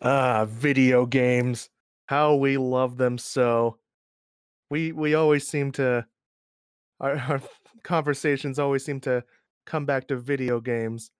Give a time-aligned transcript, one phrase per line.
[0.00, 1.70] Ah, video games.
[2.06, 3.78] How we love them so.
[4.70, 6.06] We we always seem to
[7.00, 7.42] our, our
[7.84, 9.24] conversations always seem to
[9.66, 11.10] come back to video games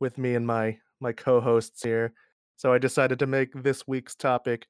[0.00, 2.12] with me and my my co-hosts here.
[2.56, 4.66] So I decided to make this week's topic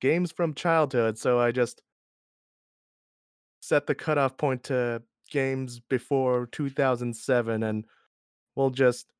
[0.00, 1.18] games from childhood.
[1.18, 1.82] So I just
[3.60, 7.84] set the cutoff point to games before 2007 and
[8.56, 9.12] we'll just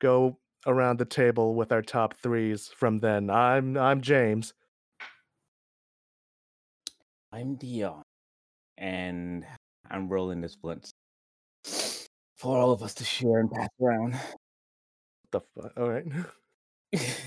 [0.00, 3.30] go around the table with our top threes from then.
[3.30, 4.54] I'm I'm James.
[7.32, 8.02] I'm Dion,
[8.76, 9.44] and
[9.90, 10.90] I'm rolling this blunt
[12.36, 14.18] for all of us to share and pass around.
[15.30, 15.72] The fuck?
[15.76, 16.04] All right.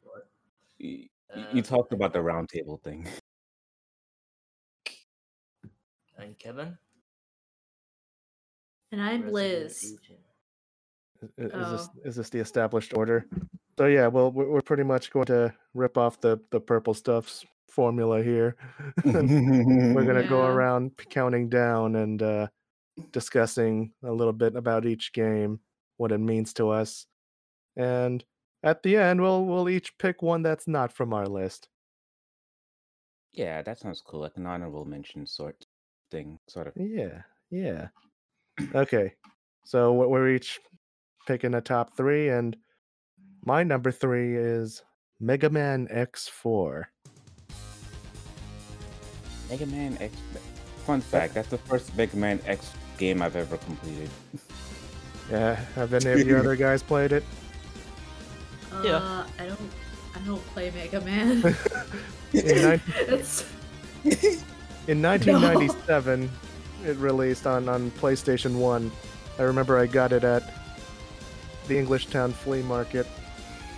[0.79, 1.07] you,
[1.53, 3.07] you talked about the uh, round table thing.
[6.17, 6.77] And Kevin?
[8.91, 9.97] And I'm Resident Liz.
[10.03, 10.19] Agent.
[11.21, 12.07] I- Is this Oh.
[12.09, 13.25] is this the established order?
[13.77, 17.45] So yeah, well we're we're pretty much going to rip off the the purple stuff's
[17.69, 18.55] formula here.
[19.05, 22.47] We're gonna go around counting down and uh,
[23.11, 25.59] discussing a little bit about each game,
[25.97, 27.05] what it means to us,
[27.77, 28.23] and
[28.63, 31.69] at the end we'll we'll each pick one that's not from our list.
[33.33, 34.19] yeah, that sounds cool.
[34.21, 35.65] Like an honorable mention sort
[36.11, 36.73] thing, sort of.
[36.75, 37.87] Yeah, yeah.
[38.75, 39.13] Okay,
[39.63, 40.59] so we're each
[41.25, 42.55] picking a top three, and
[43.43, 44.83] my number three is
[45.19, 46.85] Mega Man X4.
[49.49, 50.15] Mega Man X.
[50.85, 54.09] Fun fact: that's the first Mega Man X game I've ever completed.
[55.29, 57.23] Yeah, have any of you other guys played it?
[58.83, 58.97] Yeah.
[58.97, 59.71] Uh, I don't.
[60.13, 61.37] I don't play Mega Man.
[62.33, 62.81] In, nine
[64.87, 66.29] in 1997,
[66.85, 68.91] it released on, on PlayStation 1.
[69.37, 70.60] I remember I got it at
[71.67, 73.07] the Englishtown Flea Market,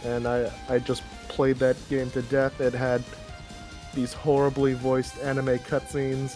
[0.04, 2.60] and I, I just played that game to death.
[2.62, 3.04] It had
[3.94, 6.36] these horribly voiced anime cutscenes,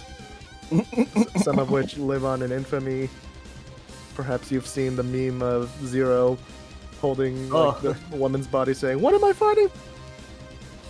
[1.44, 3.10] some of which live on in infamy.
[4.16, 6.38] Perhaps you've seen the meme of Zero
[7.02, 7.94] holding like, Oh.
[8.10, 9.70] the woman's body saying, What am I fighting?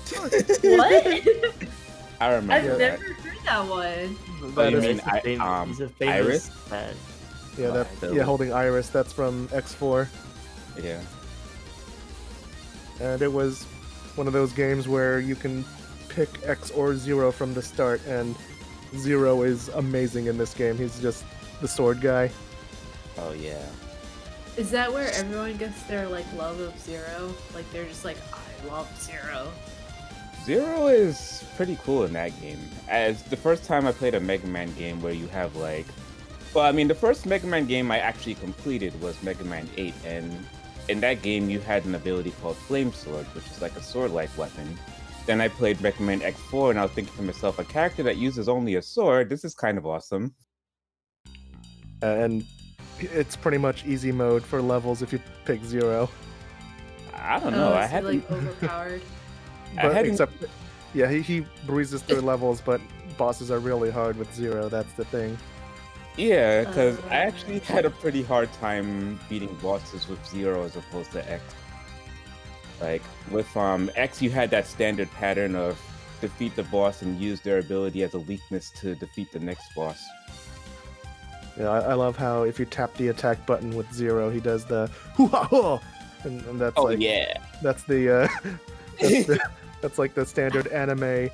[0.09, 0.33] what?
[2.19, 2.77] I remember I've that.
[2.79, 4.53] never heard that one.
[4.55, 6.49] That you mean It's a I- um, he's a famous Iris?
[6.49, 6.95] fan.
[7.57, 8.89] Yeah, that, yeah, holding Iris.
[8.89, 10.07] That's from X4.
[10.83, 11.01] Yeah.
[12.99, 13.63] and it was
[14.15, 15.63] one of those games where you can
[16.09, 18.35] pick X or Zero from the start, and
[18.95, 20.77] Zero is amazing in this game.
[20.77, 21.23] He's just
[21.61, 22.31] the sword guy.
[23.17, 23.63] Oh yeah.
[24.55, 27.33] Is that where everyone gets their like love of Zero?
[27.53, 29.51] Like they're just like, I love Zero.
[30.45, 32.59] Zero is pretty cool in that game.
[32.87, 35.85] As the first time I played a Mega Man game where you have like,
[36.53, 39.93] well, I mean, the first Mega Man game I actually completed was Mega Man 8,
[40.05, 40.31] and
[40.89, 44.35] in that game you had an ability called Flame Sword, which is like a sword-like
[44.37, 44.77] weapon.
[45.25, 48.17] Then I played Mega Man X4, and I was thinking to myself, a character that
[48.17, 50.33] uses only a sword, this is kind of awesome.
[52.01, 52.45] Uh, and
[52.99, 56.09] it's pretty much easy mode for levels if you pick Zero.
[57.15, 57.73] I don't know.
[57.73, 58.29] Oh, I so, hadn't.
[58.29, 59.01] like overpowered.
[59.77, 60.33] I But hadn't- except,
[60.93, 62.79] yeah, he, he breezes through levels, but
[63.17, 64.69] bosses are really hard with Zero.
[64.69, 65.37] That's the thing.
[66.17, 67.27] Yeah, because I Uh.
[67.27, 71.43] actually had a pretty hard time beating bosses with Zero as opposed to X.
[72.81, 73.01] Like
[73.31, 75.79] with um X, you had that standard pattern of
[76.21, 80.03] defeat the boss and use their ability as a weakness to defeat the next boss.
[81.59, 84.65] Yeah, I, I love how if you tap the attack button with Zero, he does
[84.65, 85.79] the hoo ha ha,
[86.23, 88.27] and, and that's Oh like yeah, That's the uh
[88.99, 89.39] that's, the,
[89.81, 91.29] that's like the standard anime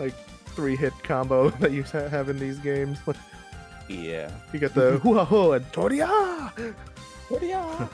[0.00, 0.14] like
[0.56, 2.98] three hit combo that you have in these games.
[3.88, 4.30] Yeah.
[4.52, 6.52] You get the hua ho and toria.
[7.28, 7.88] Toria!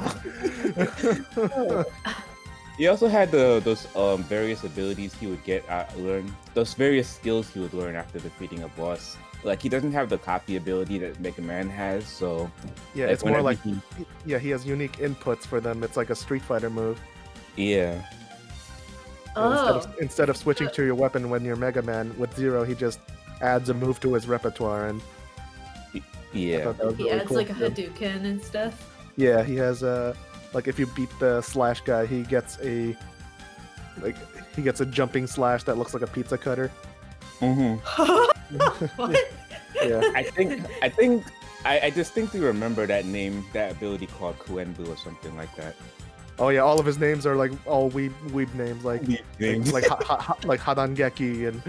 [2.79, 7.07] He also had the those um various abilities he would get uh, learn those various
[7.09, 9.19] skills he would learn after defeating a boss.
[9.45, 12.51] Like he doesn't have the copy ability that Mega Man has, so
[12.95, 13.79] yeah, like, it's more like he-
[14.25, 15.83] yeah, he has unique inputs for them.
[15.85, 16.99] It's like a Street Fighter move.
[17.57, 18.03] yeah.
[19.37, 22.35] And Instead Oh, of, instead of switching to your weapon when you're Mega Man with
[22.35, 22.99] Zero, he just
[23.43, 25.05] adds a move to his repertoire, and I
[26.33, 26.65] Yeah.
[26.65, 27.37] thought that was he really adds cool.
[27.37, 27.91] like a too.
[27.91, 28.97] Hadouken and stuff.
[29.17, 30.17] Yeah, he has a
[30.53, 32.97] like if you beat the slash guy, he gets a
[34.03, 34.17] like
[34.55, 36.71] he gets a jumping slash that looks like a pizza cutter.
[37.41, 38.57] Mm-hmm.
[38.97, 39.17] what?
[39.83, 40.03] Yeah.
[40.15, 41.25] I think I think
[41.65, 45.75] I, I distinctly remember that name, that ability called Kuenbu or something like that.
[46.39, 49.03] Oh yeah, all of his names are like all weeb weeb names, like
[49.39, 51.63] like like, ha, ha, ha, like Hadangeki and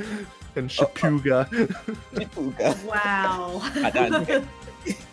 [0.56, 1.48] and Shipuga.
[2.14, 2.84] Shapuga.
[2.86, 3.62] Wow.
[3.64, 4.48] Hadouken.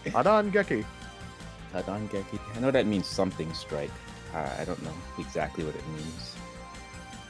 [0.07, 0.85] Hadangeki.
[1.73, 2.39] Hadangeki.
[2.57, 3.91] I know that means something strike.
[4.35, 6.37] Uh, I don't know exactly what it means.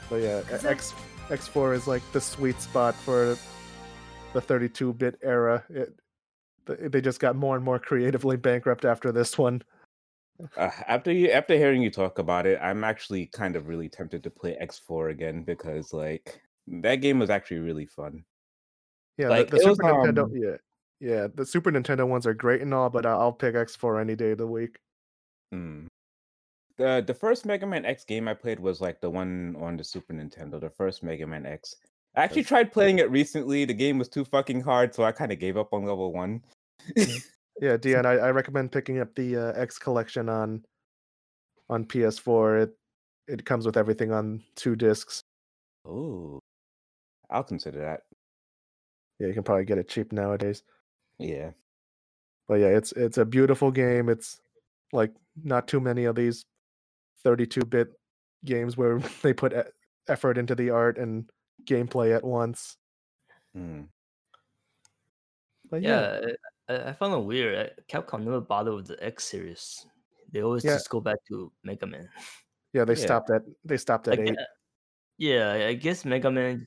[0.09, 0.93] But yeah, Cause X
[1.29, 3.37] X4 is like the sweet spot for
[4.33, 5.63] the 32-bit era.
[5.69, 5.93] It
[6.65, 9.63] they just got more and more creatively bankrupt after this one.
[10.55, 14.23] Uh, after you, after hearing you talk about it, I'm actually kind of really tempted
[14.23, 16.39] to play X4 again because like
[16.69, 18.23] that game was actually really fun.
[19.17, 20.23] Yeah, Like, the, the it was, Super Nintendo.
[20.23, 20.57] um, Yeah,
[20.99, 24.31] yeah, the Super Nintendo ones are great and all, but I'll pick X4 any day
[24.31, 24.77] of the week.
[25.53, 25.87] Mm.
[26.77, 29.83] The the first Mega Man X game I played was like the one on the
[29.83, 31.75] Super Nintendo, the first Mega Man X.
[32.15, 33.65] I actually tried playing it recently.
[33.65, 36.41] The game was too fucking hard, so I kind of gave up on level one.
[37.61, 40.63] Yeah, Dion, I, I recommend picking up the uh, X collection on
[41.69, 42.63] on PS4.
[42.63, 42.77] It
[43.27, 45.21] it comes with everything on two discs.
[45.85, 46.39] oh,
[47.29, 48.01] I'll consider that.
[49.19, 50.63] Yeah, you can probably get it cheap nowadays.
[51.17, 51.51] Yeah.
[52.47, 54.09] But yeah, it's it's a beautiful game.
[54.09, 54.39] It's
[54.91, 55.11] like
[55.43, 56.45] not too many of these
[57.25, 57.89] 32-bit
[58.45, 59.61] games where they put e-
[60.07, 61.29] effort into the art and
[61.65, 62.77] gameplay at once.
[63.55, 63.87] Mm.
[65.69, 66.33] But yeah, Yeah,
[66.69, 67.55] I, I found it weird.
[67.57, 69.85] uh, Capcom never bothered with the X series.
[70.31, 70.73] They always Yeah.
[70.75, 72.09] just go back to Mega Man.
[72.73, 73.05] yeah, they Yeah.
[73.05, 74.37] stopped at they stopped at I gue- eight.
[75.19, 76.65] Yeah, I- I guess Mega Man.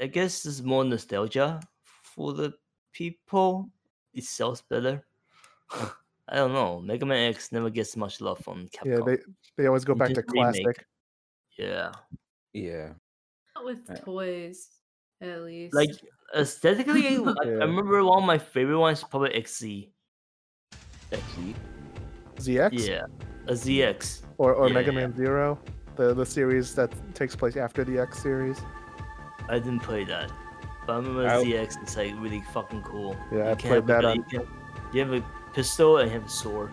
[0.00, 2.54] I guess is more nostalgia for the
[2.94, 3.68] people.
[4.14, 5.04] It sells better.
[6.30, 6.80] I don't know.
[6.80, 8.86] Mega Man X never gets much love from Capcom.
[8.86, 9.18] Yeah, they
[9.56, 10.64] they always go back to just remake.
[10.64, 10.86] classic.
[11.58, 11.92] yeah.
[12.54, 12.92] Yeah.
[13.56, 14.68] Not with Uh, toys,
[15.20, 15.74] at least.
[15.74, 15.90] Like
[16.36, 17.64] aesthetically, I, I Yeah.
[17.66, 19.90] remember one of my favorite ones probably XZ.
[21.12, 21.54] Actually,
[22.36, 23.06] ZX Yeah,
[23.48, 24.22] a ZX.
[24.38, 25.00] or or yeah, Mega yeah.
[25.00, 25.58] Man Zero,
[25.98, 28.58] the the series that takes place after the X series.
[29.50, 30.30] I didn't play that,
[30.86, 31.82] but I remember I- ZX.
[31.82, 33.16] It's like really fucking cool.
[33.30, 34.48] Yeah, I you can played have that on- a, you, can,
[34.92, 35.22] you have a
[35.52, 36.70] pistol and you have a sword,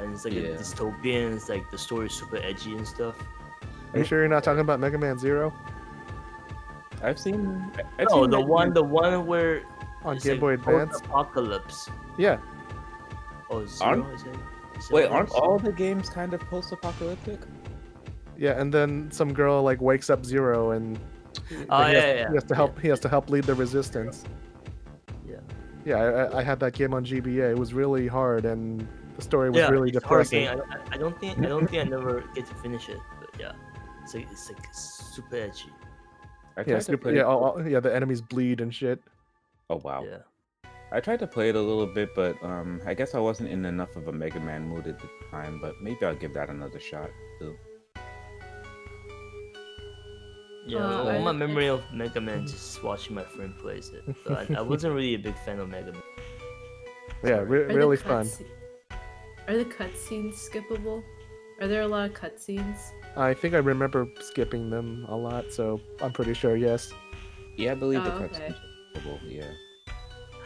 [0.00, 0.40] and it's like Yeah.
[0.40, 1.36] a dystopian.
[1.36, 3.16] It's like the story is super edgy and stuff.
[3.92, 5.52] Are you sure you're not talking about Mega Man Zero
[7.02, 7.70] I've seen.
[7.76, 9.62] I- I've No, seen the Mega one, Man- the one where
[10.04, 11.00] on Game like Boy Advance?
[11.00, 11.90] Apocalypse.
[12.18, 12.38] Yeah,
[13.50, 13.90] Oh, zero.
[13.90, 14.34] Aren't- is it?
[14.78, 17.38] Is that Wait, aren't all the games kind of post-apocalyptic?
[18.38, 20.98] Yeah, and then some girl like wakes up Zero and
[21.68, 22.56] Oh he, yeah, has, yeah, he has to yeah.
[22.56, 22.78] help.
[22.80, 24.24] He has to help lead the resistance.
[25.26, 25.36] Yeah.
[25.84, 27.50] Yeah, I, I- I had that game on GBA.
[27.50, 28.86] It was really hard, and
[29.16, 30.44] the story was yeah, really it's a hard depressing.
[30.44, 30.62] game.
[30.70, 33.30] I, I- I don't think I don't think I never get to finish it, but
[33.38, 33.52] yeah,
[34.02, 35.70] it's like it's like super edgy.
[36.56, 37.80] I Yeah, tried to super, play yeah, all, all- yeah.
[37.80, 39.00] The enemies bleed and shit.
[39.70, 40.04] Oh wow.
[40.08, 40.18] Yeah.
[40.92, 43.64] I tried to play it a little bit, but um, I guess I wasn't in
[43.64, 45.58] enough of a Mega Man mood at the time.
[45.60, 47.10] But maybe I'll give that another shot
[47.40, 47.56] too.
[50.66, 53.90] Yeah, Uh, all I- my I- memory of Mega Man just watching my friend plays
[53.90, 54.04] it.
[54.24, 56.02] But I, I wasn't really a big fan of Mega Man.
[57.22, 58.24] Yeah, re- Are the really fun.
[58.26, 58.46] cutsce-
[59.48, 61.02] Are the cutscenes skippable?
[61.60, 62.78] Are there a lot of cutscenes?
[63.16, 66.92] I think I remember skipping them a lot, so I'm pretty sure yes.
[67.56, 68.46] Yeah, I believe the Oh, cutscenes okay.
[68.48, 69.50] are skippable, Yeah.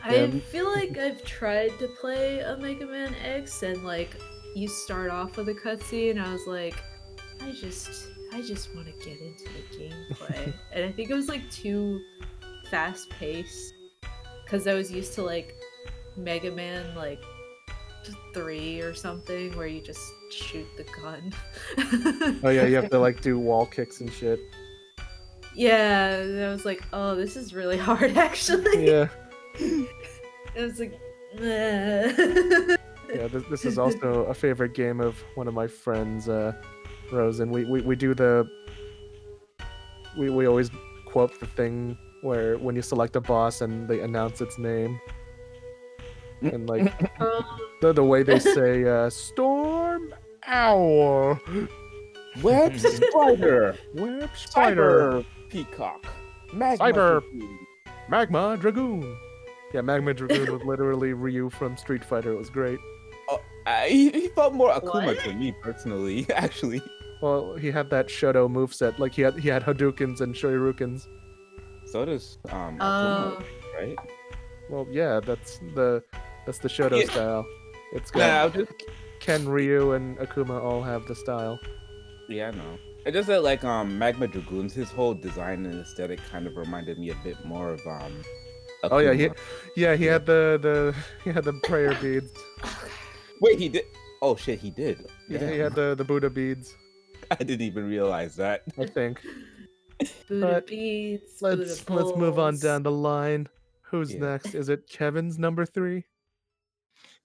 [0.04, 0.38] I Yeah.
[0.50, 4.16] feel like I've tried to play a Mega Man X and like
[4.54, 6.12] you start off with a cutscene.
[6.12, 6.76] And I was like,
[7.40, 11.28] I just, I just want to get into the gameplay, and I think it was
[11.28, 12.00] like too
[12.70, 13.74] fast paced
[14.44, 15.54] because I was used to like
[16.16, 17.22] Mega Man like
[18.32, 21.32] three or something where you just shoot the gun.
[22.44, 24.40] Oh yeah, you have to like do wall kicks and shit.
[25.54, 28.86] yeah, and I was like, oh, this is really hard actually.
[28.86, 29.08] Yeah,
[29.60, 30.92] I was like,
[31.34, 32.76] "Nah."
[33.12, 33.28] yeah.
[33.28, 36.52] This, this is also a favorite game of one of my friends, uh,
[37.12, 38.48] Rose, and we, we we do the.
[40.18, 40.70] We we always
[41.06, 44.98] quote the thing where when you select a boss and they announce its name,
[46.42, 47.44] and like Um,
[47.80, 50.14] the the way they say uh, "Storm
[50.46, 51.38] Owl,"
[52.42, 56.06] Web Spider, Web Spider, Cyber Peacock,
[56.52, 57.58] Magma Cyber- Dragoon.
[58.08, 59.16] Magma Dragoon.
[59.74, 62.32] Yeah, Magma Dragoon was literally Ryu from Street Fighter.
[62.32, 62.78] It was great.
[63.28, 65.20] Oh, I, he he felt more Akuma What?
[65.24, 66.80] to me personally, actually.
[67.20, 68.98] Well, he had that Shoto moveset.
[68.98, 71.06] Like he had he had Hadoukens and Shoryukens.
[71.86, 72.84] So does um Oh.
[72.84, 73.44] Akuma,
[73.78, 73.96] right?
[74.70, 76.02] Well, yeah, that's the
[76.46, 77.10] that's the Shoto Yeah.
[77.10, 77.46] style.
[77.92, 78.72] It's got Yeah, just
[79.20, 81.58] Ken, Ryu, and Akuma all have the style.
[82.28, 82.78] Yeah, I know.
[83.06, 86.98] It just that like um Magma Dragoons, his whole design and aesthetic kind of reminded
[86.98, 88.12] me a bit more of um.
[88.84, 89.28] Oh yeah, he,
[89.74, 90.94] yeah, he had the the
[91.24, 92.30] he had the prayer beads.
[93.40, 93.84] Wait, he did.
[94.20, 95.06] Oh shit, he did.
[95.28, 96.76] Yeah, he had the the Buddha beads.
[97.30, 98.62] I didn't even realize that.
[98.78, 99.20] I think.
[100.28, 101.40] Buddha But beads.
[101.40, 103.48] Let's Buddha let's move on down the line.
[103.82, 104.20] Who's Yeah.
[104.20, 104.54] next?
[104.54, 106.04] Is it Kevin's number three?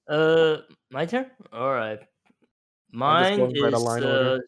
[0.08, 0.58] Uh,
[0.92, 1.28] my turn.
[1.52, 2.00] All right.
[2.00, 4.40] I'm just Mine going by the is line uh, order.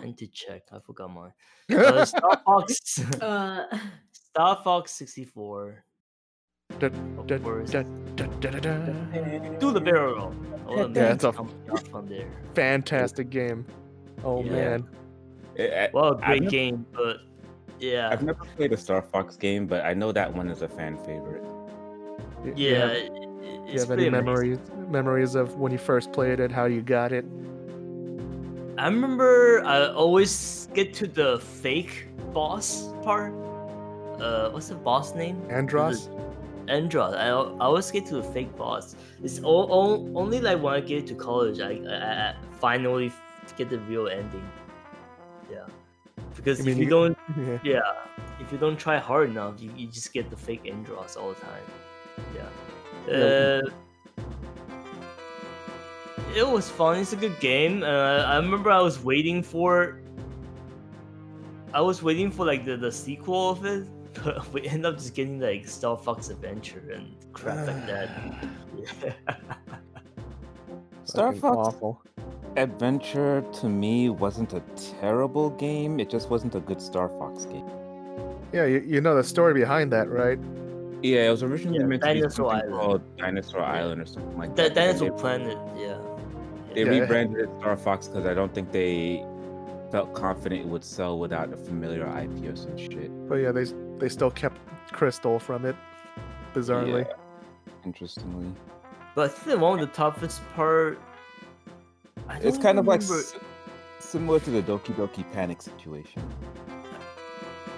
[0.00, 0.62] I need to check.
[0.72, 1.32] I forgot mine.
[1.72, 2.98] Uh, Star Fox.
[3.20, 3.66] Uh,
[4.12, 5.84] Star Fox 64.
[6.78, 7.82] Da- da- da- da-
[8.40, 9.58] da- da- da.
[9.58, 10.34] Do the barrel roll.
[10.66, 12.26] All the Yeah, yeah, it's a- from there.
[12.54, 13.66] Fantastic game.
[14.24, 14.50] Oh Yeah.
[14.50, 14.86] man.
[15.58, 17.18] I- Well, a I've great never- game, but
[17.78, 20.68] yeah, I've never played a Star Fox game, but I know that one is a
[20.68, 21.42] fan favorite.
[22.44, 22.78] Y- you yeah.
[22.80, 23.12] have- it- it-
[23.72, 24.12] You have any pretty amazing.
[24.24, 24.58] memories
[24.90, 27.24] memories of when you first played it, how you got it?
[28.76, 33.32] I remember I always get to the fake boss part.
[34.20, 35.40] Uh, what's the boss name?
[35.48, 36.08] Andross?
[36.66, 37.14] Andross.
[37.16, 38.96] I, I always get to the fake boss.
[39.22, 41.94] It's all, all, only like when I get to college, I, I,
[42.30, 43.10] I finally
[43.44, 44.46] f- get the real ending.
[45.50, 45.66] Yeah,
[46.36, 47.58] because You if you you- don't, Yeah.
[47.64, 47.80] yeah,
[48.40, 51.40] if you don't try hard enough, you, you just get the fake Andross all the
[51.40, 51.62] time.
[52.34, 52.48] Yeah.
[53.08, 53.60] Yeah.
[53.66, 53.70] Uh,
[56.34, 56.98] it was fun.
[56.98, 57.82] It's a good game.
[57.82, 60.00] Uh, I remember I was waiting for.
[61.72, 63.86] I was waiting for like the, the sequel of it,
[64.24, 68.08] but we end up just getting like Star Fox Adventure and crap like that.
[69.02, 69.12] Yeah.
[71.04, 72.02] Star Fucking Fox awful.
[72.56, 74.60] Adventure to me wasn't a
[75.00, 75.98] terrible game.
[75.98, 77.68] It just wasn't a good Star Fox game.
[78.52, 80.38] Yeah, you, you know the story behind that, right?
[81.02, 82.74] Yeah, it was originally Yeah, meant to be Dinosaur something Island.
[82.80, 84.88] called Dinosaur Island or something like That that.
[84.90, 85.98] and Dinosaur they- Planet, yeah.
[86.74, 87.00] They Yeah.
[87.00, 89.24] rebranded it Star Fox because I don't think they
[89.90, 93.10] felt confident it would sell without a familiar IP or some shit.
[93.28, 93.64] But yeah, they
[93.98, 94.58] they still kept
[94.92, 95.76] Krystal from it,
[96.54, 97.04] bizarrely.
[97.06, 97.12] Yeah,
[97.84, 98.46] interestingly.
[99.14, 100.98] But I think one of the toughest part.
[102.28, 103.34] I It's don't kind of like s-
[104.00, 106.22] similar to the Doki Doki Panic situation.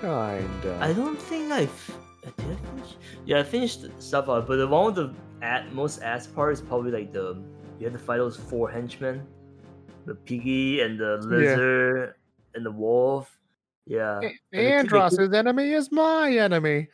[0.00, 0.78] Kinda.
[0.80, 1.96] I don't think I've.
[2.22, 2.96] Did I finish?
[3.24, 6.60] Yeah, I finished stuff out, but the one with the at most ass part is
[6.60, 7.42] probably like the
[7.78, 9.26] you have to fight those four henchmen,
[10.06, 12.14] the piggy and the lizard
[12.54, 13.30] and the wolf.
[13.86, 16.88] Yeah, A- and they keep- enemy is my enemy.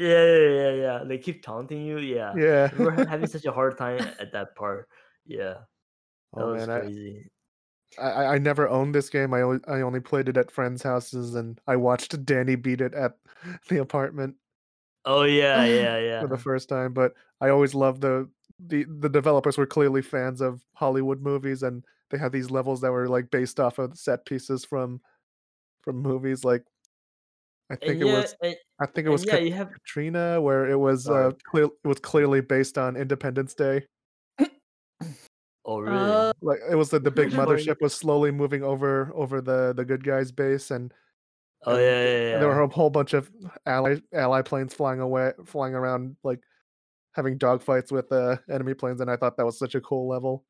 [0.00, 1.04] yeah, yeah, yeah, yeah.
[1.04, 1.98] They keep taunting you.
[1.98, 2.70] Yeah, Yeah.
[2.78, 4.88] we were having such a hard time at that part.
[5.26, 5.54] Yeah,
[6.34, 7.28] that Oh was man, I, crazy.
[7.98, 9.34] I I never owned this game.
[9.34, 12.94] I only I only played it at friends' houses, and I watched Danny beat it
[12.94, 13.16] at
[13.68, 14.36] the apartment
[15.04, 16.20] Oh yeah, yeah, yeah.
[16.20, 16.92] for the first time.
[16.92, 18.28] But I always loved the
[18.66, 22.92] the the developers were clearly fans of Hollywood movies, and they had these levels that
[22.92, 25.00] were like based off of set pieces from
[25.82, 26.44] from movies.
[26.44, 26.64] Like
[27.70, 30.40] I think and it yeah, was and, I think it was yeah, you have Katina,
[30.40, 33.86] where it was uh clear it was clearly based on Independence Day.
[35.64, 35.96] oh really?
[35.96, 39.84] uh, Like it was the, the big mothership was slowly moving over over the the
[39.84, 40.92] good guys' base, and
[41.64, 42.38] oh and yeah, yeah, yeah.
[42.38, 43.30] there were a whole bunch of
[43.66, 46.40] ally ally planes flying away, flying around, like
[47.14, 50.44] having dogfights with uh, enemy planes, and I thought that was such a cool level.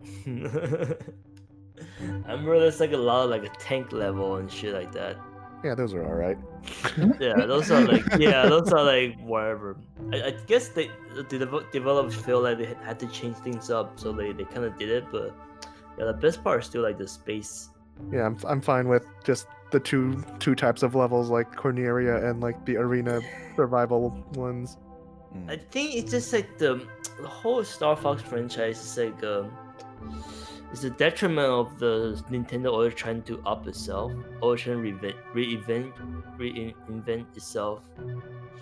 [0.26, 0.96] I
[2.32, 5.16] remember there's like a lot of like a tank level and shit like that.
[5.64, 6.38] Yeah, those are all right.
[7.20, 9.76] Yeah, those are like yeah, those are like whatever.
[10.12, 13.98] I, I guess they the devel- developers feel like they had to change things up,
[13.98, 15.04] so they, they kind of did it.
[15.10, 15.34] But
[15.98, 17.70] yeah, the best part is still like the space.
[18.12, 22.40] yeah, I'm I'm fine with just the two two types of levels, like Corneria and
[22.40, 23.20] like the arena
[23.56, 24.78] survival ones.
[25.34, 25.50] Mm.
[25.50, 26.86] I think it's just like the,
[27.20, 29.50] the whole Star Fox franchise is like um,
[30.72, 34.10] it's a detriment of the Nintendo always trying to up itself,
[34.40, 35.92] always trying to reinvent, reinvent,
[36.38, 37.82] reinvent itself.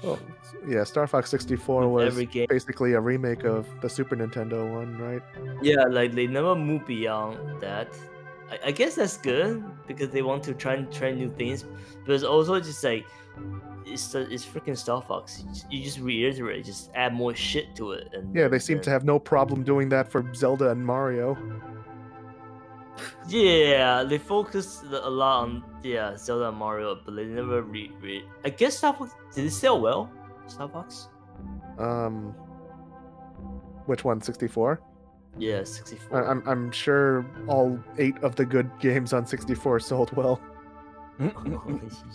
[0.03, 0.19] Well,
[0.67, 2.17] yeah, Star Fox 64 was
[2.49, 5.23] basically a remake of the Super Nintendo one, right?
[5.63, 7.89] Yeah, like they never move beyond that.
[8.51, 11.65] I, I guess that's good because they want to try and try new things,
[12.07, 13.07] but it's also just like
[13.87, 15.43] it's it's freaking Star Fox.
[15.45, 18.79] You just, you just reiterate, just add more shit to it, and Yeah, they seem
[18.79, 21.37] and- to have no problem doing that for Zelda and Mario.
[23.29, 27.91] Yeah, they focus a lot on yeah Zelda and Mario, but they never re.
[28.01, 30.11] re- I guess Star Fox did it sell well?
[30.47, 31.09] Star Fox?
[31.79, 32.35] Um,
[33.87, 34.21] which one?
[34.21, 34.81] 64?
[35.39, 36.25] Yeah, sixty four.
[36.27, 40.41] I- I'm I'm sure all eight of the good games on 64 sold well.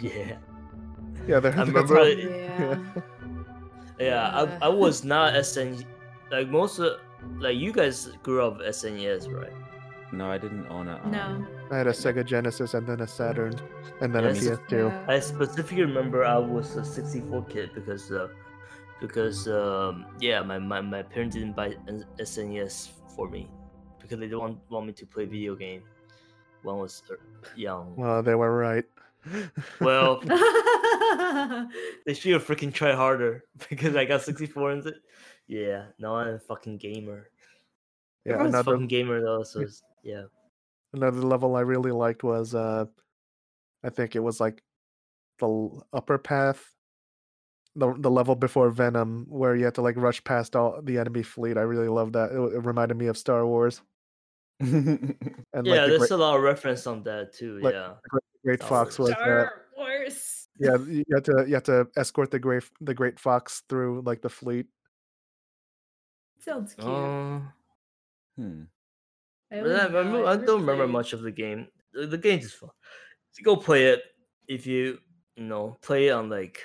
[0.02, 0.36] yeah,
[1.28, 2.80] Yeah, they're, I that's remember all- it- yeah.
[4.00, 4.58] yeah.
[4.62, 5.86] I, I was not SN
[6.32, 7.00] like most of
[7.40, 9.54] like you guys grew up SNES, right?
[10.16, 10.96] No, I didn't own a.
[11.04, 11.48] Um, No.
[11.72, 13.54] I had a Sega Genesis and then a Saturn
[14.02, 14.46] and then Yes.
[14.46, 14.72] a PS2.
[14.90, 15.06] Yeah.
[15.08, 18.30] I specifically remember I was a 64 kid because uh,
[19.02, 21.76] because um, yeah, my, my, my parents didn't buy
[22.20, 23.50] SNES for me
[24.00, 25.84] because they don't want, want me to play video game
[26.64, 27.16] when I was uh,
[27.56, 27.94] young.
[27.98, 28.86] Well, they were right.
[29.82, 30.20] Well,
[32.06, 34.96] they should have freaking tried harder because I got 64 and it.
[35.48, 37.30] Yeah, now I'm a fucking gamer.
[38.26, 40.26] yeah, Everyone's another fucking gamer though, so it's, yeah.
[40.94, 42.86] Another level I really liked was uh
[43.84, 44.64] I think it was like
[45.40, 46.64] the upper path.
[47.76, 51.24] The the level before Venom where you had to like rush past all the enemy
[51.24, 51.58] fleet.
[51.58, 52.32] I really loved that.
[52.32, 53.82] It, it reminded me of Star Wars.
[54.62, 55.18] And
[55.54, 57.60] like yeah, the there's Great, a lot of reference on that too.
[57.60, 57.96] like yeah.
[58.10, 59.10] Great, Great Fox Wars.
[59.10, 60.48] was uh, Star Wars.
[60.60, 64.22] yeah, you had to you had to escort the great the Great Fox through like
[64.22, 64.68] the fleet.
[66.40, 66.88] Sounds cute.
[66.88, 67.40] Uh,
[68.38, 68.64] Hmm.
[69.52, 71.68] I, but I, remember, I don't remember much of the game.
[71.94, 72.70] The, the game is fun.
[73.32, 74.02] So go play it
[74.48, 75.00] if you
[75.36, 76.62] you know play it on like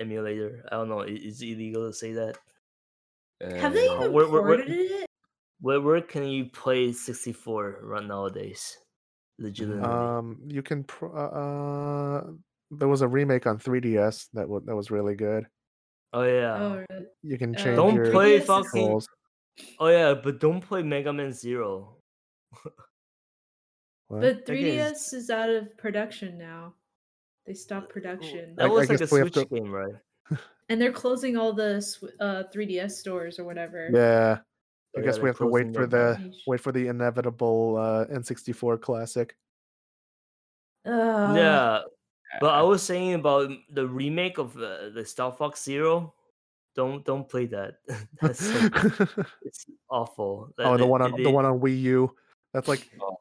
[0.00, 0.64] emulator.
[0.70, 1.00] I don't know.
[1.02, 2.38] i- Is it illegal to say that?
[3.40, 5.06] Have they even where- where- where- it?
[5.60, 8.78] Where where can you play 64 right nowadays?
[9.38, 9.84] Legitimately.
[9.88, 12.32] Um, you can pr- uh, uh
[12.70, 15.46] there was a remake on 3DS that was that was really good.
[16.12, 16.54] oh yeah.
[16.60, 17.06] Oh, really?
[17.22, 18.70] You can Uh, change Don't your play 3DS fucking.
[18.70, 19.08] controls.
[19.78, 21.96] Oh yeah, but don't play Mega Man Zero.
[24.08, 24.20] What?
[24.20, 26.74] But 3DS is out of production now.
[27.46, 29.70] They stopped production, That I- I was like a guess we have Switch to- game,
[29.72, 29.94] right?
[30.68, 31.76] and they're closing all the
[32.20, 33.88] uh, 3DS stores or whatever.
[33.90, 34.38] Yeah,
[34.94, 36.24] Oh, I yeah, guess they're we have to wait for the down.
[36.28, 36.36] Yeesh.
[36.46, 39.34] wait for the inevitable uh, N64 classic.
[40.84, 41.36] Ugh.
[41.36, 41.80] yeah,
[42.40, 46.12] but I uh, was saying about the remake of uh, the Star Fox Zero.
[46.74, 47.74] Don't don't play that.
[48.20, 50.52] That's so, it's awful.
[50.56, 52.14] That oh, the they- one on they- the one on Wii U.
[52.54, 53.16] That's like oh,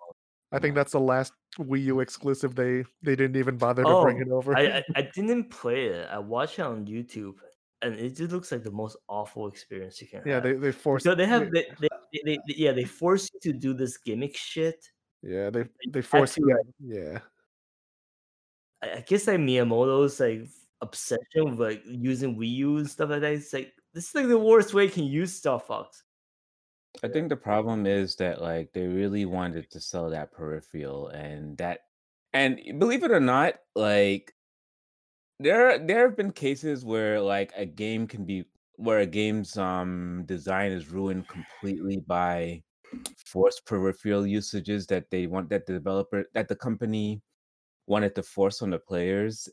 [0.52, 4.04] I think that's the last Wii U exclusive they they didn't even bother to Oh,
[4.04, 4.56] bring it over.
[4.58, 6.08] I, I I didn't play it.
[6.12, 7.36] I watched it on YouTube,
[7.82, 10.44] and it just looks like the most awful experience you can yeah, have.
[10.44, 11.04] they they forced.
[11.06, 14.36] So they have they- they, they, they, yeah they force you to do this gimmick
[14.36, 14.84] shit.
[15.24, 17.20] yeah, they they force to, Yeah, yeah.
[18.82, 20.48] I, I guess like Miyamoto's like
[20.82, 23.34] obsession with like using Wii U and stuff like that.
[23.34, 26.04] It's like this is like the worst way you can use Star Fox.
[27.04, 31.58] I think the problem is that like they really wanted to sell that peripheral and
[31.58, 31.80] that
[32.34, 34.34] and believe it or not, like
[35.40, 38.46] there there have been cases where like a game can be
[38.76, 42.62] where a game's um design is ruined completely by
[43.26, 47.22] forced peripheral usages that they want that the developer that the company
[47.88, 49.50] wanted to force on the players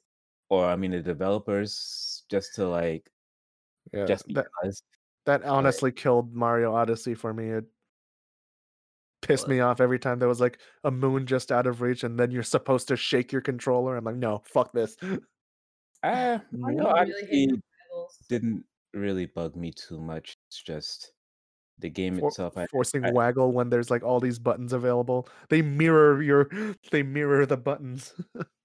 [0.50, 3.10] or I mean the developers just to like
[3.92, 4.82] Yeah, just that because.
[5.26, 7.50] that honestly killed Mario Odyssey for me.
[7.50, 7.64] It
[9.22, 9.50] pissed What?
[9.50, 12.30] me off every time there was like a moon just out of reach, and then
[12.30, 13.96] you're supposed to shake your controller.
[13.96, 14.96] I'm like, no, fuck this.
[16.02, 18.18] Ah, Mario I really Odyssey hate the pedals.
[18.28, 20.36] didn't really bug me too much.
[20.48, 21.12] It's just
[21.80, 22.56] the game For- itself.
[22.56, 25.28] I, forcing I- waggle when there's like all these buttons available.
[25.50, 26.48] They mirror your,
[26.90, 28.14] they mirror the buttons.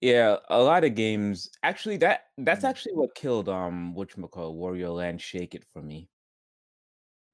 [0.00, 1.50] yeah, a lot of games.
[1.62, 2.68] Actually, that that's Mm.
[2.70, 6.08] actually what killed um whatchamacallit, Wario Land Shake It for me.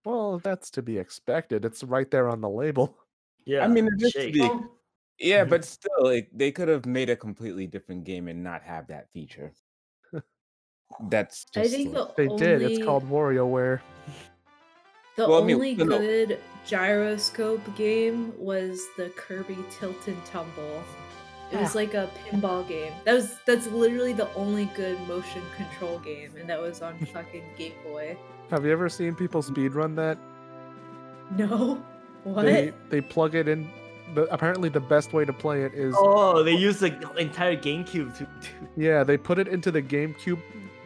[0.05, 1.65] well, that's to be expected.
[1.65, 2.97] It's right there on the label.
[3.45, 4.35] Yeah, I mean, it is shake.
[4.35, 4.71] be- Oh,
[5.19, 5.51] Yeah, Mhm.
[5.51, 9.09] but still, it, they could have made a completely different game and not have that
[9.13, 9.53] feature.
[11.11, 12.63] That's just I think like- the They only, did.
[12.63, 13.81] It's called WarioWare.
[15.17, 15.99] the Well, I mean, only no, no.
[15.99, 20.83] good gyroscope game was the Kirby Tilt and Tumble.
[21.53, 21.79] It was ah.
[21.79, 22.93] like a pinball game.
[23.05, 27.45] That was that's literally the only good motion control game, and that was on fucking
[27.57, 28.17] Game Boy.
[28.51, 30.19] Have you ever seen people speedrun that?
[31.37, 31.83] No,
[32.25, 32.45] what?
[32.45, 33.69] They they plug it in.
[34.15, 38.17] The, apparently, the best way to play it is Oh, they use the entire GameCube
[38.19, 39.03] to, to yeah.
[39.03, 40.41] They put it into the GameCube,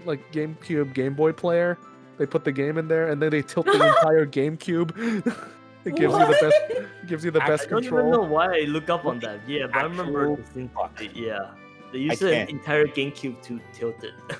[0.06, 1.78] like GameCube Game Boy player.
[2.16, 5.36] They put the game in there, and then they tilt the entire GameCube.
[5.84, 7.06] it gives you the best.
[7.06, 7.78] Gives you the I control.
[7.78, 9.40] I don't even know why I look up on that.
[9.48, 11.10] Yeah, but I remember Actual distinctly.
[11.14, 11.50] Yeah,
[11.92, 14.14] they used use the entire GameCube to tilt it.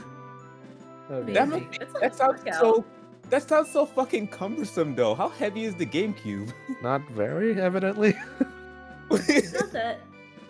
[1.11, 1.33] Okay.
[1.33, 2.61] Oh, that must That's a that sounds workout.
[2.61, 2.85] so.
[3.31, 5.15] That sounds so fucking cumbersome, though.
[5.17, 6.53] How heavy is the GameCube?
[6.83, 8.15] Not very, evidently.
[9.13, 9.99] It's not that.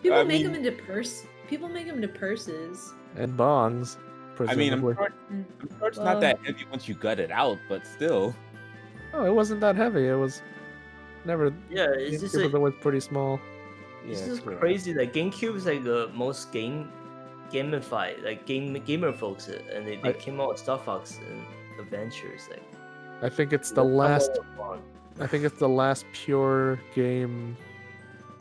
[0.02, 1.24] People I make them into purse.
[1.48, 2.92] People make them into purses.
[3.16, 3.96] and bongs.
[4.46, 5.46] I mean, I'm sure, I'm
[5.78, 8.34] sure it's well- not that heavy once you gut it out, but still.
[9.14, 10.08] Oh, it wasn't that heavy.
[10.08, 10.42] It was
[11.24, 11.52] never.
[11.70, 13.40] yeah, it's just it like, was pretty small.
[14.06, 14.60] it's Yeah, just correct.
[14.60, 14.94] crazy.
[14.94, 16.90] Like GameCube is like the most game
[17.52, 21.18] gamified, like game gamer folks, uh, and they, they I- came out with Star Fox
[21.28, 21.44] and
[21.80, 22.48] Adventures.
[22.50, 22.62] Like
[23.22, 24.30] I think it's the last.
[24.30, 24.80] out with one.
[25.20, 27.56] I think it's the last pure game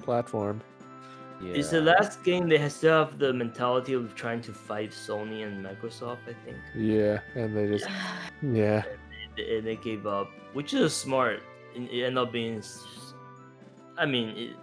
[0.03, 0.61] platform.
[1.41, 1.53] Yeah.
[1.53, 5.65] It's the last game they still have the mentality of trying to fight Sony and
[5.65, 6.19] Microsoft.
[6.27, 6.57] I think.
[6.75, 7.89] Yeah, and they just
[8.41, 8.83] yeah.
[9.37, 11.41] They- and they gave up, which is smart.
[11.75, 12.61] And It ended up being,
[13.97, 14.55] I mean, it,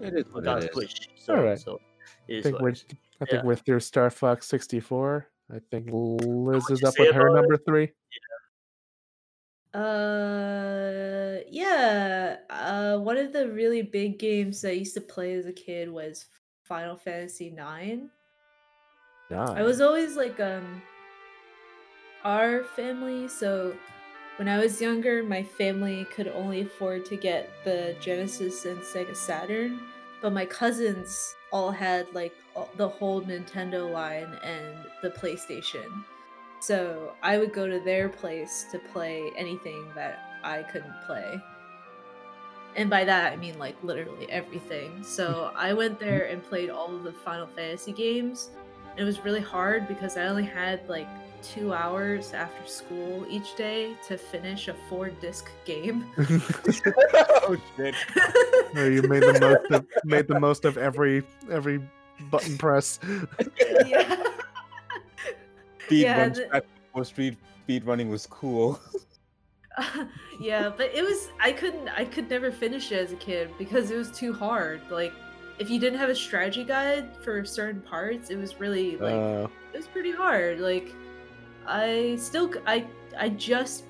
[0.00, 0.70] It is we what it is.
[0.70, 1.10] pushed.
[1.16, 1.58] So, Alright.
[1.60, 1.80] so
[2.26, 2.84] it I think what we're it is.
[3.20, 3.46] I think Yeah.
[3.46, 5.26] we're through Star Fox 64.
[5.52, 7.34] I think Liz what is you up with her it?
[7.34, 7.92] number three.
[9.74, 12.36] Uh, yeah.
[12.50, 15.90] Uh, one of the really big games that I used to play as a kid
[15.90, 16.26] was
[16.64, 18.10] Final Fantasy Nine.
[19.30, 20.80] I was always like um
[22.24, 23.74] our family, so
[24.38, 29.16] when I was younger, my family could only afford to get the Genesis and Sega
[29.16, 29.80] Saturn,
[30.22, 36.04] but my cousins all had like all- the whole Nintendo line and the PlayStation.
[36.60, 41.40] So I would go to their place to play anything that I couldn't play.
[42.76, 45.02] And by that I mean like literally everything.
[45.02, 45.56] So mm-hmm.
[45.56, 46.04] I went mm-hmm.
[46.04, 48.50] there and played all of the Final Fantasy games.
[48.90, 51.08] And it was really hard because I only had like
[51.42, 56.04] two hours after school each day to finish a four disc game.
[56.18, 57.94] oh shit!
[58.76, 61.80] Oh, you made the most of made the most of every every
[62.30, 63.00] button press.
[63.86, 64.22] yeah.
[65.86, 66.62] Speed Yeah, run the-
[66.94, 68.78] strat street speed running was cool.
[70.40, 73.90] yeah, but it was I couldn't I could never finish it as a kid because
[73.90, 74.80] it was too hard.
[74.90, 75.12] Like
[75.58, 79.48] if you didn't have a strategy guide for certain parts, it was really like Uh,
[79.72, 80.60] it was pretty hard.
[80.60, 80.94] Like
[81.68, 82.86] I still I
[83.18, 83.84] I just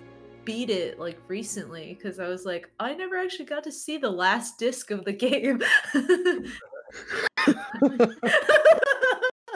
[0.45, 4.11] beat it like recently because I was like I never actually got to see the
[4.11, 5.63] last disc of the game.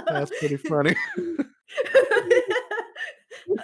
[0.06, 0.94] that's pretty funny.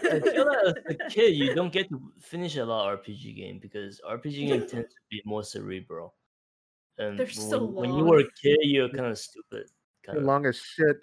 [0.02, 3.36] I feel like as a kid, you don't get to finish a lot of RPG
[3.36, 6.14] game because RPG game tends to be more cerebral.
[6.98, 9.44] And They're when, so when you were a kid, you're kind of stupid.
[9.52, 9.64] They're
[10.04, 10.24] Kind of.
[10.24, 10.96] long as shit.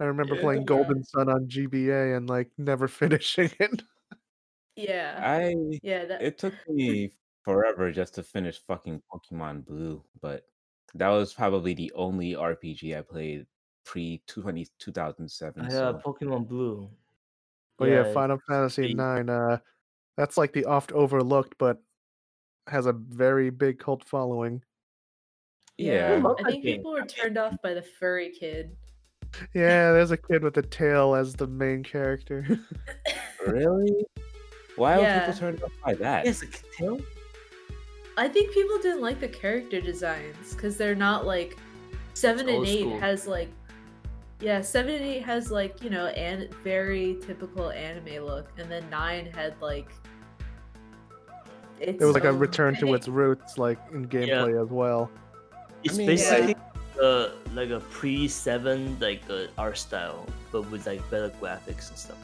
[0.00, 0.66] I remember playing Yeah.
[0.66, 3.82] Golden Sun on GBA and like never finishing it.
[4.76, 5.20] yeah.
[5.22, 7.12] I Yeah, that it took me
[7.44, 10.46] forever just to finish fucking Pokemon Blue, but
[10.94, 13.46] that was probably the only RPG I played
[13.84, 15.64] pre 20, 2007.
[15.64, 16.90] I so uh, Pokemon Blue.
[17.78, 18.94] But yeah, it's Final Fantasy.
[18.94, 19.28] Nine.
[19.28, 19.58] Uh,
[20.16, 21.82] that's like the oft overlooked, but
[22.68, 24.62] has a very big cult following.
[25.76, 26.20] yeah.
[26.22, 28.76] love I think people were turned off by the furry kid.
[29.54, 32.46] Yeah, there's a kid with a tail as the main character.
[33.46, 34.06] Really?
[34.76, 35.18] Why Yeah.
[35.18, 36.24] are people turned off by that?
[36.24, 36.98] Yes, a tail.
[38.16, 41.58] I think people didn't like the character designs because they're not like
[42.14, 42.98] seven and eight school.
[43.00, 43.50] has like
[44.40, 48.88] yeah seven and eight has like you know and very typical anime look, and then
[48.88, 49.90] nine had like
[51.80, 55.10] it's it was like a own return to its roots, like in gameplay as well.
[55.82, 56.54] It's mean, basically
[57.00, 61.98] uh, like a pre seven like uh, art style, but with like better graphics and
[61.98, 62.18] stuff.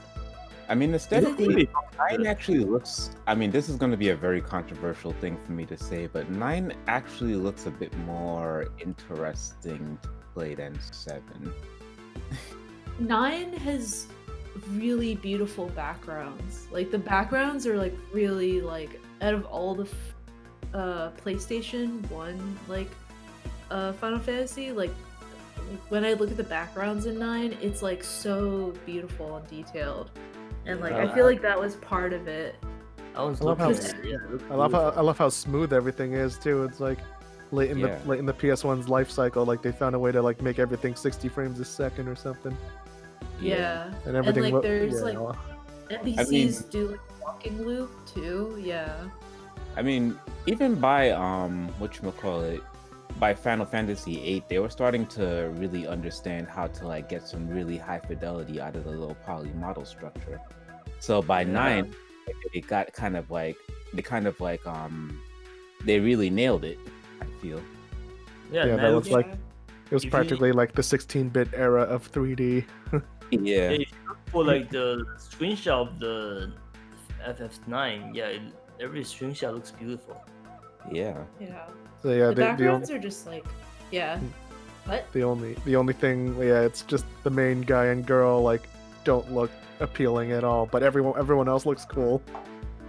[0.68, 1.68] I mean, aesthetically, Really?
[1.98, 3.10] Nine actually looks.
[3.26, 6.06] I mean, this is going to be a very controversial thing for me to say,
[6.06, 11.52] but Nine actually looks a bit more interesting to play than Seven.
[13.00, 14.06] Nine has
[14.68, 16.68] really beautiful backgrounds.
[16.70, 20.14] Like the backgrounds are like really like out of all the f-
[20.72, 22.90] uh PlayStation 1 like
[23.70, 24.90] uh Final Fantasy like
[25.88, 30.10] when I look at the backgrounds in 9, it's like so beautiful and detailed.
[30.66, 32.56] And like I feel like that was part of it.
[33.14, 34.16] I was I love how- Yeah,
[34.50, 34.88] I love how.
[34.90, 36.64] I love how smooth everything is too.
[36.64, 36.98] It's like
[37.52, 37.96] late in Yeah.
[37.98, 40.58] the late in the PS1's life cycle, like they found a way to like make
[40.58, 42.56] everything 60 frames a second or something,
[43.40, 43.92] Yeah.
[44.06, 44.44] and everything.
[44.44, 45.36] like, lo- there's, yeah, like- well,
[45.90, 48.56] NPCs do like walking loop too.
[48.60, 48.94] Yeah.
[49.76, 52.62] I mean, even by um, what you call it,
[53.18, 57.48] by Final Fantasy VIII, they were starting to really understand how to like get some
[57.48, 60.40] really high fidelity out of the low poly model structure.
[61.00, 61.52] So by Yeah.
[61.52, 61.94] nine,
[62.26, 63.56] it, it got kind of like
[63.92, 65.20] they kind of like um,
[65.84, 66.78] they really nailed it.
[67.20, 67.60] I feel.
[68.52, 71.82] Yeah, Yeah, that it was like- it was If you- practically like the 16-bit era
[71.82, 72.64] of 3D.
[73.32, 73.38] Yeah.
[73.42, 76.52] Yeah, if you look for like the screenshot of the
[77.24, 78.42] FF9, yeah, it,
[78.80, 80.20] every screenshot looks beautiful.
[80.90, 81.22] Yeah.
[81.38, 81.68] Yeah.
[82.02, 83.44] So yeah, the the, the, backgrounds only, are just like
[83.90, 84.18] yeah.
[84.86, 85.12] What?
[85.12, 88.68] the only the only thing, yeah, it's just the main guy and girl like
[89.04, 92.22] don't look appealing at all, but everyone everyone else looks cool.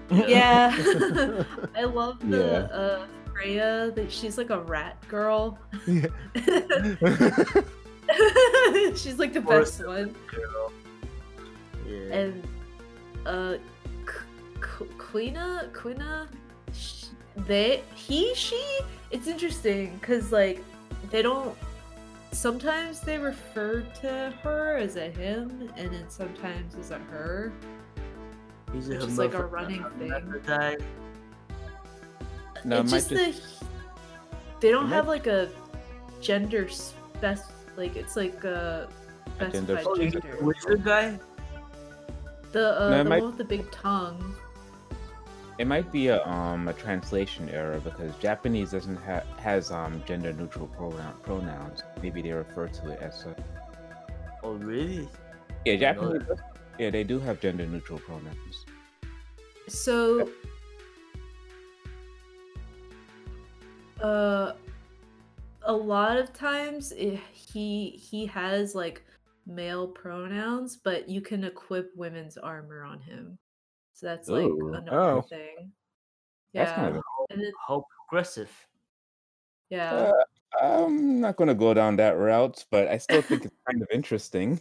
[0.09, 0.73] Yeah.
[1.75, 2.75] I love the Yeah.
[2.75, 5.57] uh Freya that she's like a rat girl.
[5.87, 6.07] Yeah.
[8.95, 10.15] she's like the Forest best one.
[10.27, 10.71] Girl.
[11.87, 12.15] Yeah.
[12.17, 12.47] And
[13.25, 13.55] uh
[14.05, 14.13] K-
[14.61, 16.27] K- Quina Quina
[16.73, 18.61] sh- they he she
[19.11, 20.63] it's interesting cuz like
[21.09, 21.57] they don't
[22.31, 27.51] sometimes they refer to her as a him and then sometimes as a her.
[28.73, 30.77] He's a is like a running thing.
[32.63, 33.65] No, it's just just- the
[34.61, 35.49] they don't have like a
[36.21, 37.39] gender spec
[37.75, 38.87] like it's like a
[39.39, 40.37] A gender specified Oh, he's gender.
[40.41, 41.19] wizard guy?
[42.51, 44.35] The uh, No, the might- one with the big tongue.
[45.57, 50.33] It might be a um a translation error because Japanese doesn't have has um gender
[50.33, 51.83] neutral pronoun pronouns.
[52.01, 53.37] Maybe they refer to it as such.
[54.43, 55.07] Oh, really?
[55.65, 56.23] Yeah, Japanese.
[56.79, 58.65] Yeah, they do have gender neutral pronouns.
[59.67, 60.29] So,
[64.01, 64.53] uh,
[65.63, 69.03] a lot of times i he he has like
[69.45, 73.37] male pronouns, but you can equip women's armor on him.
[74.01, 74.73] So that's like Ooh.
[74.73, 75.21] another Oh.
[75.21, 75.71] thing.
[76.55, 77.03] That's Yeah, kind of.
[77.29, 78.49] and it, How progressive.
[79.69, 79.93] yeah.
[79.93, 80.23] Uh,
[80.59, 84.59] I'm not gonna go down that route, but I still think it's kind of interesting.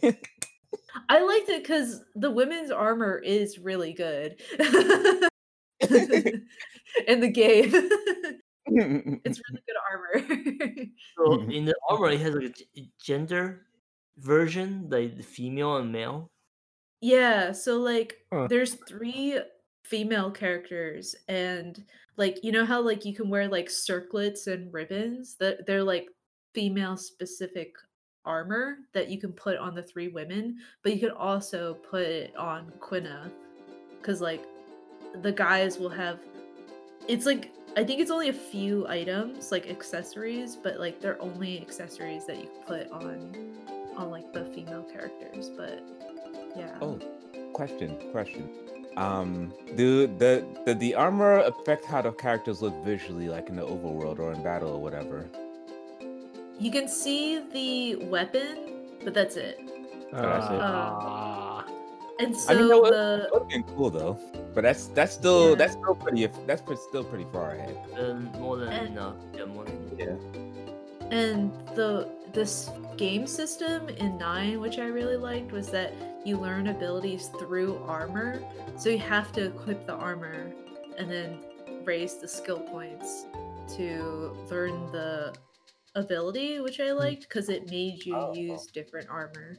[1.09, 4.39] I liked it because the women's armor is really good
[5.81, 7.71] in the game.
[9.25, 10.85] it's really good armor.
[11.17, 12.49] So in the armor, it has like a
[12.79, 13.65] g- gender
[14.17, 16.29] version, like the female and male.
[17.01, 18.47] Yeah, so like Huh.
[18.47, 19.39] there's three
[19.83, 21.83] female characters and
[22.15, 26.07] like you know how like you can wear like circlets and ribbons that they're like
[26.53, 27.75] female specific
[28.23, 32.35] armor that you can put on the three women, but you can also put it
[32.37, 33.31] on Quina
[34.03, 34.43] cuz like
[35.23, 36.19] the guys will have
[37.07, 41.59] it's like I think it's only a few items like accessories, but like they're only
[41.61, 43.57] accessories that you can put on
[43.95, 45.81] on like the female characters, but
[46.55, 46.77] yeah.
[46.81, 46.99] oh,
[47.53, 48.49] question, question.
[48.97, 53.65] Um, do the the the armor affect how the characters look visually, like in the
[53.65, 55.29] overworld or in battle or whatever?
[56.59, 59.59] You can see the weapon, but that's it.
[60.13, 60.59] Oh, that's it.
[60.61, 61.65] Ah.
[62.19, 64.19] And so I mean, that was- the Looking cool though,
[64.53, 65.55] but that's that's still Yeah.
[65.55, 67.77] that's still pretty that's still pretty far ahead.
[67.97, 69.15] Uh, more than And- enough.
[69.33, 70.19] Yeah, more than enough.
[70.19, 70.41] Yeah.
[71.11, 75.93] and the this game system in 9 which I really liked was that
[76.25, 78.41] you learn abilities through armor.
[78.77, 80.51] So you have to equip the armor
[80.97, 81.39] and then
[81.83, 83.25] raise the skill points
[83.75, 85.33] to learn the
[85.95, 88.33] ability, which I liked because it made you Oh.
[88.33, 89.57] use different armor.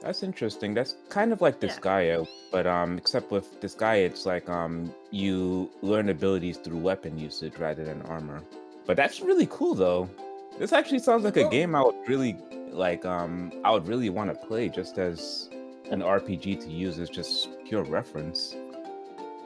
[0.00, 0.74] That's interesting.
[0.74, 1.68] That's kind of like Yeah.
[1.70, 7.56] Disgaea, but um, except with Disgaea, it's like um, you learn abilities through weapon usage
[7.58, 8.42] rather than armor.
[8.84, 10.10] But that's really cool, though.
[10.58, 12.36] This actually sounds like a game I would really
[12.70, 13.04] like.
[13.04, 15.48] Um, I would really want to play just as
[15.90, 18.54] an RPG to use as just pure reference.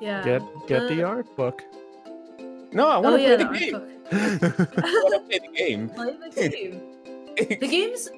[0.00, 0.22] Yeah.
[0.24, 1.62] Get get the the- art book.
[2.72, 4.72] No, I Oh want to yeah, play the the game.
[4.84, 5.88] I want to play the game.
[5.96, 6.80] Play the game.
[7.60, 8.08] the games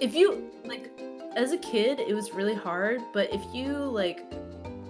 [0.00, 0.90] if you like
[1.34, 4.24] as a kid it was really hard but if you like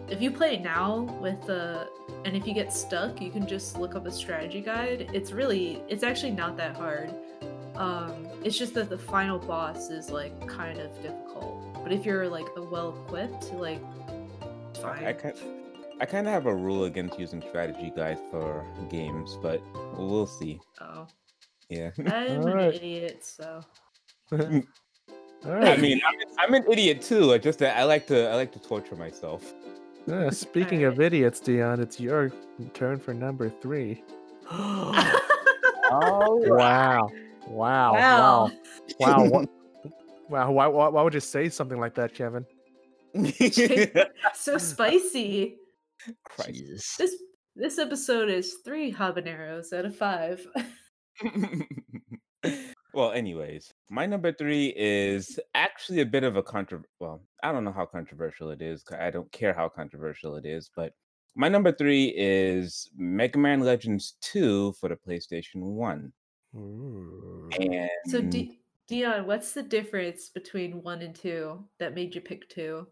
[0.09, 1.88] if you play now with the
[2.26, 5.83] and if you get stuck you can just look up a strategy guide it's really
[5.88, 7.14] it's actually not that hard
[7.77, 12.29] um it's just that the final boss is like kind of difficult but if you're
[12.29, 13.81] like well equipped like
[14.81, 15.35] fine I kind,
[16.01, 19.63] I kind of have a rule against using strategy guides for games, but
[19.97, 20.59] we'll see.
[20.81, 21.07] oh
[21.69, 21.91] Yeah.
[22.07, 22.75] i'm Alright.
[22.75, 23.61] an idiot so
[24.33, 24.39] All
[25.45, 27.33] I mean, I'm, I'm an idiot too.
[27.33, 29.55] I just I like to I like to torture myself.
[30.11, 32.33] Uh, speaking of idiots, Dion, it's your
[32.75, 34.03] turn for number three.
[34.51, 34.93] Oh,
[36.47, 37.11] Wow.
[37.53, 37.93] Wow.
[37.93, 38.51] wow
[38.99, 39.29] Wow.
[39.29, 39.45] Wow.
[40.29, 40.51] Wow.
[40.51, 42.47] Why, why, why would you say something like that, Kevin?
[44.35, 45.57] so spicy
[46.25, 46.55] Christ.
[46.55, 46.97] Jesus.
[46.97, 47.17] This
[47.55, 50.47] this episode is three habaneros out of five.
[52.95, 56.81] well, anyways, my number three is actually a bit of a contra.
[56.99, 58.83] Well, I don't know how controversial it is.
[58.99, 60.95] I don't care how controversial it is, but
[61.35, 66.12] my number three is Mega Man Legends 2 for the PlayStation 1.
[66.57, 67.49] Ooh.
[67.59, 72.49] And So, D- Dion, what's the difference between one and two that made you pick
[72.49, 72.87] two?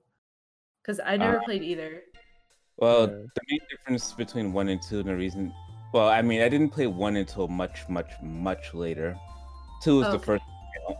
[0.82, 2.02] Because I never Uh, played either.
[2.78, 3.06] Well, Yeah.
[3.06, 5.52] the main difference between one and two, and the reason,
[5.92, 9.14] well, I mean, I didn't play one until much, much, much later.
[9.82, 10.44] Two was the first,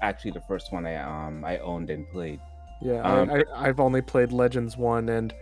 [0.02, 2.40] actually, the first one I um I owned and played.
[2.82, 5.32] Yeah, Um, I, I, I've only played Legends 1, and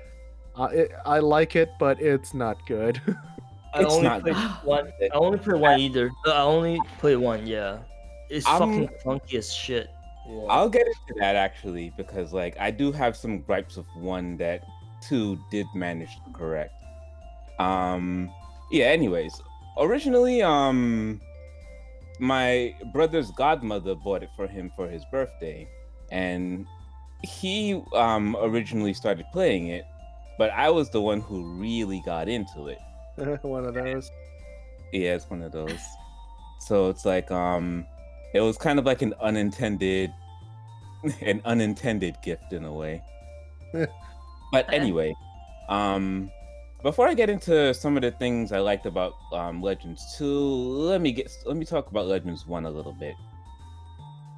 [0.56, 3.00] uh, it, I like it, but it's not good.
[3.78, 4.50] I It's only not played good.
[4.64, 4.92] one.
[5.02, 6.10] I only played one either.
[6.26, 7.46] I only played one.
[7.46, 7.78] Yeah,
[8.28, 9.88] it's I'm- fucking clunky as shit.
[10.28, 10.42] Yeah.
[10.50, 14.62] I'll get into that actually because like I do have some gripes of one that
[15.00, 16.72] two did manage to correct.
[17.58, 18.30] Um,
[18.70, 18.86] yeah.
[18.86, 19.32] Anyways,
[19.78, 21.20] originally, um,
[22.20, 25.66] my brother's godmother bought it for him for his birthday,
[26.10, 26.66] and
[27.22, 29.84] he um originally started playing it,
[30.36, 32.78] but I was the one who really got into it.
[33.42, 34.10] One of those.
[34.92, 35.80] Yeah, it's one of those.
[36.60, 37.86] So it's like um
[38.32, 40.12] it was kind of like an unintended
[41.20, 43.02] an unintended gift in a way.
[44.52, 45.14] but anyway,
[45.68, 46.30] um
[46.82, 51.00] before I get into some of the things I liked about um, Legends 2, let
[51.00, 53.14] me get let me talk about Legends 1 a little bit.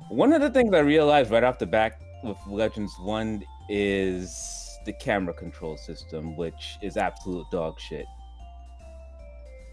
[0.09, 4.93] One of the things I realized right off the bat with Legends 1 is the
[4.95, 8.07] camera control system, which is absolute dog shit.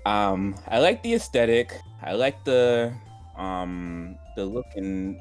[0.08, 1.82] Um, I like the aesthetic.
[2.02, 2.94] I like the
[3.36, 5.20] um the look and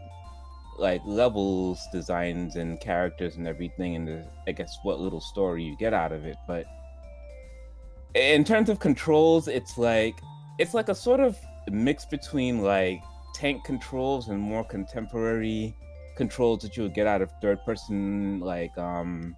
[0.78, 5.76] like levels designs and characters and everything and the I guess what little story you
[5.76, 6.66] get out of it, but
[8.14, 10.14] in terms of controls, it's like
[10.60, 11.36] it's like a sort of
[11.68, 13.02] mix between like
[13.34, 15.74] tank controls and more contemporary
[16.16, 19.36] controls that you would get out of third person like um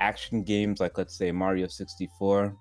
[0.00, 2.56] action games like let's say Mario 64.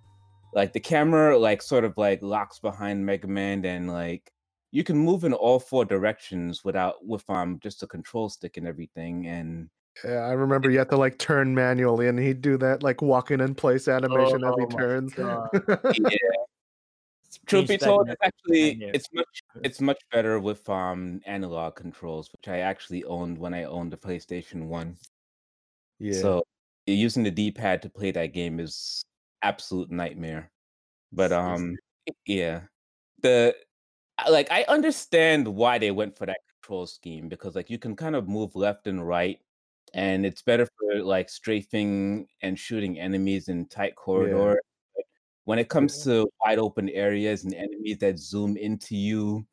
[0.53, 4.31] Like the camera like sort of like locks behind Mega Man and like
[4.71, 8.67] you can move in all four directions without with um just a control stick and
[8.67, 9.69] everything and
[10.03, 13.39] Yeah, I remember you had to like turn manually, and he'd do that like walking
[13.41, 15.13] in place animation as Oh he my turns.
[15.17, 16.27] Yeah
[17.25, 22.29] It's truth be told it's actually it's much it's much better with um analog controls
[22.31, 24.97] which i actually owned when i owned the playstation 1
[25.99, 26.21] yeah.
[26.21, 26.43] so
[26.87, 29.03] using the d-pad to play that game is
[29.41, 30.51] absolute nightmare.
[31.11, 31.75] But um
[32.25, 32.61] yeah.
[33.21, 33.55] The
[34.29, 38.15] like i understand why they went for that control scheme because like you can kind
[38.15, 39.39] of move left and right
[39.93, 44.57] and it's better for like strafing and shooting enemies in tight corridors
[44.95, 45.05] But
[45.45, 49.45] when it comes to wide open areas and enemies that zoom into you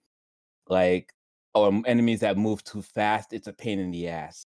[0.69, 1.13] like
[1.55, 4.47] or enemies that move too fast it's a pain in the ass.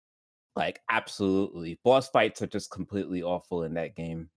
[0.56, 1.80] Like absolutely.
[1.84, 4.30] Boss fights are just completely awful in that game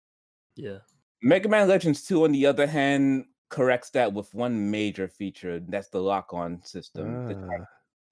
[0.58, 0.78] Yeah.
[1.22, 5.54] Mega Man Legends 2, on the other hand, corrects that with one major feature.
[5.54, 7.64] and That's the lock on system, the Ah,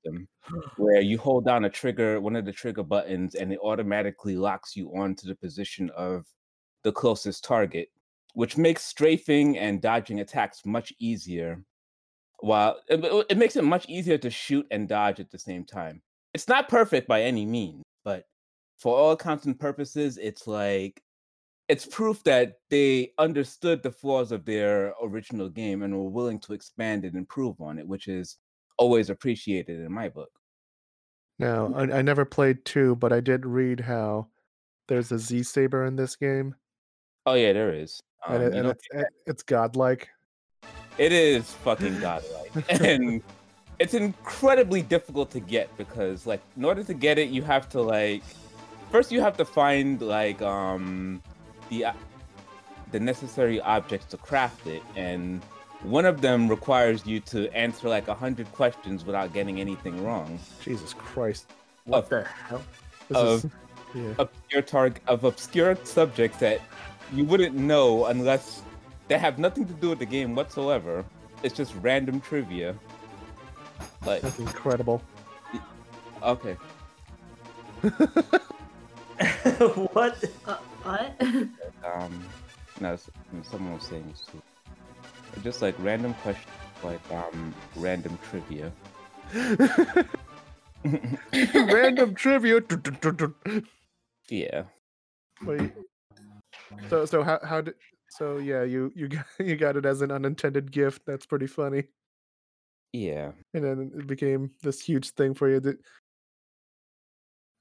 [0.05, 0.29] system,
[0.77, 4.77] where you hold down a trigger, one of the trigger buttons, and it automatically locks
[4.77, 6.25] you onto the position of
[6.85, 7.89] the closest target,
[8.35, 11.63] which makes strafing and dodging attacks much easier.
[12.41, 15.65] While it, it- it makes it much easier to shoot and dodge at the same
[15.65, 16.03] time.
[16.35, 18.27] It's not perfect by any means, but
[18.79, 21.03] for all accounts and purposes, it's like
[21.69, 26.53] it's proof that they understood the flaws of their original game and were willing to
[26.53, 28.39] expand and improve on it, which is
[28.79, 30.31] always appreciated in my book.
[31.39, 34.29] now I, I never played two, but I did read how
[34.89, 36.55] there's a Z saber in this game,
[37.25, 38.01] Oh yeah, there is.
[38.29, 40.09] and, Um, it, and it's it, it's godlike.
[40.99, 43.21] it is fucking godlike, and
[43.81, 47.81] it's incredibly difficult to get because, like, in order to get it, you have to
[47.83, 48.23] like
[48.93, 51.21] first you have to find like um
[51.69, 51.87] the
[52.93, 55.43] the necessary objects to craft it, and
[55.83, 60.39] one of them requires you to answer like a hundred questions without getting anything wrong.
[60.63, 61.47] Jesus Christ!
[61.85, 62.63] What Of- the hell?
[63.09, 63.51] This Of- is
[63.95, 64.15] yeah.
[64.19, 66.61] obscure target of obscure subjects that
[67.13, 68.63] you wouldn't know unless
[69.09, 71.05] they have nothing to do with the game whatsoever.
[71.43, 72.75] It's just random trivia.
[74.05, 75.03] Like, That's incredible.
[76.23, 76.57] okay,
[79.93, 80.25] what?
[80.47, 81.21] Uh, what?
[81.85, 82.25] um,
[82.81, 82.97] no,
[83.51, 84.41] someone was saying this too.
[85.43, 86.47] Just like random questions,
[86.83, 88.73] like um, random trivia.
[91.55, 92.61] Random trivia.
[94.31, 94.65] yeah,
[95.45, 95.73] Wait.
[96.89, 97.75] So so how how did
[98.09, 101.03] so yeah you you got you got it as an unintended gift.
[101.07, 101.85] That's pretty funny.
[102.93, 103.33] yeah.
[103.53, 105.61] And then it became this huge thing for you.
[105.61, 105.77] Did,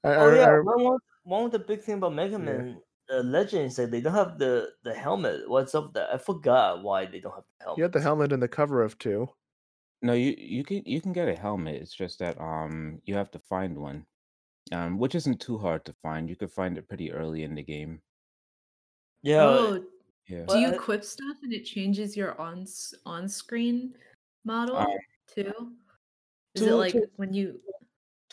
[0.04, 2.38] I, Oh I- yeah, I- one, one, one of the big thing about Mega Yeah.
[2.38, 2.78] Man
[3.12, 5.48] uh, Legend is that they don't have the the helmet.
[5.48, 6.08] What's up there?
[6.12, 7.78] I forgot why they don't have the helmet.
[7.78, 9.28] you had the helmet in the cover of two.
[10.02, 11.80] No, you you can you can get a helmet.
[11.82, 14.06] It's just that um you have to find one,
[14.72, 16.28] um, which isn't too hard to find.
[16.28, 18.02] You could find it pretty early in the game.
[19.22, 19.84] Yeah, oh,
[20.26, 20.44] Yeah.
[20.46, 22.66] do you equip stuff and it changes your on
[23.06, 23.94] on screen
[24.44, 24.86] model Um,
[25.26, 25.72] too?
[26.54, 27.60] Is it like to- when you?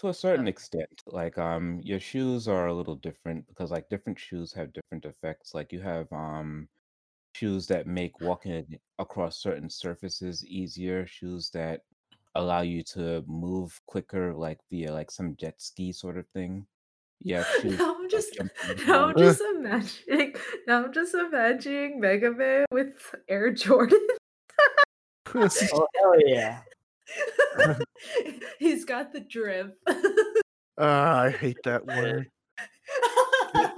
[0.04, 4.20] To a certain extent, like um, your shoes are a little different because like different
[4.20, 5.54] shoes have different effects.
[5.54, 6.68] Like you have um,
[7.34, 11.08] shoes that make walking across certain surfaces easier.
[11.08, 11.84] Shoes that
[12.36, 16.66] allow you to move quicker, like via like some jet ski sort of thing.
[17.22, 18.38] Yeah, shoes now I'm just
[18.86, 20.36] now I'm just imagining
[20.68, 24.06] now I'm just imagining Mega Man with Air Jordan.
[25.34, 26.60] oh hell yeah!
[28.60, 29.78] He's got the drip.
[30.78, 32.30] Ah, I hate that word.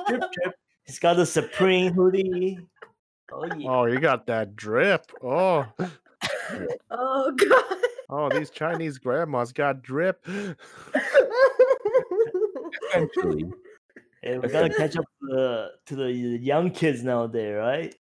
[0.07, 0.55] Drip, drip.
[0.85, 2.59] He's got the Supreme hoodie.
[3.31, 3.69] Oh yeah.
[3.69, 5.05] Oh, you got that drip.
[5.23, 5.65] Oh,
[6.91, 7.77] oh god.
[8.09, 10.25] oh, these Chinese grandmas got drip.
[12.89, 13.45] Essentially,
[14.21, 17.95] Hey, we gotta catch up to the to the young kids nowadays, right?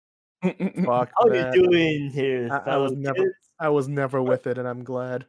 [0.85, 1.53] Fuck How that.
[1.55, 2.49] you doing here?
[2.51, 3.35] I- I was never- kids?
[3.61, 5.27] I was never with it, and I'm glad.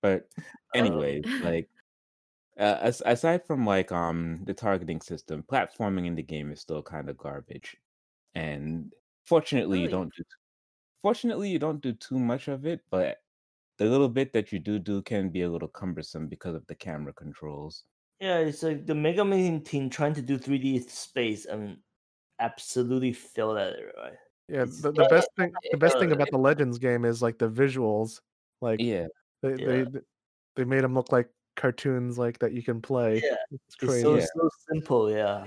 [0.00, 0.28] But
[0.74, 1.68] anyways, like
[2.58, 6.82] uh, as, aside from like um the targeting system, platforming in the game is still
[6.82, 7.76] kind of garbage.
[8.34, 8.92] And
[9.26, 10.24] fortunately, you don't do
[11.02, 13.18] fortunately you don't do too much of it, but
[13.78, 16.74] the little bit that you do do can be a little cumbersome because of the
[16.76, 17.84] camera controls.
[18.20, 21.78] Yeah, it's like the Mega Man team trying to do 3D space and
[22.40, 24.18] absolutely failed at it, right?
[24.48, 27.48] Yeah, the, the best thing the best thing about the Legends game is like the
[27.48, 28.20] visuals.
[28.60, 29.06] Like Yeah,
[29.42, 30.00] they they Yeah.
[30.56, 33.16] they made them look like cartoons like that you can play.
[33.22, 34.02] Yeah, It's It's crazy.
[34.02, 34.26] so Yeah.
[34.34, 35.46] so simple, yeah.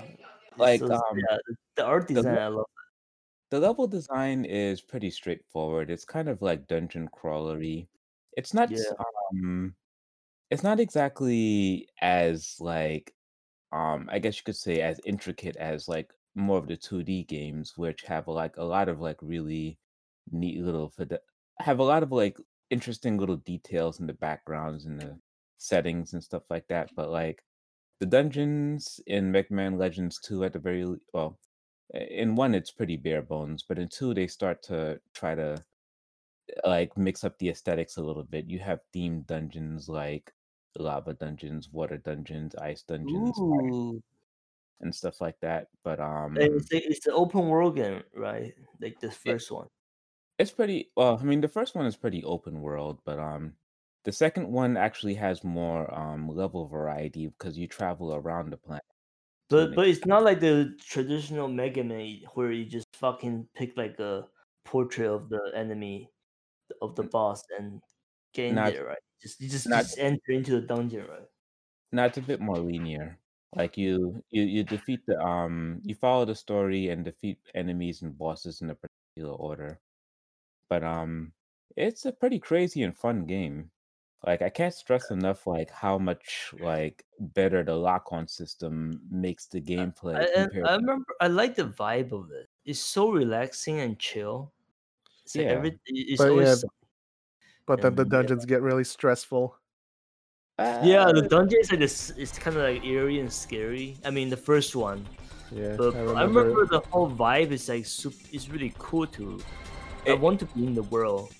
[0.57, 2.65] Like, so- um, yeah, the- the art design le- I love.
[3.49, 5.89] the level design is pretty straightforward.
[5.89, 7.87] It's kind of like dungeon crawlery.
[8.37, 8.93] It's not s-
[9.31, 9.75] um
[10.51, 13.13] it's not exactly as like
[13.71, 17.73] um I guess you could say as intricate as like more of the 2D games
[17.77, 19.77] which have like a lot of like really
[20.31, 20.93] neat little
[21.59, 22.37] have a lot of like
[22.69, 25.17] interesting little details in the backgrounds and the
[25.57, 27.43] settings and stuff like that but like
[27.99, 31.37] the dungeons in Mega Man Legends 2 at the very well
[31.93, 35.61] in one it's pretty bare bones but in two they start to try to
[36.65, 38.45] like mix up the aesthetics a little bit.
[38.45, 40.33] You have themed dungeons like
[40.77, 44.01] lava dungeons water dungeons ice dungeons Ooh,
[44.81, 48.53] and stuff like that but um it's it's an open world game, right?
[48.81, 49.09] Like Yeah.
[49.09, 49.67] first one.
[50.39, 53.53] it's pretty well i mean the first one is pretty open world but um
[54.05, 58.83] the second one actually has more um level variety because you travel around the planet
[59.49, 63.99] But but it's not like the traditional Mega Man where you just fucking pick like
[63.99, 64.27] a
[64.65, 66.09] portrait of the enemy
[66.81, 67.81] of the boss and
[68.33, 69.03] get in not- there, right?
[69.21, 71.27] Just you just, not- just enter into the dungeon, right?
[71.93, 73.20] No, it's a bit more linear.
[73.55, 78.17] Like you, you, you defeat the um, you follow the story and defeat enemies and
[78.17, 79.81] bosses in a particular order.
[80.69, 81.33] But um,
[81.77, 83.71] it's a pretty crazy and fun game.
[84.25, 89.61] Like I can't stress enough like how much like better the lock-on system makes the
[89.61, 90.69] gameplay I, compared.
[90.69, 92.49] I remember I like the vibe of it.
[92.65, 94.53] It's so relaxing and chill.
[95.25, 95.51] It's like Yeah.
[95.51, 96.69] every, it's But always yeah,
[97.65, 98.05] But then the yeah.
[98.05, 99.57] dungeons get really stressful.
[100.79, 102.11] Yeah, Uh, the dungeon is like this.
[102.17, 103.97] It's kind of like eerie and scary.
[104.03, 105.05] I mean, the first one,
[105.51, 106.43] Yeah, but I I remember.
[106.43, 109.39] remember, the whole vibe is like super, It's really cool to.
[110.07, 111.31] I want to be in the world.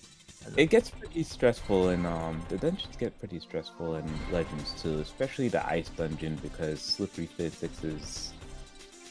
[0.58, 5.50] It gets pretty stressful and um the dungeons get pretty stressful in Legends too, especially
[5.50, 8.34] the ice dungeon because slippery physics is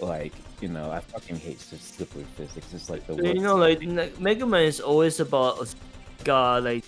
[0.00, 2.72] like, you know, I fucking hate slippery physics.
[2.74, 3.34] It's like the worst.
[3.34, 3.80] you know, like,
[4.18, 5.66] Mega Man is always about a
[6.24, 6.84] guy like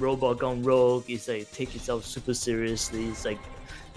[0.00, 1.04] robot gone rogue.
[1.08, 3.06] It's like take itself super seriously.
[3.08, 3.38] It's like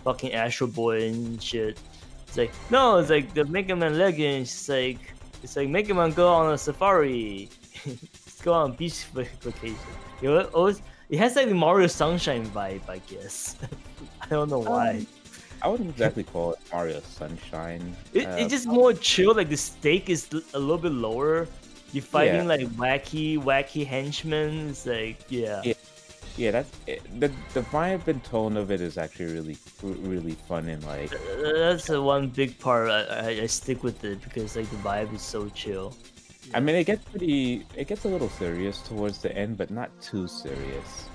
[0.04, 1.80] fucking Astro Boy and shit.
[2.28, 4.51] It's like no, it's like the Mega Man Legends.
[4.51, 7.49] It's like it's like Mega Man go on a safari.
[7.86, 9.78] Let's go on beach vacation.
[10.22, 13.58] You know, always it has like the Mario Sunshine vibe, I guess.
[14.22, 14.89] I don't know why.
[14.99, 15.08] Um,
[15.62, 17.95] I wouldn't exactly call it Mario Sunshine.
[18.14, 19.34] It, uh, it's just more chill.
[19.34, 21.47] Like the stake is a little bit lower.
[21.93, 22.43] You're fighting Yeah.
[22.43, 24.70] like wacky, wacky henchmen.
[24.70, 25.74] It's like yeah, Yeah.
[26.38, 30.67] Yeah, that's it, the the vibe and tone of it is actually really really fun
[30.67, 31.11] and like
[31.43, 32.89] that's the one big part.
[32.89, 35.95] I, I, I stick with it because like the vibe is so chill.
[36.53, 39.89] I mean it gets pretty it gets a little serious towards the end, but not
[40.01, 41.09] too serious.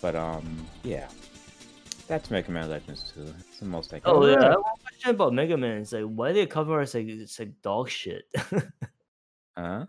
[0.00, 1.08] But um yeah.
[2.08, 3.34] That's Mega Man Legends 2.
[3.38, 4.38] It's the most I can Oh yeah, yeah.
[4.40, 5.78] I have one question about Mega Man.
[5.78, 8.24] It's like why they cover us like it's like dog shit.
[9.56, 9.84] Huh?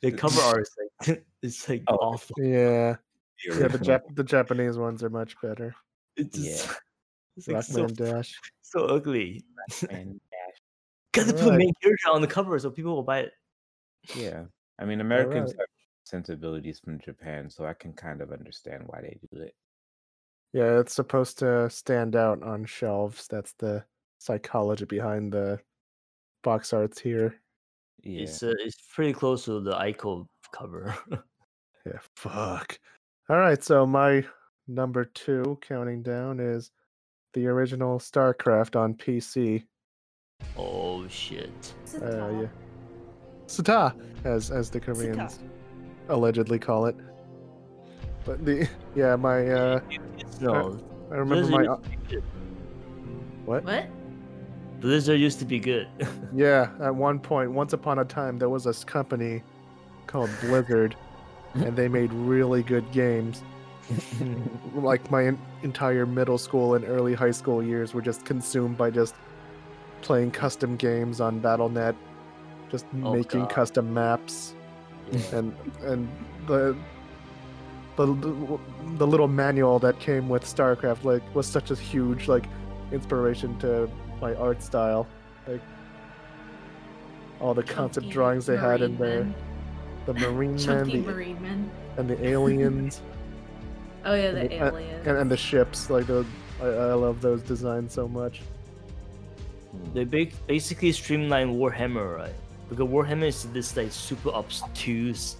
[0.00, 0.70] the cover art is
[1.06, 1.96] like it's like Oh.
[1.96, 2.34] awful.
[2.38, 2.96] Yeah,
[3.60, 3.68] yeah.
[3.68, 3.78] The.
[3.78, 5.74] Jap- the Japanese ones are much better.
[6.16, 6.70] It's just
[7.36, 8.34] it's like so, Rockman Dash.
[8.62, 9.44] so ugly.
[9.90, 10.60] and Dash.
[11.12, 11.58] Gotta put Alright.
[11.58, 13.32] main character on the cover so people will buy it.
[14.14, 14.44] Yeah.
[14.78, 15.58] I mean, Americans Alright.
[15.58, 15.66] have
[16.04, 19.54] sensibilities from Japan, so I can kind of understand why they do it.
[20.52, 23.26] Yeah, it's supposed to stand out on shelves.
[23.28, 23.84] That's the
[24.18, 25.60] psychology behind the
[26.42, 27.36] box arts here.
[28.02, 28.22] Yeah.
[28.22, 30.94] It's uh, it's pretty close to the Ico cover.
[31.84, 32.78] Yeah, fuck.
[33.28, 34.24] All right, so my
[34.68, 36.70] number two counting down is
[37.34, 39.64] the original StarCraft on PC.
[40.56, 41.74] oh shit.
[42.00, 42.46] Uh, yeah.
[43.46, 43.94] Sata,
[44.24, 45.40] as as the Koreans
[46.08, 46.96] allegedly call it.
[48.24, 49.80] But the yeah, my uh,
[50.40, 50.78] No,
[51.10, 52.22] I remember Blizzard my uh, to be good.
[53.44, 53.64] what?
[53.64, 53.86] What?
[54.80, 55.88] Blizzard used to be good.
[56.34, 59.42] Yeah, at one point, once upon a time, there was this company
[60.06, 60.96] called Blizzard,
[61.54, 63.42] and they made really good games.
[64.74, 65.32] Like my
[65.62, 69.14] entire middle school and early high school years were just consumed by just
[70.00, 71.94] playing custom games on BattleNet,
[72.70, 73.50] just Oh, making God.
[73.50, 74.54] custom maps
[75.10, 75.20] Yeah.
[75.38, 76.08] and and
[76.46, 76.74] the
[77.96, 78.06] the
[78.96, 82.46] the little manual that came with StarCraft like was such a huge like
[82.92, 83.90] inspiration to
[84.22, 85.06] my art style.
[85.46, 85.60] Like
[87.40, 89.34] all the concept drawings they had in there, men.
[90.06, 91.70] The marine men the, marine men.
[91.96, 93.00] and the aliens
[94.04, 95.06] Oh yeah, and the the- uh, aliens.
[95.06, 95.88] and, and the ships.
[95.88, 96.26] Like those,
[96.60, 98.40] I, I love those designs so much.
[99.94, 102.34] They big, basically streamline Warhammer, right?
[102.68, 105.36] Because Warhammer is this like super obtuse.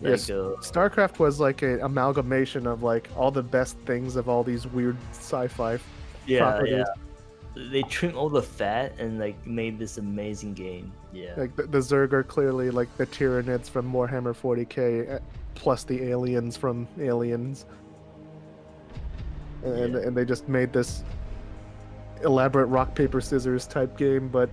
[0.00, 0.30] Like, Yes.
[0.30, 4.66] uh, StarCraft was like an amalgamation of like all the best things of all these
[4.66, 5.78] weird sci-fi
[6.26, 6.72] yeah, properties.
[6.72, 6.84] yeah.
[7.56, 10.92] They trimmed all the fat and like made this amazing game.
[11.12, 11.34] Yeah.
[11.36, 15.18] Like the, the Zerg are clearly like the Tyranids from Warhammer 40k, eh,
[15.54, 17.66] plus the aliens from Aliens,
[19.62, 20.00] and Yeah.
[20.00, 21.04] and they just made this
[22.24, 24.50] elaborate rock paper scissors type game, but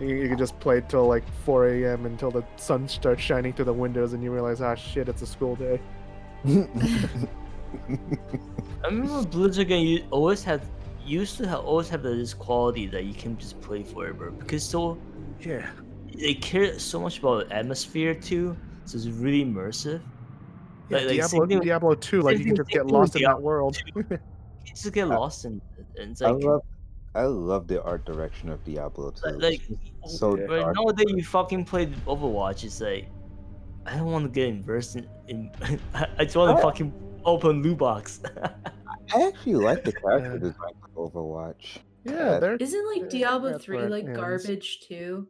[0.00, 2.06] you, you can just play till like 4 a.m.
[2.06, 5.26] until the sun starts shining through the windows, and you realize, ah, shit, it's a
[5.26, 5.78] school day.
[6.44, 6.66] I
[8.86, 10.60] remember Blizzard game you always had
[11.06, 14.98] used to have always have this quality that you can just play forever because so
[15.40, 15.68] Yeah,
[16.16, 20.00] they care so much about atmosphere too, so it's really immersive.
[20.90, 23.22] yeah Like- like, Diablo, same thing- Diablo 2, like you can just get lost in
[23.22, 23.76] that world.
[24.66, 26.00] You just get lost in it.
[26.00, 26.62] and it's I love,
[27.14, 29.26] I love the art direction of Diablo 2.
[29.36, 29.60] Like, like
[30.06, 30.44] so Yeah.
[30.44, 30.76] right dark.
[30.76, 33.08] nowadays you fucking played Overwatch, it's like
[33.86, 35.06] I don't want to get immersed in.
[35.28, 35.78] in I
[36.18, 36.90] I just want to fucking
[37.26, 38.20] open loot box.
[39.14, 41.78] I actually like the character design of Overwatch.
[42.04, 44.16] yeah, they're Isn't like Yeah, Diablo that's 3 like ends.
[44.18, 45.28] garbage too?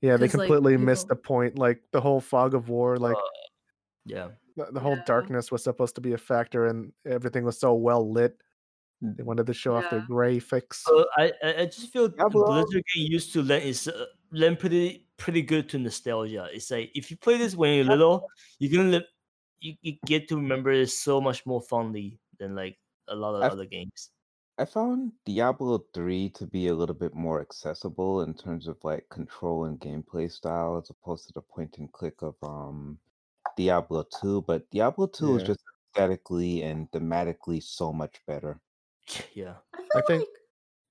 [0.00, 1.58] yeah, they 'cause, like, completely missed the point.
[1.58, 3.16] Like the whole fog of war, like.
[4.04, 5.04] yeah, the, the whole Yeah.
[5.04, 8.36] darkness was supposed to be a factor and everything was so well lit
[9.02, 10.06] they wanted to show off their Yeah.
[10.08, 13.88] graphics so I I I just feel the Diablo- Blizzard game used to lend is
[13.88, 16.48] uh, lend pretty pretty good to nostalgia.
[16.52, 18.26] It's like if you play this when you're little,
[18.58, 19.04] you're gonna live,
[19.60, 22.78] you, you get to remember it so much more fondly than like
[23.08, 24.10] a lot of I've- other games.
[24.58, 29.06] I found Diablo 3 to be a little bit more accessible in terms of like
[29.10, 32.98] control and gameplay style as opposed to the point and click of um
[33.56, 35.46] Diablo 2, but Diablo 2 is Yeah.
[35.48, 35.60] just
[35.94, 38.60] aesthetically and thematically so much better.
[39.34, 39.56] Yeah.
[39.74, 40.28] I feel I think- like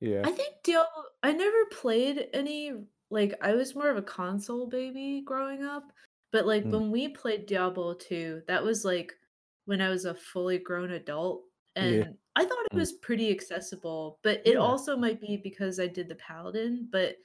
[0.02, 1.04] yeah I think Diablo.
[1.24, 2.74] I never played any.
[3.12, 5.92] Like I was more of a console baby growing up,
[6.32, 6.72] but like Mm.
[6.72, 9.14] when we played Diablo 2, that was like
[9.66, 11.44] when I was a fully grown adult,
[11.76, 12.08] and Yeah.
[12.36, 12.80] I thought it Mm.
[12.80, 14.20] was pretty accessible.
[14.24, 14.60] But it Yeah.
[14.60, 17.16] also might be because I did the paladin, but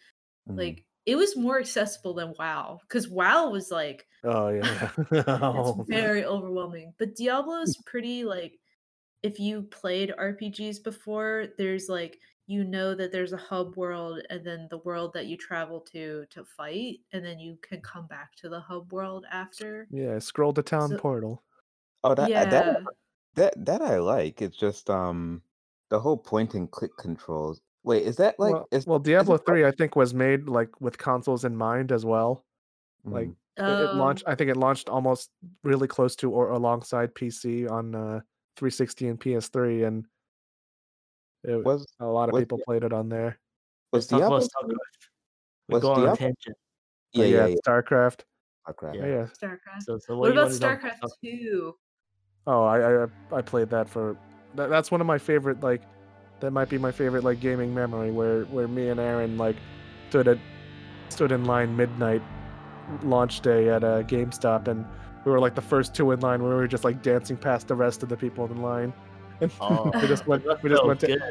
[0.49, 0.57] Mm.
[0.59, 4.91] like it was more accessible than WoW because WoW was like oh yeah
[5.81, 6.95] it's very overwhelming.
[6.99, 8.59] But Diablo's pretty like
[9.23, 14.45] if you played RPGs before, there's like you know that there's a hub world and
[14.45, 18.35] then the world that you travel to to fight and then you can come back
[18.37, 19.87] to the hub world after.
[19.91, 21.43] yeah scroll to town So- portal
[22.03, 22.45] Oh, that, yeah.
[22.47, 22.83] that
[23.41, 24.41] that that I like.
[24.43, 25.43] It's just um
[25.91, 27.61] the whole point and click controls.
[27.83, 30.69] Wait, is that like well, is well diablo it 3 i think was made like
[30.83, 32.45] with consoles in mind as well
[33.05, 33.37] like Mm.
[33.57, 35.31] it, it Oh, launched i think it launched almost
[35.65, 38.21] really close to or alongside pc on uh
[38.57, 40.07] 360 and ps3 and
[41.45, 43.39] it, was a lot of was people Di- played it on there
[43.93, 45.73] was Let's talk Diablo about 3 StarCraft.
[45.73, 46.57] Was go on a Diablo- tangent.
[47.15, 48.21] But yeah, yeah, yeah, starcraft
[48.69, 48.95] Starcraft.
[48.95, 49.01] Yeah.
[49.01, 49.27] yeah, yeah.
[49.41, 49.83] StarCraft.
[49.89, 51.11] So, so What, what, about want to talk StarCraft about?
[52.47, 52.51] 2?
[52.51, 53.07] Oh, I I,
[53.39, 54.17] I played that for
[54.55, 55.83] that, that's one of my favorite like
[56.41, 59.57] that might be my favorite like gaming memory where where me and Aaron like
[60.09, 60.39] stood at
[61.09, 62.23] stood in line midnight
[63.03, 64.85] launch day at a GameStop and
[65.25, 67.69] we were like the first two in line where we were just like dancing past
[67.69, 68.93] the rest of the people in line.
[69.43, 71.23] And Oh, we just went we just felt went to good.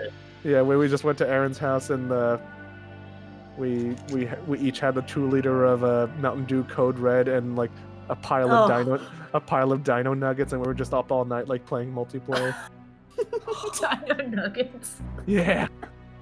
[0.44, 2.38] yeah, we, we just went to Aaron's house and uh,
[3.58, 7.56] we we we each had the two liter of uh, Mountain Dew Code Red and
[7.56, 7.72] like
[8.10, 8.84] a pile of Oh.
[8.84, 9.00] dino
[9.34, 12.56] a pile of dino nuggets and we were just up all night like playing multiplayer.
[14.08, 15.02] Dino Nuggets.
[15.26, 15.68] yeah,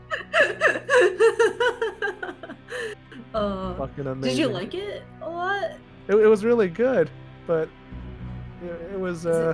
[3.33, 4.21] uh, fucking amazing.
[4.21, 5.71] did you like it a lot?
[6.07, 7.09] It, it was really good,
[7.45, 7.69] but
[8.63, 9.53] it, it was uh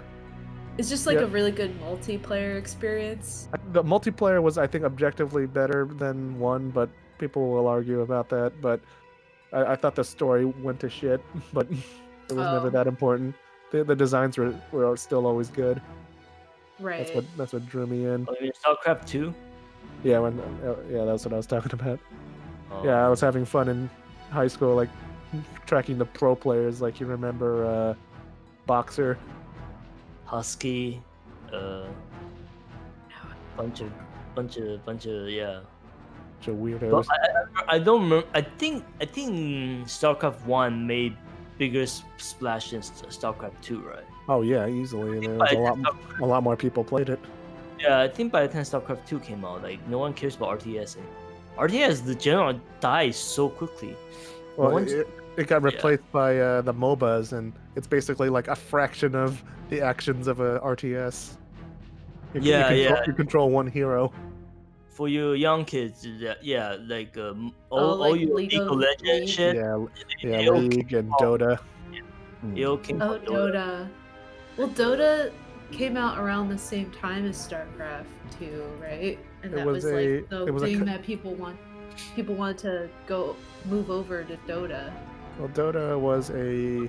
[0.77, 1.23] It's just like Yeah.
[1.23, 3.49] a really good multiplayer experience.
[3.71, 8.53] the multiplayer was I think objectively better than one, but people will argue about that.
[8.61, 8.79] But
[9.51, 11.21] I, I thought the story went to shit,
[11.53, 11.67] but
[12.29, 12.71] it was never Oh.
[12.71, 13.35] that important.
[13.71, 15.81] The, the designs were, were still always good.
[16.79, 16.99] Right.
[17.05, 18.27] That's what that's what drew me in.
[18.29, 19.33] Oh, you StarCraft 2?
[20.03, 21.99] Yeah, when uh, yeah, that's what I was talking about.
[22.71, 23.89] Oh, Yeah, I was having fun in
[24.31, 24.89] high school, like
[25.65, 26.81] tracking the pro players.
[26.81, 27.93] Like you remember uh,
[28.65, 29.17] Boxer?
[30.25, 31.01] Husky,
[31.53, 31.85] uh,
[33.55, 33.91] bunch of,
[34.35, 35.61] bunch of, bunch of, yeah.
[36.39, 36.91] bunch of weirdos.
[36.91, 38.27] But I, I, I don't remember.
[38.33, 41.15] I think I think StarCraft One made
[41.57, 44.03] bigger splash than StarCraft Two, right?
[44.29, 45.19] oh yeah, easily.
[45.19, 45.77] There was a lot,
[46.21, 47.19] a lot more people played it.
[47.79, 50.59] Yeah, I think by the time StarCraft Two came out, like no one cares about
[50.61, 51.15] RTS anymore.
[51.67, 53.95] RTS, the general dies so quickly.
[54.57, 55.67] Well, Once- it, it got yeah.
[55.69, 60.39] replaced by uh, the MOBAs, and it's basically like a fraction of the actions of
[60.39, 61.35] a RTS.
[62.33, 63.03] You, c- you Yeah, control, yeah.
[63.07, 64.11] You control one hero.
[64.93, 68.61] For you young kids, yeah, yeah like um, all, Oh, all like your League League
[68.61, 69.27] of of Legends League.
[69.29, 69.85] shit, Yeah,
[70.21, 71.59] yeah, it all League and Dota.
[72.55, 73.27] it all came Oh, Dota.
[73.27, 73.87] Dota.
[74.57, 75.31] Well, Dota
[75.71, 78.05] came out around the same time as StarCraft
[78.37, 79.17] 2, right?
[79.41, 81.33] And It that was was, a- like the it was a thing co- that people
[81.35, 81.57] want.
[82.15, 83.35] People wanted to go
[83.65, 84.91] move over to Dota.
[85.39, 86.87] Well, Dota was a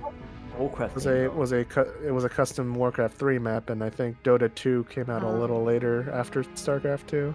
[0.59, 1.35] Warcraft was came a out.
[1.35, 1.59] was a
[2.05, 5.27] it was a custom Warcraft three map, and I think Dota two came out a
[5.27, 5.37] Oh.
[5.39, 7.33] little later after StarCraft two.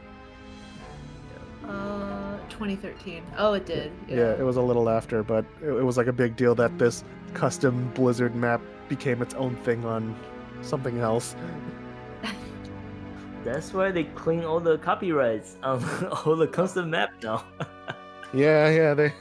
[1.70, 3.22] Uh, 2013.
[3.38, 3.92] Oh, it did.
[4.08, 4.32] Yeah.
[4.32, 7.04] it was a little after, but it, it was like a big deal that this
[7.34, 10.16] custom Blizzard map became its own thing on
[10.62, 11.36] something else.
[13.44, 15.82] That's why they clean all the copyrights on
[16.26, 17.44] all the custom map now.
[18.32, 19.12] Yeah, yeah, they.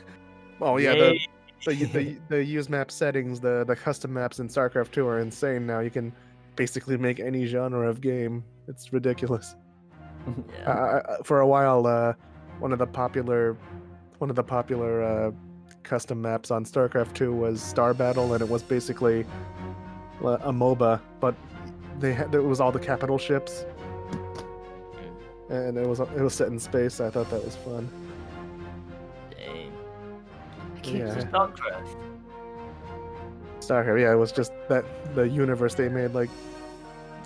[0.62, 1.20] Oh yeah, the,
[1.66, 5.66] the the the use map settings, the the custom maps in StarCraft two are insane.
[5.66, 6.14] Now you can
[6.56, 8.44] basically make any genre of game.
[8.68, 9.56] It's ridiculous.
[10.60, 10.70] yeah.
[10.70, 12.14] Uh, for a while, uh,
[12.60, 13.58] one of the popular,
[14.20, 15.32] one of the popular uh,
[15.84, 19.26] custom maps on StarCraft Two was Star Battle, and it was basically
[20.22, 21.36] a MOBA, but
[22.00, 23.66] they had it was all the capital ships,
[25.50, 27.00] and it was it was set in space.
[27.00, 27.90] I thought that was fun.
[29.32, 29.72] Dang.
[30.76, 31.16] I can't Yeah.
[31.16, 31.96] StarCraft.
[33.62, 34.86] StarCraft, yeah, it was just that
[35.16, 36.30] the universe they made, like,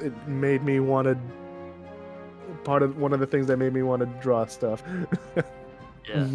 [0.01, 1.17] it made me want to.
[2.63, 4.83] Part of one of the things that made me want to draw stuff.
[6.05, 6.27] Yeah.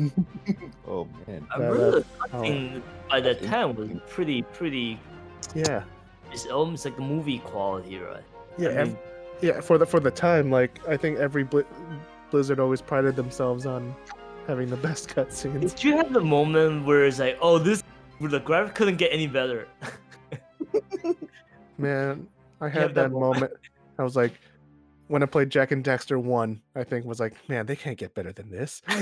[0.89, 1.47] oh man.
[1.55, 2.83] I Yeah, remember the oh.
[3.11, 4.99] by that time was pretty, pretty.
[5.55, 5.83] yeah,
[6.33, 8.22] It's almost like a movie quality, right?
[8.57, 8.99] yeah, I ev- mean,
[9.43, 9.61] yeah.
[9.61, 11.66] For the for the time, like I think every Bli-
[12.31, 13.95] Blizzard always prided themselves on
[14.47, 15.61] having the best cutscenes.
[15.61, 17.85] did you have the moment where it's like, oh, this
[18.22, 19.68] the graphic couldn't get any better?
[21.76, 22.26] Man,
[22.62, 23.35] I have had that that moment.
[23.35, 23.53] moment.
[23.99, 24.33] I was like,
[25.09, 28.15] when I played Jak and Daxter one, I think was like, man, they can't get
[28.15, 28.83] better than this.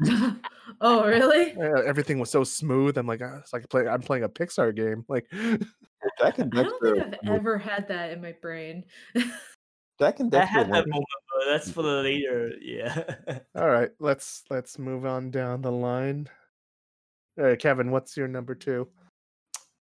[0.80, 1.52] oh, really?
[1.60, 2.98] Uh, Everything was so smooth.
[2.98, 5.04] I'm like, ah, it's like play, I'm playing a Pixar game.
[5.08, 5.26] Like,
[6.18, 8.84] Jak and I don't think I've ever had that in my brain.
[10.00, 10.46] Jak and I Daxter.
[10.46, 12.52] had that one- moment, but that's for the later.
[12.60, 13.02] Yeah.
[13.54, 16.28] all right, let's let's move on down the line.
[17.38, 18.88] All right, Kevin, what's your number two?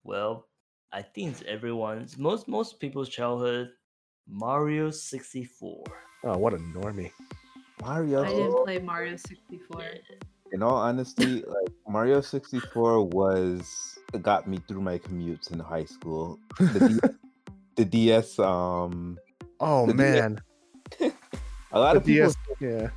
[0.03, 0.47] well,
[0.93, 3.71] I think it's everyone's most most people's childhood.
[4.31, 5.85] Mario 64.
[6.25, 7.11] Oh, what a normie.
[7.83, 8.23] Mario.
[8.23, 9.85] I didn't play Mario 64.
[10.53, 15.85] In all honesty, like Mario 64 was it got me through my commutes in high
[15.85, 16.39] school.
[16.59, 17.01] The, D-
[17.77, 19.19] the DS, um,
[19.61, 20.41] Oh The DS man,
[21.73, 22.37] a lot the of people, DS.
[22.61, 22.91] Yeah,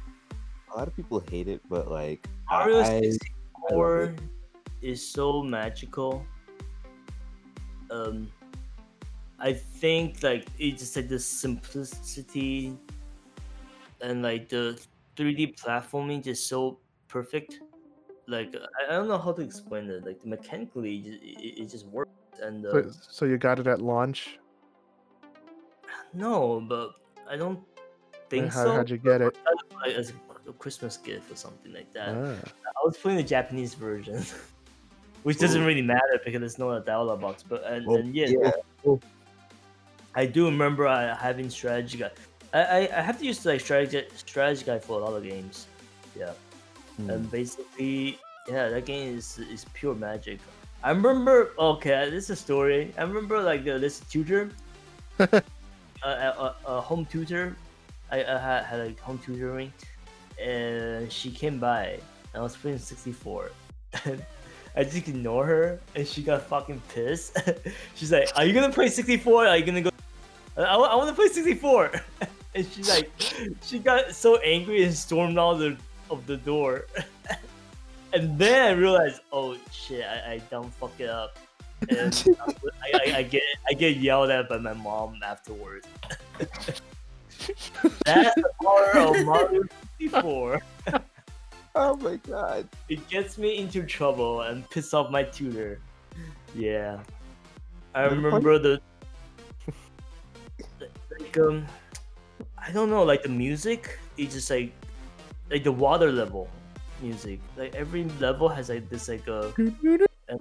[0.73, 4.15] a lot of people hate it, but like Mario I, 64
[4.81, 6.25] is so magical.
[7.91, 8.31] Um,
[9.43, 12.77] I think like it's just like the simplicity
[13.99, 14.79] and like the
[15.17, 16.79] 3D platforming just so
[17.09, 17.59] perfect.
[18.25, 20.05] Like I, I don't know how to explain it.
[20.05, 22.09] Like mechanically, it, just- it, it just works.
[22.41, 24.39] And uh, so, so you got it at launch.
[26.13, 26.91] no, but
[27.29, 27.59] I don't
[28.29, 28.71] think How, so.
[28.75, 29.37] How'd you get it?
[29.85, 30.13] Like, as
[30.47, 32.15] a Christmas gift or something like that.
[32.15, 34.23] Ah, I was playing the Japanese version,
[35.23, 35.67] which doesn't Ooh.
[35.67, 37.43] really matter because it's not a dialogue box.
[37.43, 38.95] But and, and yeah, yeah.
[40.15, 42.11] I do remember uh, having strategy guide.
[42.53, 45.67] I, I I have to use like strategy strategy guide for a lot of games.
[46.17, 46.33] Yeah,
[46.97, 47.09] Hmm.
[47.09, 50.39] and basically, yeah, that game is is pure magic.
[50.83, 51.51] I remember.
[51.57, 52.93] Okay, this is a story.
[52.97, 54.49] I remember like uh, this tutor,
[55.17, 55.25] a,
[56.03, 57.55] a, a, a home tutor.
[58.11, 59.73] I, I had, had a home tutoring,
[60.37, 61.97] and she came by.
[62.33, 63.49] And I was playing 64.
[64.75, 67.37] I just ignore her, and she got fucking pissed.
[67.95, 69.47] She's like, "Are you gonna play 64?
[69.47, 69.92] Are you gonna go?"
[70.57, 71.91] I, want to play 64.
[72.55, 73.11] and she's like,
[73.61, 75.77] she got so angry and stormed out of the
[76.09, 76.85] of the door.
[78.13, 81.37] and then I realized, oh shit, I, I don't fuck it up.
[81.89, 82.23] And
[82.81, 85.87] I, I, I get I get yelled at by my mom afterwards.
[88.05, 89.63] That's the power of Mario
[89.99, 90.61] 64.
[91.75, 92.69] oh my god.
[92.87, 95.79] It gets me into trouble and piss off my tutor.
[96.55, 96.99] Yeah.
[97.95, 98.81] I remember the
[101.19, 101.65] like um
[102.57, 104.71] I don't know, like the music, it just like
[105.51, 106.47] like the water level
[107.01, 107.39] music.
[107.57, 109.53] Like every level has like this like a.
[110.27, 110.39] and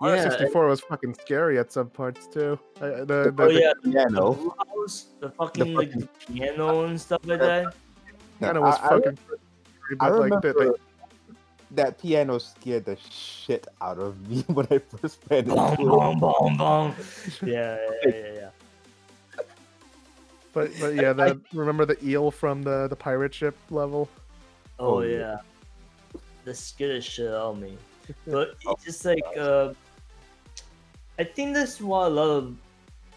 [0.00, 2.58] Mario yeah, 64 was fucking scary at some parts too.
[2.80, 4.34] Uh, the, the, oh the yeah, Piano.
[4.34, 7.74] the house, the fucking like fucking- piano and stuff like that.
[8.38, 9.18] piano was I- I fucking.
[10.00, 10.87] I but, like, remember the- the-
[11.72, 15.78] that piano scared the shit out of me when I first played into Boom, it.
[15.78, 16.94] boom, boom, boom.
[17.44, 18.50] Yeah, yeah, yeah, yeah.
[20.52, 24.08] but but yeah, the, remember the eel from the the pirate ship level?
[24.78, 25.18] Oh Oh, yeah.
[25.18, 25.36] yeah,
[26.44, 27.76] that scared the shit out of me.
[28.26, 29.74] But it's just like uh,
[31.18, 32.56] I think that's why a lot of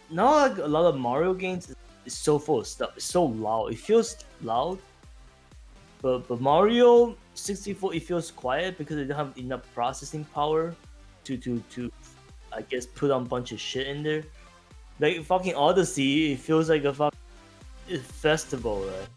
[0.09, 1.75] not like a lot of Mario games is,
[2.05, 2.91] is so full of stuff.
[2.97, 3.71] It's so loud.
[3.71, 4.79] It feels loud.
[6.01, 10.75] But but Mario 64 it feels quiet because they don't have enough processing power
[11.23, 11.91] to to to
[12.51, 14.23] I guess put on a bunch of shit in there.
[14.99, 17.15] Like fucking Odyssey, it feels like a fuck
[17.89, 19.09] a festival, right?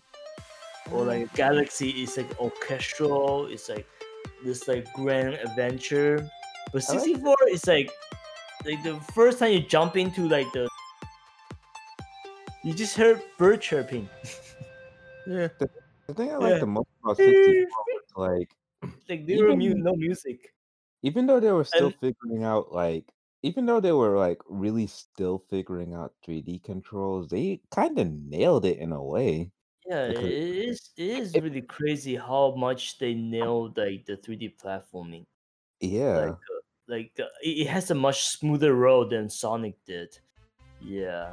[0.92, 1.06] or mm.
[1.06, 3.46] like Galaxy is like orchestral.
[3.46, 3.86] It's like
[4.44, 6.28] this like grand adventure.
[6.72, 7.90] But I like 64 is like
[8.64, 10.68] like the first time you jump into like the
[12.62, 14.08] you just heard bird chirping.
[15.26, 15.48] Yeah.
[16.06, 16.58] The thing I like Yeah.
[16.58, 18.54] the most about 64 was like
[19.08, 20.52] like there were Even- no music.
[21.02, 23.10] even though they were still And- figuring out like
[23.42, 28.64] even though they were like really still figuring out 3D controls, they kind of nailed
[28.64, 29.50] it in a way.
[29.86, 34.56] Yeah, it is it is it- really crazy how much they nailed like the 3D
[34.56, 35.26] platforming.
[35.80, 36.16] Yeah.
[36.16, 40.16] Like uh, like uh, it, it has a much smoother road than Sonic did.
[40.80, 41.32] Yeah.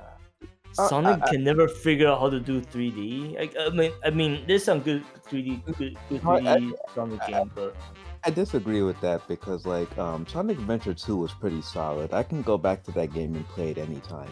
[0.80, 3.36] Uh, Sonic I- I- can never figure out how to do 3D.
[3.38, 7.52] Like, I mean, I mean, there's some good 3D, good, good 3D Sonic I- game,
[7.54, 7.76] but
[8.24, 12.14] I disagree with that because like um Sonic Adventure 2 was pretty solid.
[12.14, 14.32] I can go back to that game and play it anytime.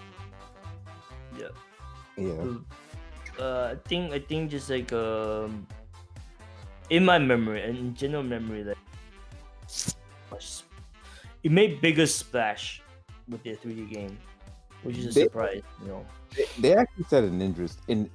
[1.38, 1.48] yeah.
[2.18, 2.56] Yeah.
[3.40, 5.66] Uh, I think I think just like um,
[6.90, 8.78] in my memory and in general memory, like
[11.44, 12.82] it made bigger splash
[13.28, 14.18] with their 3D game,
[14.84, 16.06] which is a They- surprise, you know.
[16.40, 18.10] They, they actually set an interest in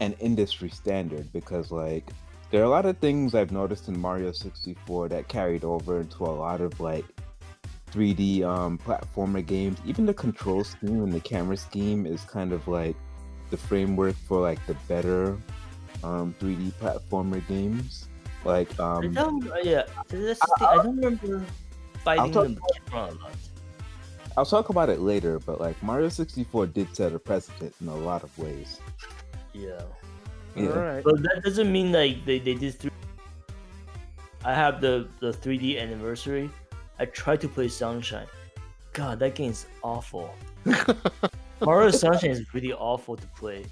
[0.00, 2.04] an industry standard because like
[2.50, 6.24] there are a lot of things I've noticed in Mario 64 that carried over into
[6.24, 7.06] a lot of like
[7.92, 9.78] 3D um platformer games.
[9.86, 12.96] Even the control scheme and the camera scheme is kind of like
[13.48, 15.38] the framework for like the better
[16.04, 18.08] um 3D platformer games.
[18.44, 21.46] Like I um don't, uh, yeah, the thing, I don't remember
[22.04, 23.32] fighting talk the camera a lot.
[24.36, 27.96] I'll talk about it later, but like Mario 64 did set a precedent in a
[27.96, 28.80] lot of ways.
[29.54, 29.80] Yeah.
[30.54, 30.70] Yeah.
[30.70, 31.02] All right.
[31.02, 32.90] But that doesn't mean like they, they did three.
[34.44, 36.50] I have the the 3D anniversary.
[36.98, 38.26] I tried to play Sunshine.
[38.92, 40.34] God, that game is awful.
[41.60, 43.64] Mario Sunshine is really awful to play.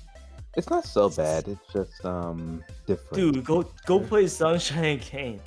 [0.56, 1.48] It's not so bad.
[1.48, 3.14] It's just um different.
[3.14, 5.40] Dude, go go play Sunshine again.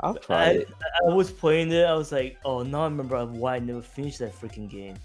[0.00, 0.68] I'll try I, it.
[1.06, 1.84] I was playing it.
[1.84, 4.96] I was like, oh, now I remember why I never finished that freaking game.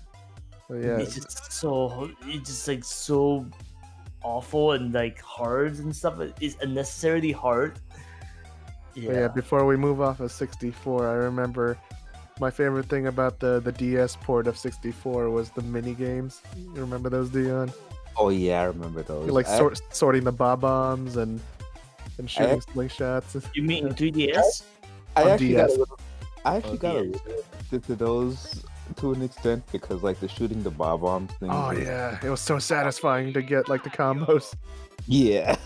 [0.69, 0.97] Oh, so, yeah.
[0.97, 3.45] It's just so it's just like so
[4.23, 6.19] awful and like hard and stuff.
[6.41, 7.79] It's unnecessarily hard.
[8.95, 11.77] But yeah, before we move off of 64, I remember
[12.39, 16.41] my favorite thing about the, the DS port of 64 was the mini games.
[16.57, 17.71] You remember those, Dion?
[18.17, 19.27] Oh yeah, I remember those.
[19.27, 21.41] You like I- sort, sorting the Bob-ombs and
[22.17, 23.45] and shooting slingshots.
[23.53, 24.63] You mean in 3DS?
[25.15, 25.77] I on actually got a DS.
[25.77, 25.99] little,
[26.45, 27.21] I actually got a DS.
[27.71, 28.63] addicted to those
[28.97, 31.49] to an extent because like the shooting the Bob-ombs thing.
[31.51, 34.53] Oh was- yeah, it was so satisfying to get like the combos.
[35.07, 35.55] Yeah.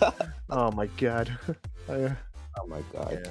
[0.52, 1.30] Oh my god.
[1.88, 2.14] I- uh,
[2.58, 3.20] oh my god.
[3.24, 3.30] Yeah.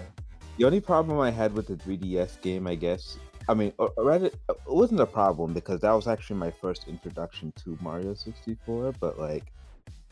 [0.57, 3.17] The only problem I had with the 3DS game, I guess,
[3.49, 6.88] I mean, or, or rather, it wasn't a problem because that was actually my first
[6.88, 8.93] introduction to Mario 64.
[8.99, 9.51] But like,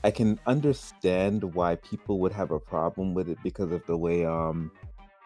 [0.03, 4.25] I can understand why people would have a problem with it because of the way
[4.25, 4.71] um,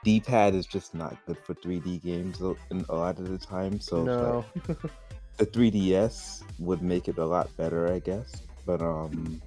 [0.04, 3.80] D-pad is just not good for 3D games a in a lot of the time.
[3.80, 4.46] So like, no.
[5.38, 8.44] the 3DS would make it a lot better, I guess.
[8.66, 9.42] But um,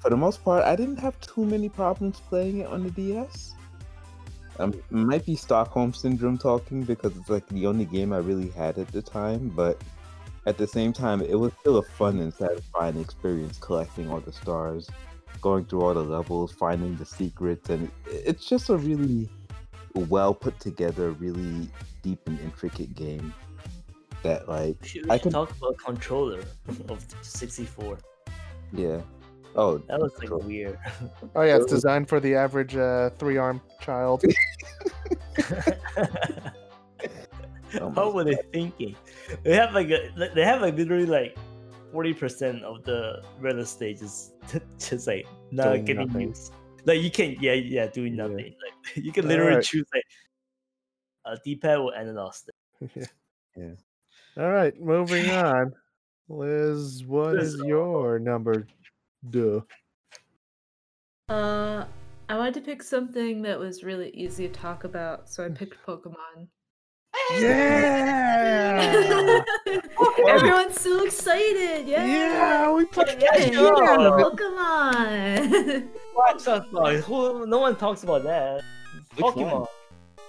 [0.00, 3.54] for the most part, I didn't have too many problems playing it on the DS.
[4.58, 8.50] Um, it might be Stockholm syndrome talking because it's like the only game I really
[8.50, 9.52] had at the time.
[9.54, 9.80] But
[10.46, 14.32] at the same time, it was still a fun and satisfying experience collecting all the
[14.32, 14.88] stars,
[15.40, 19.28] going through all the levels, finding the secrets, and it's just a really
[19.98, 21.68] well put together, really
[22.02, 23.32] deep and intricate game.
[24.22, 26.42] That like We should, we I can- talk about controller
[26.88, 27.98] of 64.
[28.72, 29.00] Yeah.
[29.56, 30.78] Oh, That was like weird.
[31.36, 34.22] Oh yeah, it's designed for the average uh, three-armed child.
[37.80, 38.96] Oh my How were they thinking?
[39.42, 41.36] They have like a, they have like literally like
[41.92, 44.32] forty percent of the real estate just
[44.78, 46.28] just like not Doing getting nothing.
[46.28, 46.52] used.
[46.84, 48.26] Like you can yeah yeah doing Yeah.
[48.26, 48.54] nothing.
[48.62, 49.64] Like you can literally Alright.
[49.64, 50.04] choose like
[51.26, 52.54] a D-pad or analog stick.
[53.56, 53.74] yeah
[54.36, 55.72] All right, moving on.
[56.28, 58.66] Liz, what Liz, is uh, your number?
[59.30, 59.60] Duh.
[61.28, 61.84] Uh,
[62.28, 65.76] I wanted to pick something that was really easy to talk about, so I picked
[65.86, 66.48] Pokemon.
[67.40, 69.42] Yeah!
[70.28, 71.86] Everyone's so excited!
[71.86, 72.04] Yeah!
[72.06, 73.60] yeah, we played Yeah, that yeah.
[73.60, 74.32] shit out of.
[74.32, 75.88] Pokemon!
[76.14, 77.04] What the fuck?
[77.04, 78.62] Who, no one talks about that.
[79.16, 79.34] Which one?
[79.34, 79.66] Pokemon.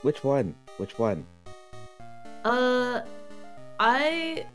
[0.04, 0.56] Which one?
[0.78, 1.26] Which one?
[2.46, 3.02] uh,
[3.80, 4.46] I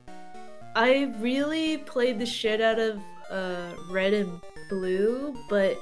[0.74, 2.98] I really played the shit out of
[3.30, 5.78] uh Red and Blue, but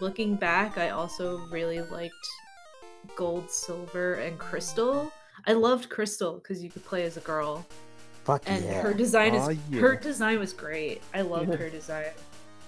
[0.00, 2.14] looking back, I also really liked
[3.16, 5.10] Gold, Silver, and Crystal.
[5.46, 7.66] I loved Crystal because you could play as a girl.
[8.24, 8.80] Fuck and yeah.
[8.82, 11.02] her design is Aw, her design was great.
[11.14, 11.56] I loved Yeah.
[11.56, 12.06] her design,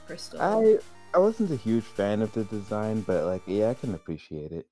[0.07, 0.41] Crystal.
[0.41, 0.79] I
[1.15, 4.67] I wasn't a huge fan of the design, but like yeah, I can appreciate it.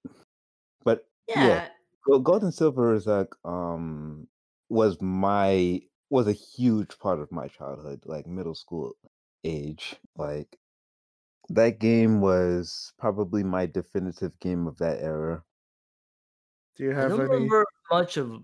[0.85, 1.69] But yeah,
[2.09, 2.19] yeah.
[2.23, 4.29] Gold and Silver is like um
[4.69, 5.81] was my
[6.11, 8.95] was a huge part of my childhood, like middle school
[9.45, 9.97] age.
[10.17, 10.57] Like
[11.49, 15.43] that game was probably my definitive game of that era.
[16.77, 17.29] Do you I have don't any?
[17.31, 18.43] remember much of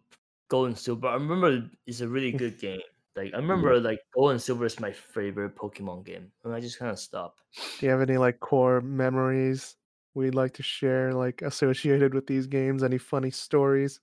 [0.49, 1.09] Gold and Silver.
[1.09, 2.81] I remember it's a really good game.
[3.17, 6.31] Like I remember like Gold and Silver is my favorite Pokemon game.
[6.45, 7.43] And I just kind of stopped.
[7.79, 9.77] Do you have any like core memories
[10.15, 12.83] we'd like to share, like associated with these games?
[12.83, 14.01] Any funny stories?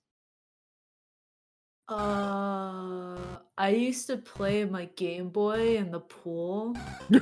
[1.88, 3.18] Uh,
[3.58, 6.76] I used to play my Game Boy in the pool,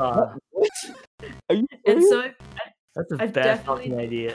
[0.00, 0.34] Uh,
[1.50, 2.34] Are you and so I,
[2.98, 4.34] that's a I've bad fucking idea.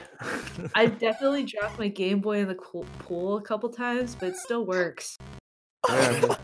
[0.74, 4.66] I've definitely dropped my Game Boy in the pool a couple times, but it still
[4.66, 5.18] works
[5.88, 6.38] to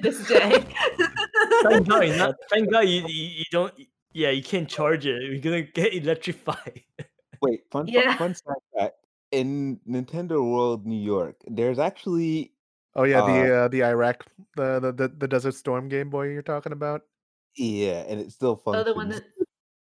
[0.00, 0.64] this day.
[1.62, 3.74] thank God, you're not, thank God you, you, you don't.
[4.12, 5.20] Yeah, you can't charge it.
[5.22, 6.82] You're gonna get electrified.
[7.42, 8.16] Wait, fun Yeah.
[8.16, 8.94] fun fact that
[9.32, 12.52] in Nintendo World New York, there's actually
[12.94, 14.24] Oh yeah, Uh, the uh, the Iraq,
[14.56, 17.02] the, the the the Desert Storm Game Boy you're talking about.
[17.56, 19.22] yeah, and it still oh, the one that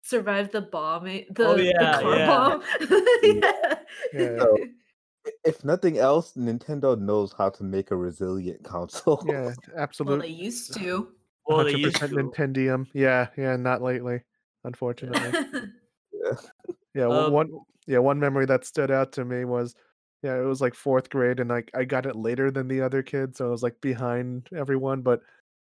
[0.06, 2.28] survived the bombing, the, Oh, the car yeah.
[2.28, 2.64] bomb.
[3.24, 3.76] yeah.
[4.14, 4.38] Yeah.
[4.39, 4.58] So,
[5.43, 9.24] if nothing else, Nintendo knows how to make a resilient console.
[9.28, 9.53] Yeah,
[9.99, 11.10] well, they used to.
[11.47, 12.08] Well, they hundred used to.
[12.08, 12.88] Nintendium.
[12.93, 14.22] Yeah, yeah, not lately,
[14.64, 15.41] unfortunately.
[16.95, 17.49] Yeah, one- Um, one
[17.88, 19.76] yeah, one memory that stood out to me was
[20.24, 23.03] yeah, it was like fourth grade and like I got it later than the other
[23.03, 25.22] kids, so I was like behind everyone, but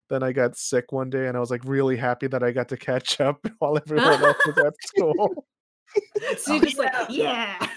[0.09, 2.69] then I got sick one day and I was like really happy that I got
[2.71, 5.47] to catch up while everyone else was at school.
[6.39, 7.69] so you're just like, yeah.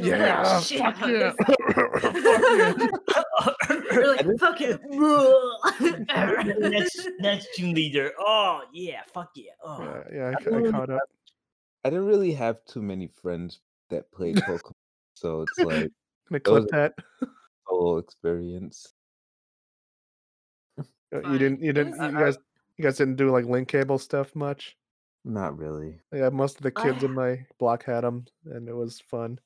[0.00, 1.32] yeah, Like, shit, fuck how yeah.
[1.38, 2.90] this-
[3.92, 4.80] We're like, fuck it.
[6.60, 8.12] next next team leader.
[8.18, 9.52] Oh yeah, fuck yeah.
[9.64, 9.82] Oh.
[9.82, 11.00] Yeah, yeah, I, I ca- I caught up.
[11.84, 13.60] I didn't really have too many friends
[13.90, 14.72] that played Pokemon,
[15.14, 15.90] so it's like
[16.28, 16.92] Gonna clip that.
[17.22, 17.26] a
[17.64, 18.92] whole experience.
[21.14, 21.62] Uh, You didn't.
[21.62, 21.94] You didn't.
[21.94, 22.38] You guys.
[22.76, 24.76] You guys didn't do like link cable stuff much.
[25.24, 26.00] Not really.
[26.12, 29.38] Yeah, most of the I kids in my block had them, and it was fun.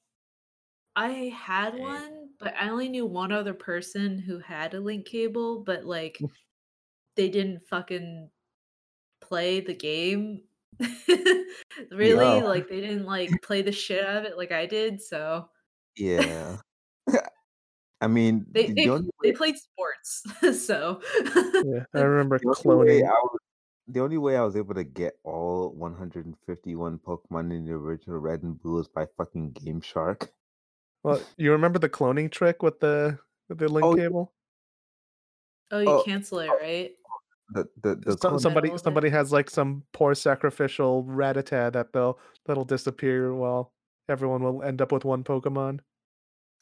[0.97, 1.83] I had Dang.
[1.83, 6.19] one, but I only knew one other person who had a link cable, but like
[7.17, 8.31] they didn't fucking
[9.21, 10.43] play the game.
[11.91, 12.25] really?
[12.25, 12.39] Oh.
[12.45, 15.49] Like they didn't like play the shit out of it like I did, so
[15.97, 16.59] Yeah.
[18.05, 20.23] I mean, they the they, only they way, played sports.
[20.67, 21.01] so
[21.65, 23.09] Yeah, I remember the only cloning.
[23.09, 23.39] I was,
[23.89, 28.43] the only way I was able to get all 151 Pokemon in the original Red
[28.43, 30.31] and Blue is by fucking Game Shark.
[31.03, 34.33] Well, you remember the cloning trick with the with the link Oh, cable?
[35.71, 36.59] Oh, you Oh, cancel it, oh.
[36.61, 36.93] right?
[37.51, 42.19] The the the So, clone- somebody somebody has like some poor sacrificial Rattata that they'll
[42.47, 43.73] that'll disappear while
[44.09, 45.81] everyone will end up with one Pokemon.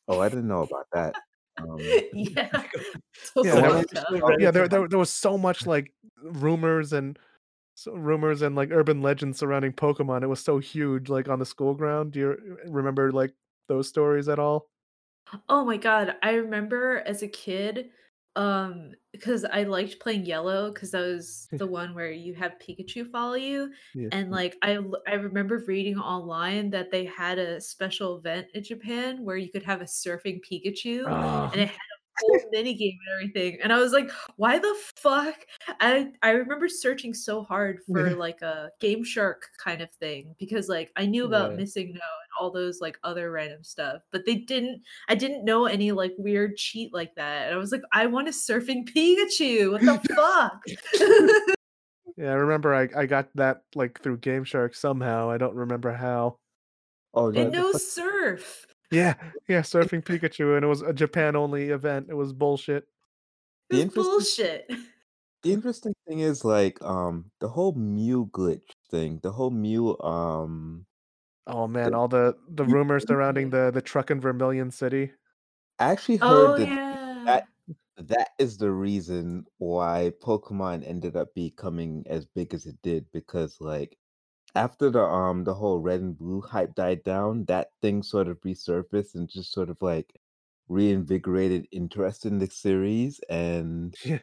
[0.09, 1.15] Oh, I didn't know about that.
[1.59, 1.79] Um,
[2.13, 2.63] yeah.
[3.15, 3.85] So Yeah, there was-
[4.41, 5.93] yeah, there, there there was so much like
[6.23, 7.19] rumors and
[7.75, 10.23] so rumors and like urban legends surrounding Pokemon.
[10.23, 12.13] It was so huge, like on the school ground.
[12.13, 13.33] Do you remember like
[13.69, 14.69] those stories at all?
[15.49, 17.91] Oh my god, I remember as a kid,
[18.37, 23.07] um, because I liked playing Yellow because that was the one where you have Pikachu
[23.11, 24.11] follow you, Yeah.
[24.11, 29.25] and like i i remember reading online that they had a special event in Japan
[29.25, 31.79] where you could have a surfing Pikachu, Oh, and it had
[32.21, 33.59] whole mini game and everything.
[33.63, 35.35] And I was like, why the fuck?
[35.81, 38.15] I I remember searching so hard for Yeah.
[38.17, 41.57] like a Game Shark kind of thing because like I knew about Yeah.
[41.59, 44.83] Missing No and all those like other random stuff, but they didn't.
[45.09, 47.47] I didn't know any like weird cheat like that.
[47.47, 49.73] And I was like, I want a surfing Pikachu.
[49.73, 51.53] What the fuck?
[52.19, 55.31] Yeah, I remember I, I got that like through Game Shark somehow.
[55.31, 56.37] I don't remember how.
[57.15, 58.67] Oh, no, and no fu- surf.
[58.93, 59.15] Yeah,
[59.49, 62.07] yeah, surfing Pikachu, and it was a Japan only event.
[62.11, 62.85] It was bullshit.
[62.85, 62.89] It
[63.71, 64.71] The was interesting- bullshit.
[65.43, 70.87] The interesting thing is like um the whole Mew glitch thing, the whole Mew um
[71.49, 75.11] Oh man, all the the rumors surrounding the the truck in Vermilion City.
[75.81, 77.23] I actually heard Oh that yeah.
[77.27, 77.49] that
[78.07, 83.57] that is the reason why Pokemon ended up becoming as big as it did because
[83.59, 83.99] like
[84.55, 88.41] after the um the whole red and blue hype died down, that thing sort of
[88.43, 90.15] resurfaced and just sort of like
[90.69, 94.19] reinvigorated interest in the series and Yeah.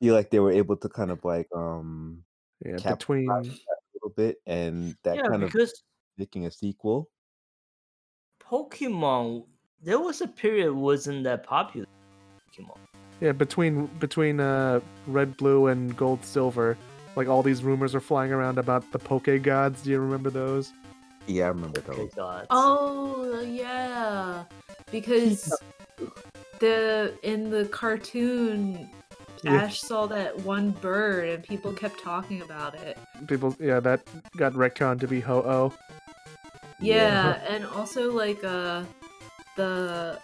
[0.00, 2.24] feel like they were able to kind of like um
[2.64, 5.54] Yeah, between that a little bit and that yeah, kind of
[6.18, 7.08] making a sequel.
[8.42, 9.46] Pokemon,
[9.82, 11.86] there was a period wasn't that popular.
[12.50, 12.78] Pokemon.
[13.20, 16.76] yeah between between uh red blue and gold silver,
[17.16, 19.82] like all these rumors are flying around about the Poke Gods.
[19.82, 20.72] Do you remember those?
[21.26, 22.12] Yeah, I remember those.
[22.14, 22.46] gods.
[22.50, 24.44] Oh yeah,
[24.90, 25.52] because
[26.58, 28.88] the in the cartoon,
[29.42, 29.62] Yeah.
[29.62, 32.98] Ash saw that one bird and people kept talking about it.
[33.26, 34.00] People, yeah, that
[34.36, 35.72] got retconned to be Ho Oh.
[36.80, 38.82] Yeah, and also like uh
[39.56, 40.18] the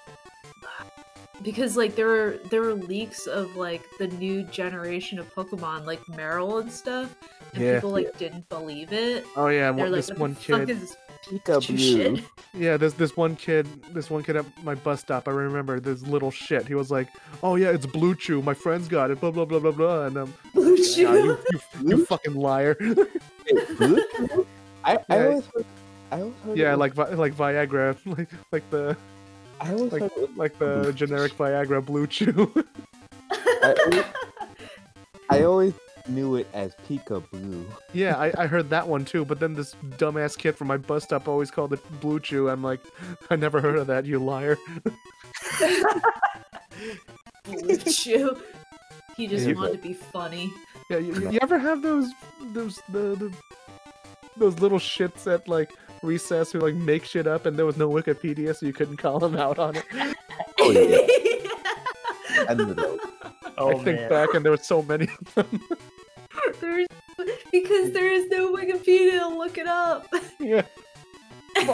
[1.42, 6.00] because like there were there were leaks of like the new generation of Pokemon like
[6.06, 7.14] Marill and stuff,
[7.54, 7.74] and Yeah.
[7.74, 9.24] people like didn't believe it.
[9.36, 10.70] Oh yeah, They're one, like, this one the fuck kid.
[10.70, 12.24] is this Pikachu shit?
[12.54, 15.28] Yeah, there's this one kid, this one kid at my bus stop.
[15.28, 16.66] I remember this little shit.
[16.66, 17.08] He was like,
[17.42, 18.40] "Oh yeah, it's Blue Chew.
[18.40, 20.06] My friend's got it." Blah blah blah blah blah.
[20.06, 21.00] And um, Blue "Ah, Chew.
[21.02, 21.60] you, you,
[21.98, 22.74] you fucking liar.
[22.80, 24.46] Wait, Blue Chew?
[24.84, 25.24] I, I Yeah.
[25.26, 25.66] always heard,
[26.12, 28.96] I always heard yeah, like like Viagra, like like the
[29.60, 32.52] I always like heard it was like the Blue generic Viagra Blue Chew.
[33.62, 34.04] I always,
[35.30, 35.74] I always
[36.08, 37.66] knew it as Pika Blue.
[37.92, 39.24] yeah, I, I heard that one too.
[39.24, 42.48] But then this dumbass kid from my bus stop always called it Blue Chew.
[42.48, 42.80] I'm like,
[43.30, 44.04] I never heard of that.
[44.06, 44.56] You liar.
[47.44, 48.36] Blue Chew.
[49.16, 49.54] He just Yeah.
[49.54, 50.52] wanted to be funny.
[50.90, 52.10] Yeah, you, you ever have those
[52.52, 53.32] those the, the
[54.36, 55.72] those little shits at like
[56.02, 59.18] recess who like make shit up and there was no Wikipedia so you couldn't call
[59.18, 59.84] them out on it.
[60.58, 62.98] Oh yeah, I knew those.
[63.58, 64.08] oh I think man.
[64.08, 65.60] back and there were so many of them.
[66.60, 66.86] There's
[67.52, 70.06] because there is no Wikipedia to look it up.
[70.40, 70.62] yeah,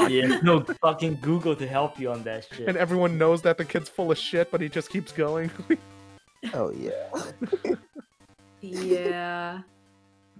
[0.09, 2.69] yeah, no fucking Google to help you on that shit.
[2.69, 5.51] and everyone knows that the kid's full of shit, but he just keeps going.
[6.53, 7.09] Oh yeah.
[8.61, 9.61] yeah.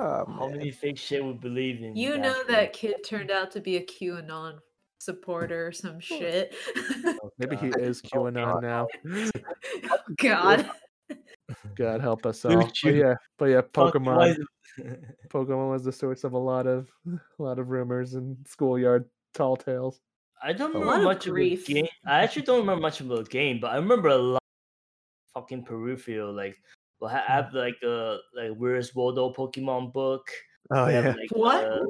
[0.03, 0.59] Oh, How man.
[0.59, 1.95] many fake shit we believe in?
[1.95, 2.49] You that know shit?
[2.49, 4.59] that kid turned out to be a QAnon
[4.99, 6.55] supporter or some shit.
[6.77, 7.81] Oh, Maybe he God.
[7.81, 8.89] is oh, QAnon now.
[10.19, 10.69] God.
[11.77, 12.57] God help us all.
[12.83, 14.39] But yeah, but yeah, Pokemon.
[15.29, 19.57] Pokemon was the source of a lot of a lot of rumors and schoolyard tall
[19.57, 20.01] tales.
[20.43, 21.87] I don't A remember much of the game.
[22.07, 24.43] I actually don't remember much of the game, but I remember a lot
[25.37, 26.33] of fucking peripheral.
[26.33, 26.57] Like,
[27.03, 27.33] well, I Hmm.
[27.33, 30.23] have like a like Where's Waldo Pokemon book.
[30.71, 31.65] Oh I have, yeah, like, What?
[31.65, 31.81] uh,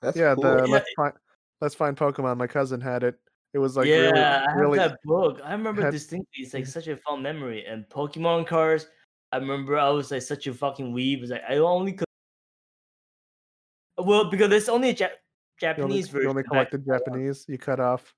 [0.00, 0.34] That's yeah.
[0.34, 0.44] cool.
[0.44, 0.72] The Yeah.
[0.72, 1.12] let's find
[1.60, 2.36] let's find Pokemon.
[2.38, 3.16] My cousin had it.
[3.52, 5.40] It was like yeah, really, I have really that book.
[5.44, 6.42] I remember had- distinctly.
[6.44, 7.64] It's like such a fun memory.
[7.66, 8.86] And Pokemon cards.
[9.32, 11.22] I remember I was like such a fucking weeb.
[11.22, 12.06] It's like I only could.
[13.98, 16.30] Well, because it's only a Jap- you only, Japanese you version.
[16.30, 17.44] only back collected Japanese.
[17.48, 18.12] You cut off.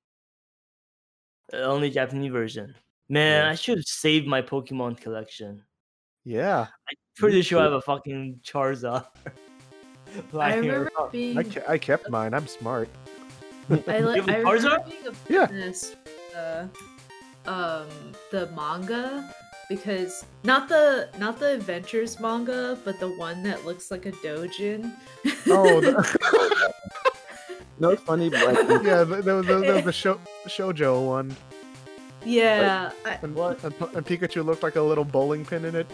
[1.53, 2.75] Uh, only Japanese version.
[3.09, 3.51] Man, Yeah.
[3.51, 5.65] I should have saved my Pokemon collection.
[6.27, 9.07] Yeah, I'm Pretty sure I have a fucking Charizard.
[10.39, 11.13] I remember around.
[11.13, 12.35] being I, ke- I kept mine.
[12.35, 12.89] I'm smart.
[13.71, 14.85] I, li- You have a I remember Charizard?
[14.91, 15.45] being Yeah.
[15.45, 16.71] obsessed with the
[17.47, 17.87] um
[18.33, 19.33] the manga
[19.69, 24.93] because not the not the adventures manga, but the one that looks like a dojin.
[25.49, 26.73] Oh, the,
[27.79, 29.05] No, it's funny, but like yeah.
[29.05, 30.19] th- There was, there was the show,
[30.49, 31.37] shojo one,
[32.25, 33.63] yeah, I, and, What?
[33.63, 35.87] and, and Pikachu looked like a little bowling pin in it.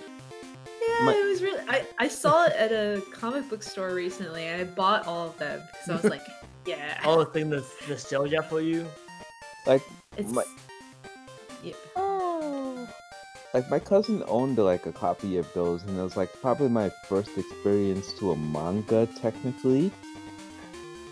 [1.03, 1.61] Yeah, My- it was really.
[1.68, 5.38] I I saw it at a comic book store recently, and I bought all of
[5.38, 6.26] them because I was like,
[6.66, 8.86] yeah, Oh, thing the nostalgia for you.
[9.66, 9.82] like
[10.16, 10.44] it's my-
[11.62, 11.74] yeah.
[11.96, 12.88] Oh.
[13.55, 16.90] like my cousin owned like a copy of those and it was like probably my
[17.09, 19.92] first experience to a manga technically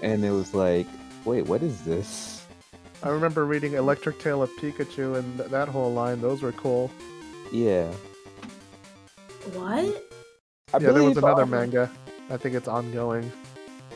[0.02, 0.86] and it was like
[1.24, 2.42] wait what is this
[3.02, 6.20] I remember reading Electric Tale of Pikachu and th- that whole line.
[6.20, 6.90] Those were cool.
[7.50, 7.90] Yeah.
[9.54, 10.04] What?
[10.72, 11.90] I yeah, there was another manga.
[12.30, 13.30] I think it's ongoing.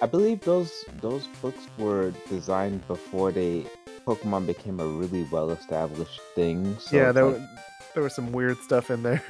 [0.02, 3.66] I believe those those books were designed before they
[4.06, 6.76] Pokemon became a really well established thing.
[6.78, 7.46] So yeah, there like- wa-
[7.94, 9.22] there was some weird stuff in there.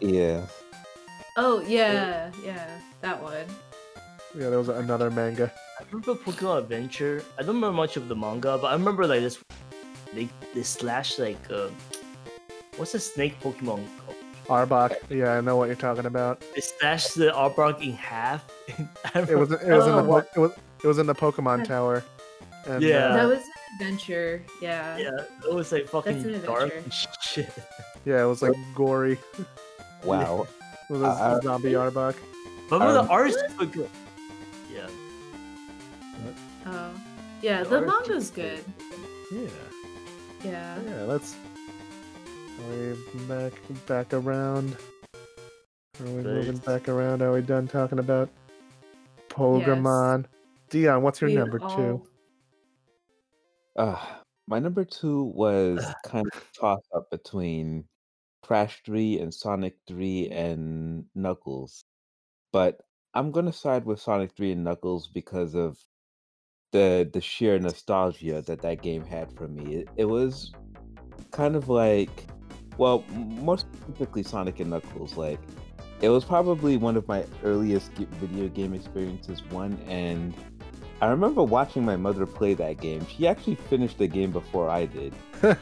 [0.00, 0.44] yeah.
[1.36, 2.68] Oh yeah, yeah,
[3.02, 3.46] that one.
[4.34, 5.52] yeah, there was another manga.
[5.78, 7.22] I remember Pokemon Adventure.
[7.38, 9.38] I don't remember much of the manga, but I remember like this.
[10.12, 11.68] They they slash like uh,
[12.76, 14.19] what's the snake Pokemon called?
[14.50, 14.96] Arbok.
[15.08, 16.40] Yeah, I know what you're talking about.
[16.54, 18.44] They slashed the Arbok in half.
[19.14, 20.16] It was it was in the Oh.
[20.18, 22.02] it was it was in the Pokemon Tower.
[22.66, 23.06] And, Yeah.
[23.08, 24.42] uh, that was an adventure.
[24.60, 24.98] Yeah.
[24.98, 25.10] yeah,
[25.48, 26.72] it was like fucking an dark
[27.22, 27.48] shit.
[28.04, 29.18] yeah, it was like gory.
[30.04, 30.46] Wow.
[30.88, 32.16] It was a Uh, uh, zombie Arbok.
[32.68, 33.88] But with the Um, art's good.
[34.72, 34.86] Yeah,
[36.66, 36.90] Oh.
[37.42, 38.64] Yeah, The the manga's just good.
[39.32, 39.48] Yeah,
[40.44, 40.78] Yeah.
[40.86, 41.02] yeah.
[41.06, 41.34] Let's.
[42.60, 43.52] Are we back
[43.86, 44.76] back around?
[46.00, 47.22] Are we moving back around?
[47.22, 48.28] Are we done talking about
[49.28, 50.26] Pokemon?
[50.70, 51.64] Dion, what's your We number two?
[51.66, 52.06] all-
[53.76, 54.06] Uh,
[54.46, 57.84] my number two was kind of toss up between
[58.42, 61.84] Crash 3 and Sonic 3 and Knuckles.
[62.52, 62.80] But
[63.14, 65.78] I'm gonna side with Sonic 3 and Knuckles because of
[66.72, 69.76] the the sheer nostalgia that that game had for me.
[69.76, 70.52] It, it was
[71.32, 72.26] kind of like,
[72.76, 75.16] well, m- more specifically Sonic and Knuckles.
[75.16, 75.40] Like,
[76.00, 79.42] it was probably one of my earliest video game experiences.
[79.50, 80.34] One, and
[81.02, 83.06] I remember watching my mother play that game.
[83.06, 85.14] She actually finished the game before I did.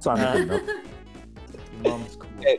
[0.00, 0.70] Sonic and Knuckles
[1.82, 2.30] mom's cool.
[2.40, 2.58] Hey.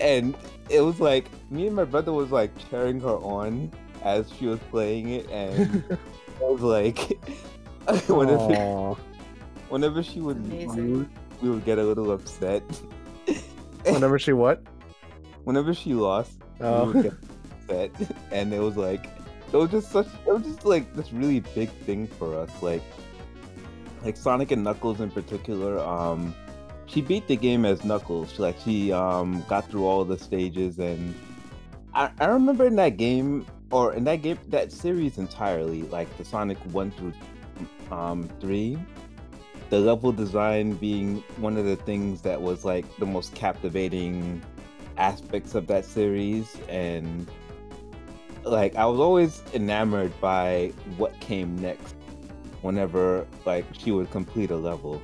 [0.00, 0.36] and
[0.68, 3.70] it was like me and my brother was like cheering her on
[4.02, 5.82] as she was playing it and
[6.40, 6.98] I was like
[8.08, 8.94] whenever, Aw.
[9.68, 10.94] whenever she would Amazing.
[10.94, 11.06] lose
[11.40, 12.62] we would get a little upset
[13.92, 14.62] Whenever she what?
[15.44, 16.86] whenever she lost Oh.
[16.86, 17.12] we would get
[17.68, 19.10] upset and it was like
[19.52, 22.82] it was just such it was just like this really big thing for us like
[24.02, 26.34] like Sonic and Knuckles in particular um
[26.86, 30.78] she beat the game as Knuckles She, like she um got through all the stages
[30.78, 31.14] and
[31.94, 36.24] I, I remember in that game or in that game that series entirely like the
[36.24, 37.12] Sonic 1 through
[37.90, 38.78] um 3
[39.74, 44.40] the level design being one of the things that was like the most captivating
[44.98, 46.56] aspects of that series.
[46.68, 47.28] And
[48.44, 51.96] like I was always enamored by what came next
[52.62, 55.02] whenever like she would complete a level.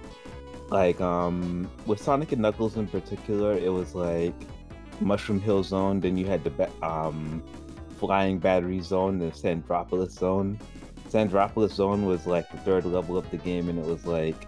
[0.68, 4.34] Like um with Sonic and Knuckles in particular it was like
[5.00, 7.42] Mushroom Hill Zone then you had the ba- um
[7.98, 10.60] Flying Battery Zone the Sandopolis Zone.
[11.08, 14.46] Sandopolis Zone was like the third level of the game and it was like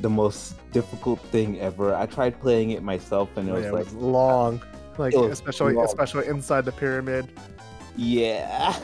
[0.00, 3.70] the most difficult thing ever I tried playing it myself and it Oh, was yeah,
[3.72, 4.62] like it was long.
[4.96, 5.84] Like It was especially long.
[5.84, 7.28] especially inside the pyramid.
[7.96, 8.76] Yeah.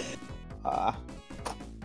[0.64, 0.92] uh,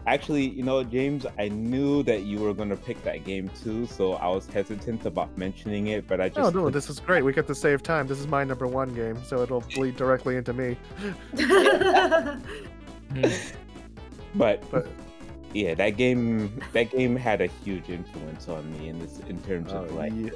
[0.07, 4.13] actually, you know, James, I knew that you were gonna pick that game too, so
[4.13, 7.24] I was hesitant about mentioning it, but I just Oh no, this is great.
[7.24, 8.07] We get to save time.
[8.07, 10.78] This is my number one game, so it'll bleed directly into me.
[14.36, 14.88] but But
[15.56, 19.72] yeah, that game that game had a huge influence on me in this in terms
[19.72, 20.32] of uh, like yeah,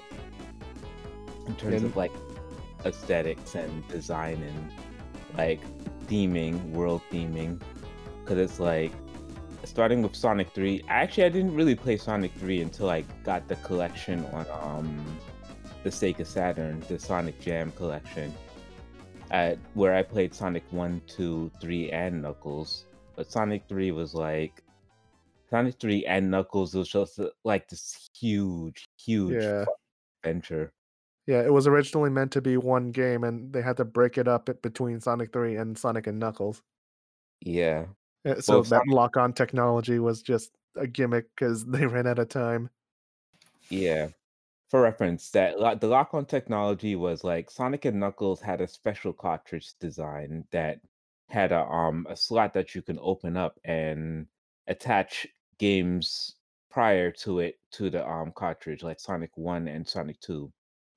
[1.45, 2.11] in terms of like
[2.85, 4.71] aesthetics and design and
[5.37, 5.59] like
[6.07, 7.59] theming, world theming,
[8.21, 8.93] because it's like
[9.65, 10.85] starting with Sonic 3.
[10.87, 15.19] Actually, I didn't really play Sonic 3 until I got the collection on um
[15.83, 18.33] the Sega Saturn, the Sonic Jam collection,
[19.31, 22.85] at where I played Sonic 1, 2, 3, and Knuckles.
[23.17, 24.63] But Sonic 3 was like
[25.49, 29.65] Sonic 3 and Knuckles was just uh, like this huge, huge Yeah.
[30.23, 30.71] adventure.
[31.27, 34.27] yeah, it was originally meant to be one game, and they had to break it
[34.27, 36.61] up between Sonic Three and Sonic and Knuckles.
[37.41, 37.85] Yeah.
[38.25, 42.19] Uh, So Well, that Sonic- lock-on technology was just a gimmick because they ran out
[42.19, 42.69] of time.
[43.69, 44.09] Yeah.
[44.69, 49.73] For reference, that the lock-on technology was like Sonic and Knuckles had a special cartridge
[49.79, 50.79] design that
[51.29, 54.27] had a um a slot that you can open up and
[54.67, 55.27] attach
[55.59, 56.35] games
[56.71, 60.51] prior to it to the um cartridge, like Sonic 1 and Sonic 2.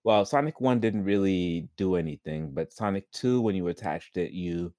[0.05, 4.75] Well, Sonic 1 didn't really do anything, but Sonic 2, when you attached it, you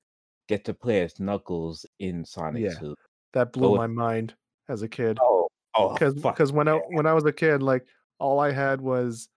[0.48, 2.80] get to play as Knuckles in Sonic Yeah.
[2.80, 2.96] 2.
[3.34, 4.36] That blew my mind
[4.70, 5.18] as a kid.
[5.22, 7.88] Oh, oh, Because when I when I was a kid, like
[8.20, 9.30] all I had was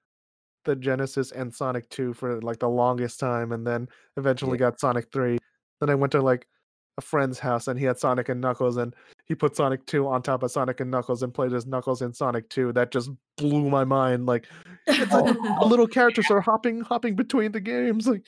[0.64, 5.10] the Genesis and Sonic Two for like the longest time, and then eventually got Sonic
[5.12, 5.38] Three.
[5.80, 6.46] Then I went to like
[6.98, 8.94] a friend's house and he had Sonic and Knuckles and
[9.26, 12.12] he put Sonic 2 on top of Sonic and Knuckles and played as Knuckles in
[12.12, 12.72] Sonic 2.
[12.72, 14.26] That just blew my mind.
[14.26, 14.46] Like
[14.86, 18.06] it's like the little characters are hopping hopping between the games.
[18.06, 18.24] Like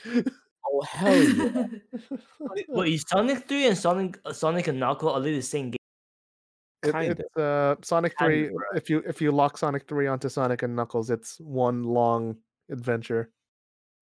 [0.70, 1.64] Oh hell yeah!
[2.40, 5.70] Wait, wait, is Sonic 3 and Sonic uh, Sonic and Knuckles are they the same
[5.70, 5.78] game?
[6.84, 7.10] it, Kinda.
[7.18, 10.76] it's uh Sonic Kinda, 3 if you if you lock Sonic 3 onto Sonic and
[10.76, 12.36] Knuckles, it's one long
[12.70, 13.30] adventure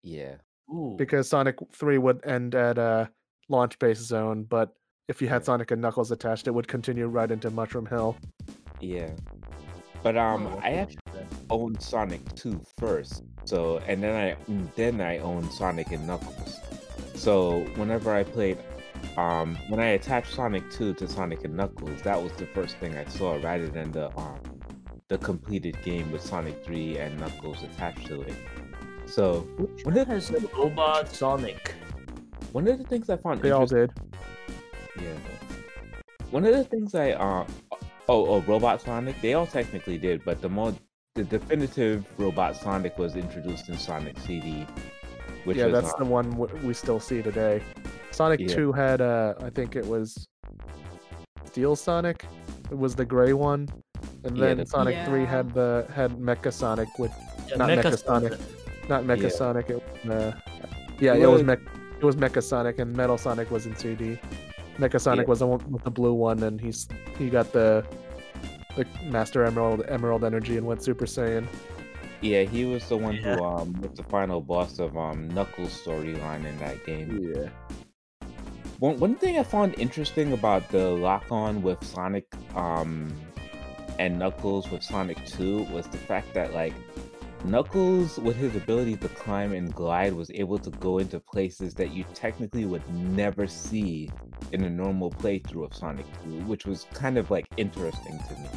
[0.02, 0.36] Yeah.
[0.74, 0.96] Ooh.
[0.98, 3.06] because Sonic 3 would end at uh
[3.48, 4.74] launch base zone, but
[5.08, 8.16] if you had Sonic and Knuckles attached, it would continue right into Mushroom Hill.
[8.80, 9.10] Yeah.
[10.02, 11.00] But um, Oh, I actually
[11.50, 13.22] owned Sonic 2 first.
[13.44, 14.36] So and then I
[14.74, 16.60] then I owned Sonic and Knuckles.
[17.14, 18.58] So whenever I played
[19.16, 22.96] um when I attached Sonic 2 to Sonic and Knuckles, that was the first thing
[22.96, 24.40] I saw rather than the um
[25.08, 28.34] the completed game with Sonic 3 and Knuckles attached to it.
[29.06, 31.74] So Which When one did- has Robot Sonic?
[32.52, 33.90] One of the things I found They all did.
[35.00, 35.12] Yeah.
[36.30, 37.46] One of the things I uh
[38.08, 40.74] oh oh Robot Sonic they all technically did, but the more
[41.14, 44.66] the definitive Robot Sonic was introduced in Sonic CD,
[45.44, 47.62] which yeah, that's uh, the one w- we still see today.
[48.10, 48.54] Sonic Yeah.
[48.54, 50.26] 2 had uh I think it was
[51.44, 52.26] Steel Sonic.
[52.70, 53.68] It was the gray one.
[54.24, 57.12] And Yeah, then the- Sonic 3 had the had Mecha Sonic with
[57.48, 58.32] Yeah, Not Mecha Mecha Sonic.
[58.32, 58.88] Sonic.
[58.88, 59.28] not Mecha Yeah.
[59.28, 60.32] Sonic, it was uh,
[61.00, 63.74] yeah, It it was was- Mech it was Mecha Sonic and Metal Sonic was in
[63.76, 64.18] CD.
[64.78, 65.30] Mecha Sonic Yeah.
[65.30, 66.88] was the one with the blue one and he's
[67.18, 67.84] he got the
[68.76, 71.46] the Master Emerald Emerald energy and went Super Saiyan.
[72.22, 73.36] yeah he was the one Yeah.
[73.36, 77.08] who um was the final boss of um Knuckles storyline in that game.
[77.34, 77.48] Yeah.
[78.78, 83.12] One one thing I found interesting about the lock on with Sonic um
[83.98, 86.74] and Knuckles with Sonic 2 was the fact that like
[87.46, 91.92] Knuckles with his ability to climb and glide was able to go into places that
[91.92, 94.10] you technically would never see
[94.52, 98.48] in a normal playthrough of Sonic 2, which was kind of like interesting to me.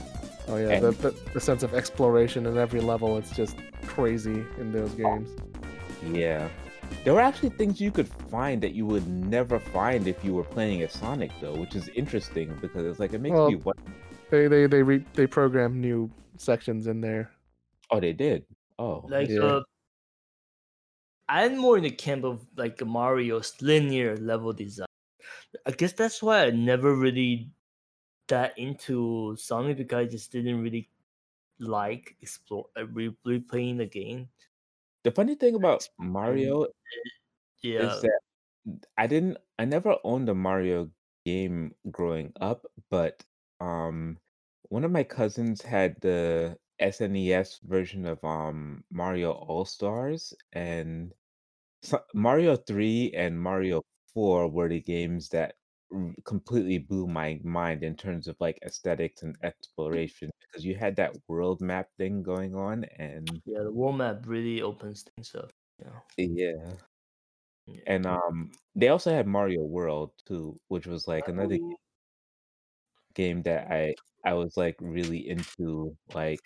[0.47, 4.43] Oh yeah, the, And- the, the sense of exploration in every level, it's just crazy
[4.57, 5.29] in those games.
[6.11, 6.49] Yeah.
[7.03, 10.43] There were actually things you could find that you would never find if you were
[10.43, 13.83] playing as Sonic though, which is interesting because it's like it makes Well- me wonder
[14.31, 17.29] They they they re, they program new sections in there.
[17.91, 18.45] Oh they did.
[18.79, 19.41] Oh Like Yeah.
[19.41, 19.61] uh,
[21.29, 24.87] I'm more in the camp of like Mario's linear level design.
[25.65, 27.51] I guess that's why I never really
[28.27, 30.89] got into Sonic because I just didn't really
[31.59, 34.29] like explore uh, re- replaying the game.
[35.03, 36.67] the funny thing about Mario
[37.61, 38.19] Yeah, is that
[38.97, 40.91] I didn't I never owned a Mario
[41.25, 43.25] game growing up, but
[43.59, 44.19] um
[44.69, 51.13] one of my cousins had the SNES version of um Mario All Stars and
[51.83, 53.83] so- Mario 3 and Mario
[54.13, 55.55] 4 were the games that
[55.93, 60.95] r- completely blew my mind in terms of like aesthetics and exploration because you had
[60.97, 63.63] that world map thing going on and yeah.
[63.63, 65.51] The world map really opens things up.
[65.79, 66.77] Yeah, yeah
[67.67, 67.83] Yeah.
[67.87, 71.57] and um they also had Mario World too which was like another
[73.13, 73.95] game that I
[74.25, 76.39] I was like really into like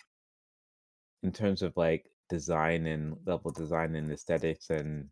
[1.24, 5.10] in terms of like design and level design and aesthetics and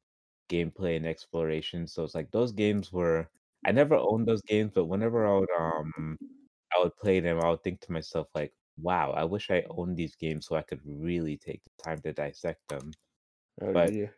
[0.51, 1.87] gameplay and exploration.
[1.89, 3.31] So it's like those games were
[3.67, 6.19] I never owned those games, but whenever I would um
[6.75, 9.97] I would play them, I would think to myself like, wow, I wish I owned
[9.97, 12.93] these games so I could really take the time to dissect them.
[13.61, 14.11] Oh, But- yeah.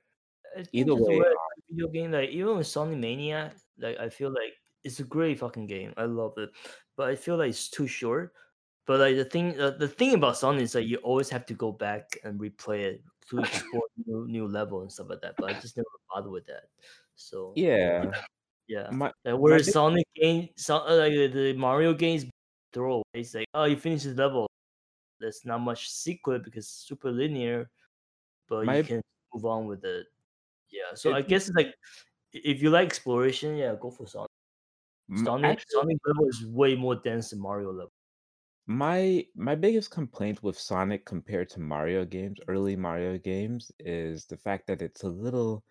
[0.72, 1.34] Either that's way, why
[1.68, 5.66] video game like even with Sonic Mania, like I feel like it's a great fucking
[5.66, 5.94] game.
[5.96, 6.50] I love it,
[6.96, 8.34] but I feel like it's too short.
[8.86, 11.54] But like the thing, uh, the thing about Sonic is that you always have to
[11.54, 15.34] go back and replay it to explore new new level and stuff like that.
[15.38, 16.64] But I just never bother with that.
[17.16, 18.10] So Yeah.
[18.68, 18.90] yeah.
[18.90, 22.26] My Like, whereas Sonic game, so, uh, like the- the Mario games,
[22.72, 23.04] throw away.
[23.14, 24.48] it's like oh you finish this level,
[25.20, 27.70] there's not much secret because it's super linear,
[28.48, 29.02] but My- you can
[29.32, 30.06] move on with it.
[30.70, 31.72] Yeah, so I guess it's like
[32.32, 34.30] if you like exploration, yeah, go for Sonic.
[35.24, 37.92] Sonic, actually, Sonic level is way more dense than Mario level.
[38.66, 44.38] My my biggest complaint with Sonic compared to Mario games, early Mario games, is the
[44.38, 45.64] fact that it's a little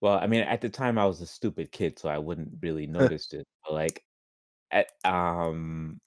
[0.00, 2.86] well, I mean, at the time I was a stupid kid, so I wouldn't really
[2.88, 3.46] notice it.
[3.64, 4.04] But like
[4.72, 6.00] at um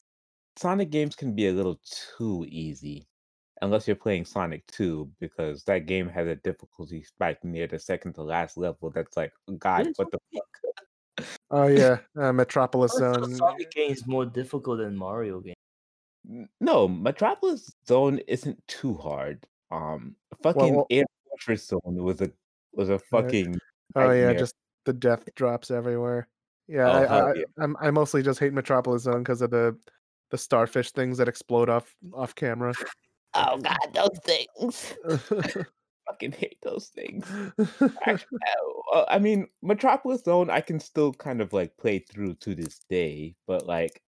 [0.58, 1.80] Sonic games can be a little
[2.18, 3.08] too easy
[3.62, 8.14] unless you're playing Sonic 2, because that game has a difficulty spike near the second
[8.14, 11.28] to last level that's like, God, what the fuck?
[11.52, 13.34] Oh yeah, uh, Metropolis Zone.
[13.36, 15.57] Sonic game is more difficult than Mario game.
[16.60, 19.46] No, Metropolis Zone isn't too hard.
[19.72, 22.32] Um, fucking well- Air Fortress Zone was a
[22.74, 23.58] was a fucking
[23.96, 24.56] Oh yeah, just
[24.86, 26.28] the death drops everywhere.
[26.68, 27.44] Yeah, Oh, I, I, yeah.
[27.60, 29.78] I'm, I mostly just hate Metropolis Zone because of the
[30.32, 32.74] the starfish things that explode off off camera.
[33.34, 34.94] Oh god, those things.
[36.08, 37.26] Fucking hate those things.
[38.06, 38.40] Actually,
[39.10, 43.36] I mean, Metropolis Zone, I can still kind of like play through to this day,
[43.46, 44.02] but like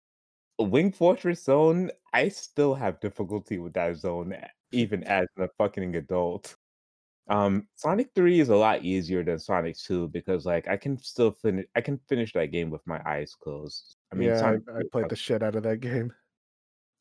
[0.58, 4.34] Wing Fortress Zone, I still have difficulty with that zone,
[4.72, 6.56] even as a fucking adult.
[7.28, 11.32] Um, Sonic 3 is a lot easier than Sonic 2 because like I can still
[11.32, 13.96] finish I can finish that game with my eyes closed.
[14.12, 16.12] I mean, yeah, Sonic I, I played the shit out of that game.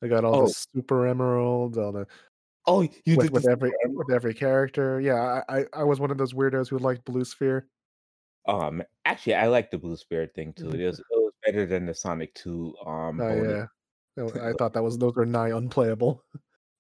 [0.03, 0.48] I got all Oh.
[0.48, 2.07] the super emeralds, all the
[2.68, 4.99] Oh, you with, did with every with every character.
[4.99, 7.68] Yeah, I, I I was one of those weirdos who liked Blue Sphere.
[8.48, 10.69] Um, actually, I like the Blue Sphere thing too.
[10.72, 11.02] It was
[11.45, 13.65] better than the Sonic 2 um Oh yeah,
[14.17, 16.23] No, I thought that was those were nigh unplayable.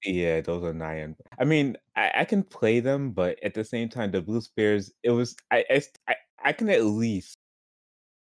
[0.03, 1.15] Yeah, those are nine.
[1.39, 4.93] I mean, I, I can play them, but at the same time, the Blue Spheres,
[5.01, 7.39] it was I, I I I can at least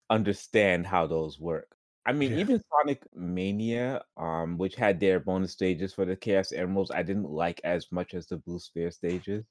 [0.10, 1.76] understand how those work.
[2.06, 2.40] I mean, Yeah.
[2.40, 7.30] even Sonic Mania, um, which had their bonus stages for the Chaos Emeralds, I didn't
[7.30, 9.46] like as much as the Blue Sphere stages.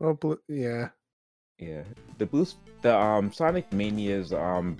[0.00, 0.90] Oh, blue, yeah.
[1.58, 1.84] Yeah,
[2.18, 2.46] the Blue,
[2.82, 4.76] the um Sonic Mania's um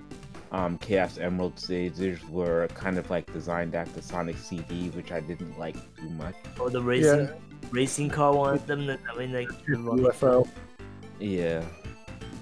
[0.51, 5.57] um Chaos Emerald stages were kind of like designed after Sonic CD, which I didn't
[5.59, 6.35] like too much.
[6.59, 7.31] Or the racing Yeah.
[7.71, 8.85] racing car one of them.
[8.87, 10.47] that- I mean, like the running- UFO.
[11.19, 11.63] Yeah.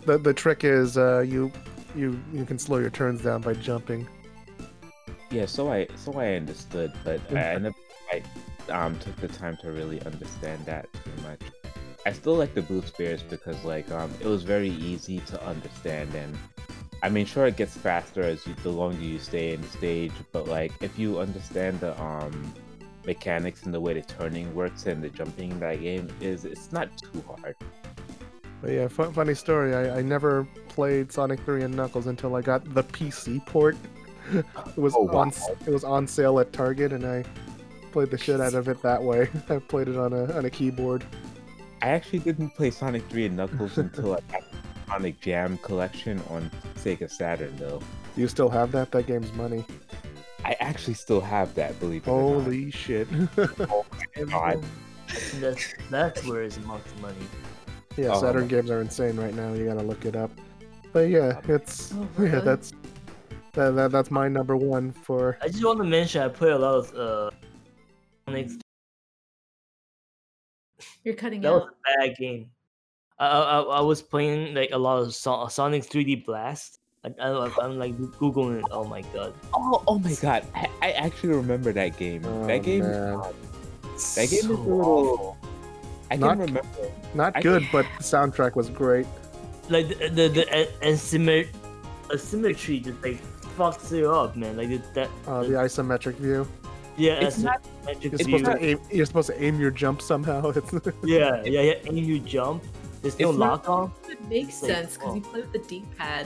[0.05, 1.51] The the trick is uh you
[1.95, 4.07] you you can slow your turns down by jumping.
[5.31, 7.75] Yeah, so I so I understood, but I, I never
[8.11, 8.21] I
[8.71, 11.41] um took the time to really understand that too much.
[12.05, 16.13] I still like the blue spheres because like um it was very easy to understand
[16.13, 16.37] and
[17.05, 20.11] I mean sure it gets faster as you the longer you stay in the stage,
[20.31, 22.51] but like if you understand the um
[23.05, 26.71] mechanics and the way the turning works and the jumping in that game is it's
[26.71, 27.55] not too hard.
[28.59, 29.75] But yeah, fun, funny story.
[29.75, 33.77] I, I never played Sonic 3 and Knuckles until I got the PC port.
[34.33, 34.43] it
[34.75, 35.19] was Oh, wow.
[35.19, 35.33] on
[35.67, 37.23] it was on sale at Target, and I
[37.91, 39.29] played the shit out of it that way.
[39.49, 41.05] I played it on a on a keyboard.
[41.83, 44.41] I actually didn't play Sonic 3 and Knuckles until I got
[44.87, 47.81] Sonic Jam collection on Sega Saturn though.
[48.15, 48.91] You still have that?
[48.91, 49.65] That game's money.
[50.43, 52.43] I actually still have that, believe it or not.
[52.43, 53.07] Holy shit!
[53.69, 53.85] Oh
[54.17, 54.63] my god.
[55.39, 57.15] That's that's where it's most money.
[57.97, 59.53] yeah, Oh, Saturn my- games are insane right now.
[59.53, 60.31] You gotta look it up.
[60.93, 62.41] But yeah, it's Oh, yeah, really?
[62.45, 62.71] that's
[63.53, 65.37] that, that that's my number one for.
[65.41, 67.31] I just want to mention I play a lot of uh
[68.27, 68.49] Sonic.
[71.03, 71.69] You're cutting That was out.
[71.69, 72.49] a bad game.
[73.19, 76.79] I I, I I was playing like a lot of so- Sonic 3D Blast.
[77.03, 78.65] I, I, I'm like googling it.
[78.71, 79.33] Oh my god.
[79.53, 80.43] Oh, oh my god.
[80.55, 82.23] I, I actually remember that game.
[82.25, 83.19] Oh, that game man.
[84.15, 85.37] that game is a little
[86.09, 86.61] I can Not- remember.
[87.13, 89.05] Not I- good, but the soundtrack was great.
[89.69, 90.89] like the the, the a-
[92.11, 93.19] asymmetry just like
[93.57, 94.57] fucks you up, man.
[94.57, 95.09] Like it- that.
[95.27, 96.47] Uh, the isometric view.
[96.97, 98.79] yeah, It's not asymmetric You're supposed to aim.
[98.91, 100.51] You're supposed to aim your jump somehow.
[101.03, 101.73] Yeah, yeah, yeah.
[101.87, 102.63] And you jump.
[103.05, 103.91] There's no It's not- lock on.
[104.09, 105.15] It makes Like, sense because oh.
[105.15, 106.25] you play with the D-pad.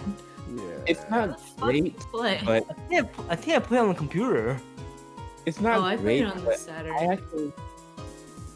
[0.56, 0.64] yeah.
[0.88, 2.42] it's How the not great, play?
[2.46, 4.58] but I think I, I think I play on the computer.
[5.46, 6.94] it's not oh, I played it on the Saturn.
[6.94, 7.52] I actually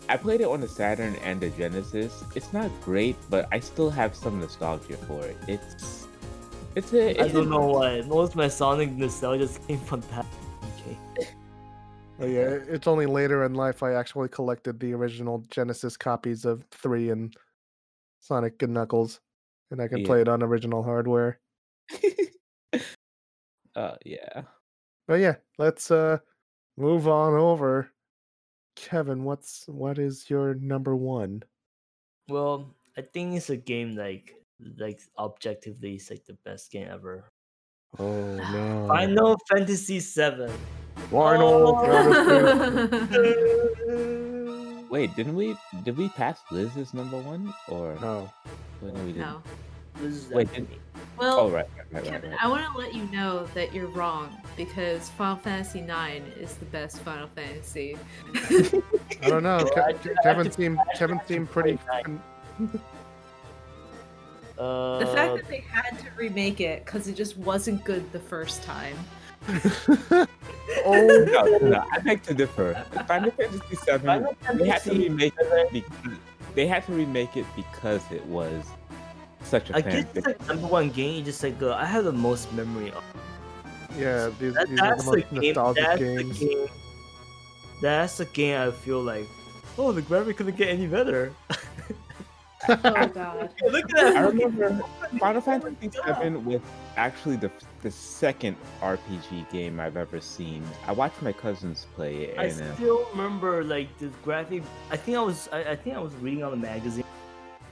[0.07, 2.23] I played it on the Saturn and the Genesis.
[2.35, 5.35] It's not great, but I still have some nostalgia for it.
[5.49, 6.07] It's
[6.75, 8.01] it's a I it's don't a- know why.
[8.07, 10.25] Most of my Sonic nostalgia just came from that.
[10.79, 10.97] Okay.
[12.21, 16.63] Oh, yeah, it's only later in life I actually collected the original Genesis copies of
[16.71, 17.35] three and
[18.23, 19.19] Sonic and Knuckles,
[19.69, 20.05] and I can Yeah.
[20.07, 21.39] play it on original hardware.
[23.75, 24.43] uh yeah.
[25.07, 26.19] But yeah, let's uh
[26.77, 27.91] move on over.
[28.75, 31.43] Kevin, what's what is your number one?
[32.29, 34.33] Well, I think it's a game like
[34.77, 37.29] like objectively it's like the best game ever.
[37.99, 38.87] Oh no!
[38.87, 40.47] Final Fantasy VII.
[41.11, 41.85] Final Oh.
[41.85, 43.17] Fantasy.
[45.03, 45.53] Wait, didn't we
[45.84, 48.31] did we pass Liz as number one or No.
[48.81, 49.17] Oh, no, we didn't.
[49.17, 49.41] no.
[49.99, 50.80] This is Wait, actually- did-
[51.17, 52.39] Well, Oh right, right, right, Kevin, right.
[52.41, 56.63] I want to let you know that you're wrong because Final Fantasy IX is the
[56.67, 57.97] best Final Fantasy.
[58.34, 59.57] I don't know.
[59.75, 61.75] Ke- I- Ke- I Kevin seemed Kevin seemed pretty.
[61.75, 61.97] play that.
[62.03, 62.81] fucking-
[64.57, 68.19] uh, the fact that they had to remake it because it just wasn't good the
[68.19, 68.95] first time.
[70.86, 72.74] oh no, no, I beg to differ.
[73.07, 76.18] Final Fantasy VII, Final they had to Fantasy remake it because
[76.56, 78.65] they had to remake it because it was
[79.44, 81.15] such a I fan guess it's like number one game.
[81.18, 83.03] You just like uh, I have the most memory of.
[83.98, 85.44] yeah, these, That, these that's the the most game.
[85.56, 86.40] nostalgic That's games.
[86.40, 86.68] the game.
[87.82, 89.28] That's the game I feel like.
[89.78, 91.34] Oh, the graphic couldn't get any better.
[92.69, 92.76] Oh
[93.14, 93.49] god.
[93.72, 94.15] Look at that.
[94.15, 94.84] I remember
[95.19, 96.61] Final Fantasy VII was
[96.98, 100.64] actually the the second RPG game I've ever seen.
[100.88, 104.64] I watched my cousins play it, I and uh, still remember like the graphic.
[104.91, 107.03] I think I was I, I think I was reading on the magazine.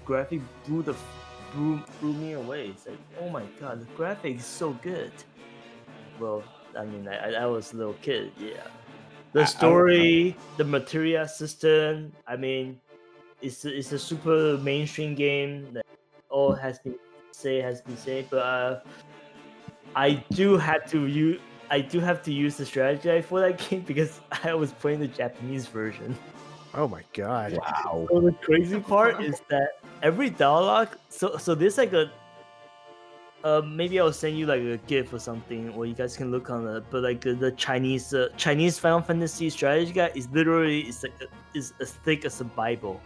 [0.06, 0.96] Graphic blew the
[1.54, 2.68] blew, blew me away.
[2.68, 5.12] It's like oh my god, the graphic is so good.
[6.20, 6.44] Well,
[6.78, 8.64] I mean, I, I- I was a little kid, yeah.
[8.64, 8.70] I-
[9.34, 12.12] The I- story, the materia system.
[12.28, 12.80] I mean,
[13.42, 15.86] it's a, it's a super mainstream game that
[16.30, 16.96] all has been
[17.32, 18.80] say has been said, but uh,
[19.96, 21.40] I do have to use
[21.70, 25.00] I do have to use the strategy guide for that game because I was playing
[25.00, 26.16] the Japanese version.
[26.74, 27.54] Oh my god.
[27.58, 32.12] wow, So the crazy part is that every dialogue, so so there's like a,
[33.44, 36.50] uh, maybe I'll send you like a GIF or something, or you guys can look
[36.50, 36.84] on it.
[36.90, 41.14] But like uh, the Chinese uh, Chinese Final Fantasy strategy guide is literally is like
[41.22, 43.02] a- is as thick as a Bible.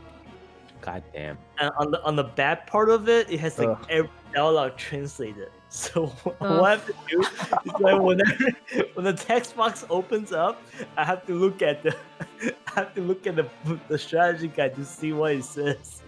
[0.85, 1.37] Goddamn.
[1.59, 3.85] And on the on the bad part of it, it has like Ugh.
[3.89, 5.49] every dialogue translated.
[5.75, 6.63] So what Ugh.
[6.63, 8.49] I have to do is like whenever
[8.93, 10.61] when the text box opens up,
[10.95, 11.93] I have to look at the
[12.67, 13.49] I have to look at the
[13.89, 16.01] the strategy guide to see what it says.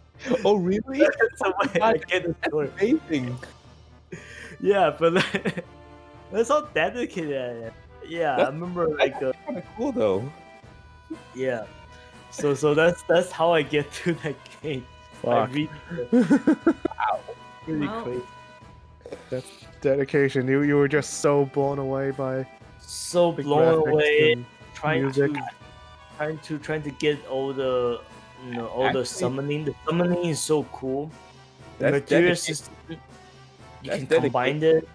[0.46, 1.06] Oh really?
[1.36, 2.72] so I I get the story.
[2.80, 3.38] Amazing.
[4.62, 5.66] Yeah, but like,
[6.32, 7.72] that's how dedicated I am.
[8.08, 10.32] Yeah, I remember like uh, Kind of cool though.
[11.36, 11.66] yeah.
[12.32, 14.36] So so that's that's how I get to that
[14.68, 14.86] game.
[15.26, 15.50] I Fuck.
[15.54, 15.70] really,
[17.66, 18.04] really Wow.
[18.04, 18.24] crazy.
[19.30, 20.48] That's dedication.
[20.48, 22.46] You you were just so blown away by
[22.80, 24.36] So the blown away.
[24.74, 25.34] trying music.
[25.34, 25.42] to
[26.18, 28.02] trying to trying to get all the
[28.46, 29.66] you know all the summoning.
[29.66, 31.10] The summoning is so cool.
[31.80, 32.56] The materia dedication.
[32.56, 34.88] system you That's can combine it.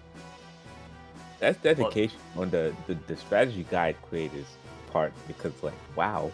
[1.39, 4.47] That's dedication on the, the the strategy guide creators
[4.91, 6.31] part because like wow.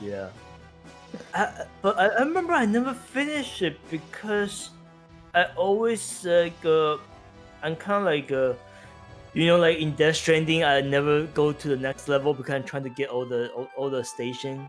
[0.00, 0.28] Yeah.
[1.34, 4.70] I, I- but I, I remember I never finished it because
[5.34, 6.96] I always like uh,
[7.62, 8.54] I'm kind of like uh,
[9.32, 12.64] you know like in Death Stranding I never go to the next level because I'm
[12.64, 14.68] trying to get all the all, all the station.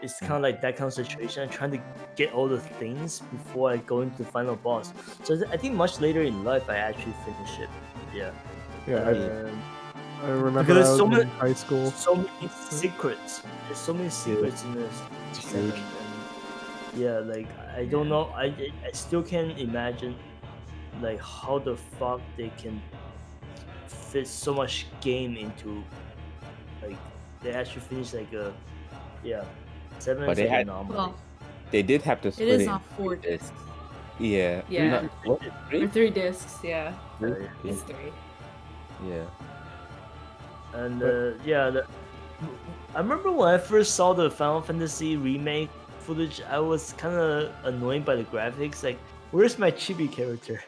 [0.00, 1.42] It's kind of like that kind of situation.
[1.42, 1.80] I'm trying to
[2.14, 4.92] get all the things before I go into the final boss.
[5.24, 7.68] So I think much later in life I actually finish it.
[8.14, 8.30] Yeah.
[8.86, 9.12] Yeah, I,
[9.48, 9.60] Um,
[10.24, 11.90] I remember Because I was so in many- high school.
[11.92, 13.42] so many secrets.
[13.66, 15.02] There's so many secrets in this.
[15.30, 15.74] It's huge.
[15.74, 17.46] and yeah, like
[17.76, 18.24] I don't know.
[18.34, 20.16] I I- I still can't imagine
[21.00, 22.82] like how the fuck they can
[23.86, 25.84] fit so much game into
[26.82, 26.96] like
[27.42, 28.52] they actually finish like a
[29.22, 29.44] yeah
[29.98, 30.96] seven But is they had- anomaly.
[30.96, 31.14] Well,
[31.70, 32.68] They did have to it split is it.
[32.68, 33.52] on four discs.
[34.18, 34.62] Yeah.
[34.68, 34.90] Yeah.
[34.90, 35.42] Not- what?
[35.46, 35.86] Or Three?
[35.86, 36.94] three discs, yeah.
[37.18, 37.46] Three?
[37.64, 38.12] It's three.
[39.06, 39.26] Yeah.
[40.74, 41.86] And uh, yeah, the,
[42.94, 45.70] I remember when I first saw the Final Fantasy remake
[46.00, 48.82] footage, I was kind of annoyed by the graphics.
[48.82, 48.98] Like,
[49.30, 50.62] where's my chibi character?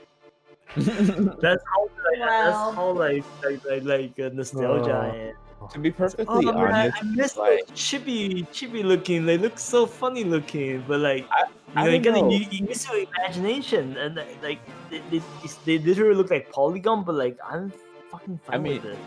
[0.77, 5.68] That's how like, that's how like like like, like uh, nostalgia I am.
[5.68, 9.27] to be Oh perfectly man, honest, I miss like- those chibi chibi looking.
[9.27, 12.31] They look so funny looking, but like I you know, you don't gotta know.
[12.31, 14.60] you, you miss your imagination, and uh, like
[14.90, 15.22] they, they,
[15.64, 17.72] they literally look like polygon, but like I'm
[18.12, 18.98] fucking fine mean, with it.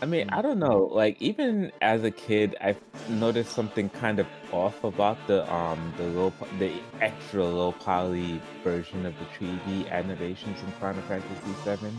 [0.00, 0.88] I mean, I don't know.
[0.92, 2.76] Like even as a kid, I
[3.08, 9.04] noticed something kind of off about the um the low the extra low poly version
[9.06, 11.92] of the 3D animations in Final Fantasy VII.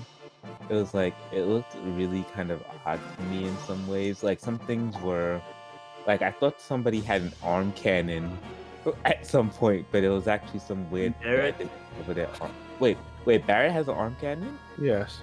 [0.69, 4.23] It was like it looked really kind of odd to me in some ways.
[4.23, 5.41] Like some things were
[6.07, 8.37] like I thought somebody had an arm cannon
[9.03, 11.55] at some point, but it was actually some weird Barrett?
[11.99, 12.29] over there.
[12.39, 12.49] Ar-
[12.79, 14.57] Wait, wait, Barrett has an arm cannon?
[14.81, 15.19] Yes.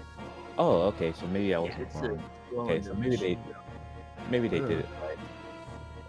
[0.58, 1.14] Oh, okay.
[1.18, 2.22] So maybe I was Yeah, it's a- wrong.
[2.56, 3.38] Well, Okay, so maybe they
[4.30, 4.68] maybe they Hmm.
[4.68, 5.18] did it right.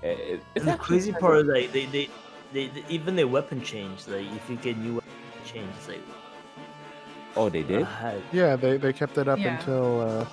[0.01, 2.09] It- it- it's And the crazy part of- is like they, they,
[2.53, 4.07] they, they even their weapon changed.
[4.07, 5.11] Like if you get new weapon
[5.45, 6.01] change, it's like
[7.35, 7.83] Oh, they did.
[7.85, 9.57] ah, Yeah, they, they kept it up Yeah.
[9.59, 10.25] until uh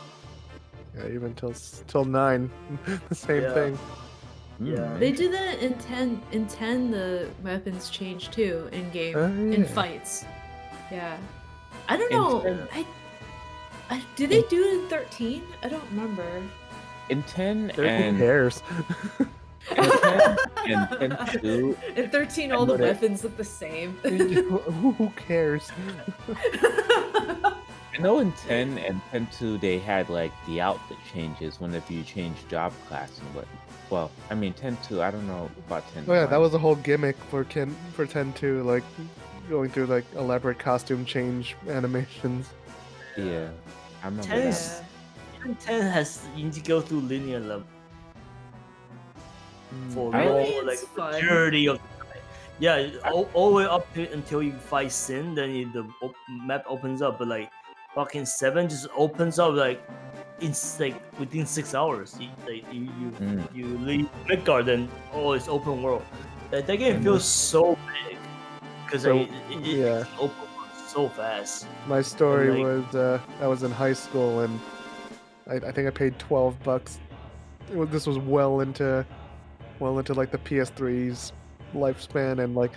[0.97, 1.53] yeah, even till
[1.89, 2.51] till nine.
[3.09, 3.55] the same Yeah.
[3.55, 3.79] thing.
[4.61, 4.77] yeah.
[4.77, 4.99] Mm.
[5.01, 6.21] They do that in ten.
[6.31, 9.25] In ten, the weapons change too in game Oh,
[9.57, 10.25] in fights.
[10.93, 11.17] Yeah,
[11.89, 12.43] I don't In know.
[12.43, 12.87] 10 I,
[13.91, 15.43] I did they do it in thirteen?
[15.63, 16.43] I don't remember.
[17.11, 18.63] In ten They're- Who and cares?
[19.71, 20.89] in ten and
[21.19, 23.97] ten two, in thirteen, all the know that- weapons look the same.
[24.03, 24.59] who,
[24.93, 25.71] who cares?
[26.49, 32.03] I know in ten and ten two they had like the outfit changes whenever you
[32.03, 33.47] change job class and what.
[33.91, 35.03] Well, I mean ten two.
[35.03, 36.05] I don't know about ten.
[36.09, 38.83] Oh yeah, that was a whole gimmick for Ken for ten two, like
[39.49, 42.49] going through like elaborate costume change animations.
[43.17, 43.51] Yeah,
[44.05, 44.49] I remember Ten that.
[44.49, 44.83] is-
[45.41, 47.67] Even ten has you need to go through linear level
[49.91, 50.65] for I- more Really?
[50.67, 51.13] like It's fun.
[51.13, 52.23] majority of the time.
[52.61, 56.15] Yeah, all, all the way up to, until you fight Sin, then you, the op-
[56.29, 57.19] map opens up.
[57.19, 57.51] But like,
[57.95, 59.83] fucking seven just opens up like,
[60.41, 62.15] it's like within six hours.
[62.21, 63.55] You, like you you, Mm.
[63.55, 66.05] you leave Midgard and oh, it's open world.
[66.51, 67.05] That, that game Mhm.
[67.05, 68.19] feels so big
[68.85, 70.01] because So, it, it, it, yeah.
[70.01, 70.44] it's open world
[70.95, 71.67] so fast.
[71.87, 74.61] My story like- was uh, I was in high school and
[75.51, 76.99] I, I think I paid twelve bucks.
[77.71, 79.05] It was, this was well into,
[79.81, 81.33] well into like the PS3's
[81.75, 82.73] lifespan, and like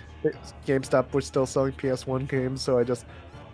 [0.66, 3.04] GameStop was still selling PS1 games, so I just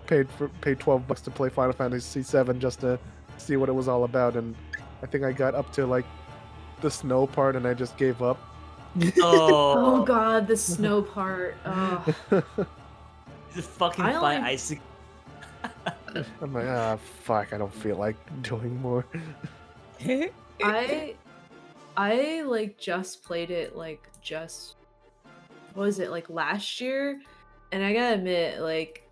[0.06, 2.98] paid for paid twelve bucks to play Final Fantasy VII just to
[3.36, 4.54] see what it was all about, and
[5.02, 6.06] I think I got up to like
[6.80, 8.38] the snow part, and I just gave up.
[9.20, 11.56] Oh Oh, god, the snow part.
[11.66, 12.14] Oh.
[13.54, 14.80] just fucking I fight only- Isaac.
[16.40, 19.04] I'm like, ah, fuck, I don't feel like doing more.
[20.62, 21.14] I
[21.96, 24.76] I like just played it like just
[25.74, 27.20] what was it like last year
[27.72, 29.08] and I gotta admit like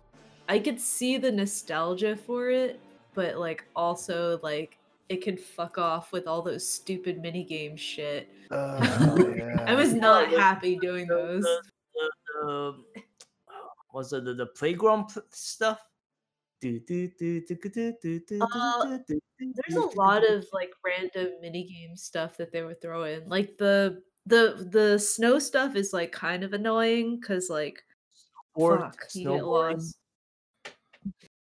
[0.47, 2.79] I could see the nostalgia for it
[3.13, 4.77] but like also like
[5.09, 8.29] it could fuck off with all those stupid mini game shit.
[8.51, 9.63] Oh, yeah.
[9.67, 11.43] I was not happy doing those.
[11.43, 11.61] the,
[12.41, 12.92] the
[13.93, 15.79] was it the, the playground stuff?
[16.59, 20.27] Do, do, do, do, do, do, do, do, Uh, do, do, do, There's a lot
[20.29, 23.27] of like random mini game stuff that they would throw in.
[23.29, 27.83] Like the the the snow stuff is like kind of annoying because like
[28.55, 29.97] Board, fuck, you get lost.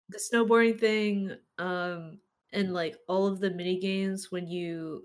[0.10, 2.20] The snowboarding thing, um,
[2.52, 5.04] and like all of the mini games when you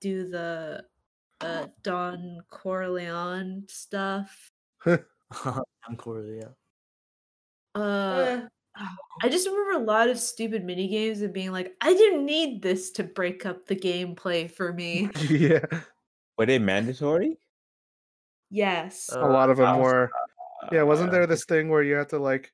[0.00, 0.84] do the
[1.40, 4.50] uh Don Corneo stuff.
[5.88, 6.48] Encore, yeah.
[7.74, 8.40] Uh
[9.22, 12.62] I just remember a lot of stupid mini games and being like, I didn't need
[12.62, 15.10] this to break up the gameplay for me.
[15.28, 15.64] yeah.
[16.38, 17.36] Were they mandatory?
[18.50, 19.10] yes.
[19.12, 20.10] a lot of them Uh, were.
[20.72, 22.52] Yeah, wasn't Uh, there this thing where you had to like,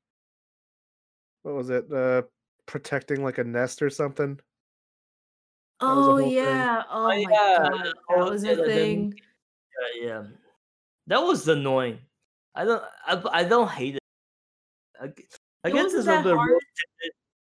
[1.42, 1.90] what was it?
[1.92, 2.22] Uh,
[2.66, 4.34] protecting like a nest or something.
[5.80, 6.32] that was a oh whole thing.
[6.32, 6.82] yeah.
[6.90, 7.72] Oh, Oh, my yeah, god.
[7.84, 9.14] That oh, was a the- the- thing.
[10.00, 10.22] Yeah, yeah.
[11.06, 11.98] That was annoying.
[12.54, 12.82] I don't.
[13.06, 14.02] I, I don't hate it.
[15.00, 15.24] I, g-
[15.64, 16.32] I It guess wasn't there's a that bit.
[16.32, 16.38] of.
[16.38, 17.12] Rose tinted,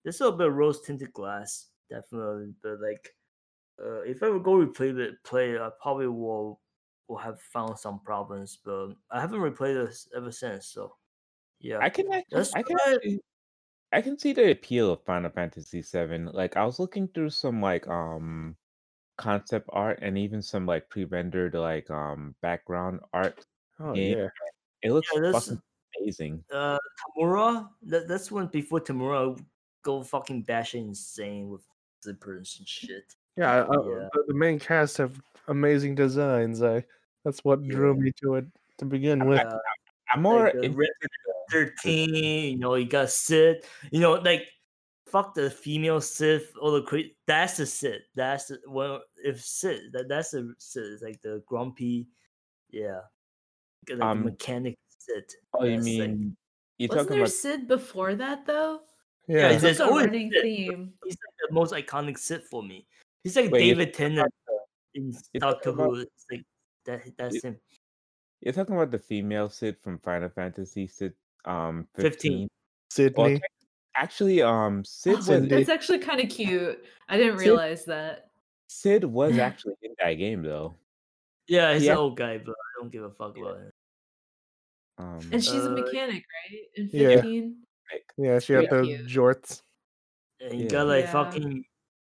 [0.04, 2.54] there's a little bit of rose tinted glass, definitely.
[2.62, 3.14] But like,
[3.82, 6.60] uh, if I would go replay it, play it, I probably will
[7.08, 8.58] will have found some problems.
[8.64, 10.66] But I haven't replayed this ever since.
[10.68, 10.96] So,
[11.60, 11.78] yeah.
[11.80, 13.20] I can actually, That's I can actually,
[13.92, 16.26] I can see the appeal of Final Fantasy VII.
[16.32, 18.56] Like I was looking through some like um
[19.18, 23.44] concept art and even some like pre-rendered like um background art.
[23.80, 24.16] Oh Yeah.
[24.16, 24.28] yeah.
[24.82, 25.62] It looks Yeah, fucking
[26.00, 26.44] amazing.
[26.52, 26.78] uh
[27.18, 27.68] Nomura.
[27.82, 29.38] That, that's when before Nomura
[29.82, 31.62] go fucking bashing insane with
[32.04, 33.14] zippers and shit.
[33.36, 34.08] Yeah, uh, Yeah.
[34.12, 36.62] The, the main cast have amazing designs.
[36.62, 36.84] I
[37.24, 38.46] that's what drew me to it
[38.78, 39.40] to begin with.
[39.40, 39.58] Uh,
[40.12, 41.10] I'm more like the interested
[41.50, 42.52] thirteen.
[42.52, 43.64] You know, you got Cid.
[43.90, 44.48] You know, like
[45.08, 48.02] fuck the female Sith or the cra- that's the Cid.
[48.14, 50.84] That's the well, if Cid that that's the Cid.
[50.92, 52.08] It's like the grumpy,
[52.70, 53.00] yeah,
[53.88, 55.32] like Um, the mechanic Cid.
[55.54, 56.36] Oh, you That's, like- mean
[56.78, 58.80] you're Wasn't talking there about Cid before that though?
[59.28, 60.42] Yeah, Yeah, It's like a running Cid.
[60.42, 60.92] theme.
[61.04, 62.86] he's like the most iconic Cid for me.
[63.24, 64.32] He's like Wait, David Tennant
[64.94, 66.00] in you're Doctor about- Who.
[66.00, 66.42] It's like
[66.84, 67.02] that.
[67.16, 67.60] That's You- him.
[68.42, 71.14] you're talking about the female Cid from Final Fantasy Cid
[71.44, 72.10] um 15.
[72.12, 72.48] 15.
[72.90, 73.22] Sydney.
[73.32, 73.40] Well,
[73.98, 75.48] Actually, um Cid was Cindy.
[75.48, 76.84] That's actually kind of cute.
[77.08, 78.30] I didn't Cid- realize that.
[78.68, 80.76] Cid was actually in that game though.
[81.48, 81.92] Yeah, he's Yeah.
[81.92, 83.72] an old guy, but I don't give a fuck about him.
[84.98, 86.60] Um, And she's a Uh, mechanic, right?
[86.76, 87.16] In Yeah.
[87.16, 87.62] 15?
[87.92, 89.06] like, yeah, she had the cute.
[89.06, 89.62] jorts.
[90.40, 90.70] And you Yeah.
[90.70, 91.12] got like Yeah.
[91.12, 91.64] fucking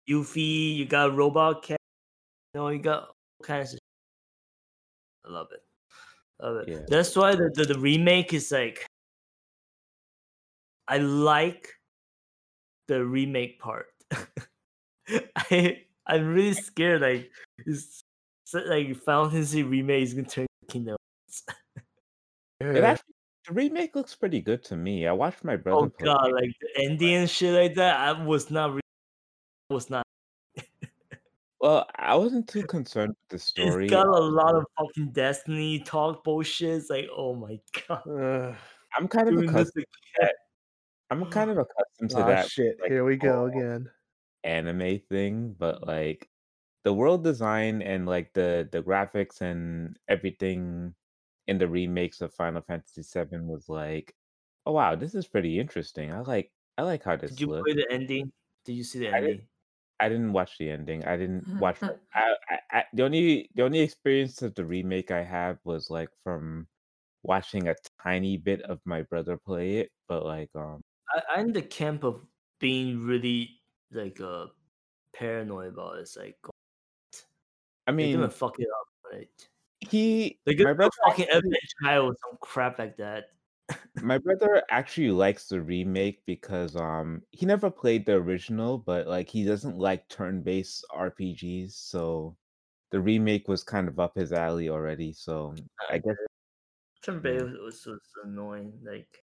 [0.09, 1.81] Yuffie, you got robot cat.
[2.55, 3.81] You know, you got all kinds of.
[5.27, 5.63] I love it.
[6.41, 6.69] Love it.
[6.69, 6.87] Yeah.
[6.89, 8.87] That's why the, the the remake is like.
[10.89, 11.69] I like
[12.87, 13.93] the remake part.
[15.37, 17.31] I I'm really scared like
[17.67, 18.03] it's
[18.45, 20.97] so, like Final Fantasy remake is gonna turn into
[22.61, 22.77] Kingdom.
[22.77, 23.15] it actually
[23.47, 25.07] the remake looks pretty good to me.
[25.07, 26.07] I watched my brother Oh play.
[26.07, 26.35] god, it.
[26.35, 27.99] like the ending and shit like that.
[28.01, 28.75] I was not.
[28.75, 28.81] Re-
[29.71, 30.03] was not.
[31.61, 33.87] Well, I wasn't too concerned with the story.
[33.87, 36.71] It's got a lot of fucking Destiny talk bullshit.
[36.77, 37.59] It's like, oh my
[37.89, 38.07] god.
[38.09, 38.55] Uh,
[38.97, 39.85] I'm kind of accustomed.
[40.19, 40.31] again.
[41.11, 42.77] I'm kind of accustomed to ah, that shit.
[42.81, 43.89] like, Here we go again.
[44.45, 46.29] anime thing, but like
[46.85, 50.95] the world design and like the the graphics and everything
[51.49, 54.15] in the remakes of Final Fantasy VII was like,
[54.67, 56.13] oh wow, this is pretty interesting.
[56.13, 57.73] I like I like how this Did you looks.
[57.73, 58.31] play the ending?
[58.65, 59.49] Did you see the I didn't- ending?
[60.01, 61.05] I didn't watch the ending.
[61.05, 61.83] I didn't watch.
[61.83, 66.11] I, I, I the only the only experience of the remake I have was like
[66.23, 66.69] from
[67.25, 70.81] watching a tiny bit of my brother play it, but like um
[71.11, 72.21] I, I'm the camp of
[72.61, 73.59] being really
[73.91, 74.47] like uh
[75.17, 76.03] paranoid about it.
[76.03, 76.39] It's like
[77.89, 79.49] I mean fuck it up, right?
[79.81, 83.27] He They're my brother fucking actually, every child or some crap like that.
[84.01, 89.29] my brother actually likes the remake because um he never played the original, but like
[89.29, 92.37] he doesn't like turn-based RPGs, so
[92.91, 95.13] the remake was kind of up his alley already.
[95.13, 95.55] So
[95.91, 96.17] I guess
[97.03, 98.73] turn-based was, was annoying.
[98.85, 99.25] Like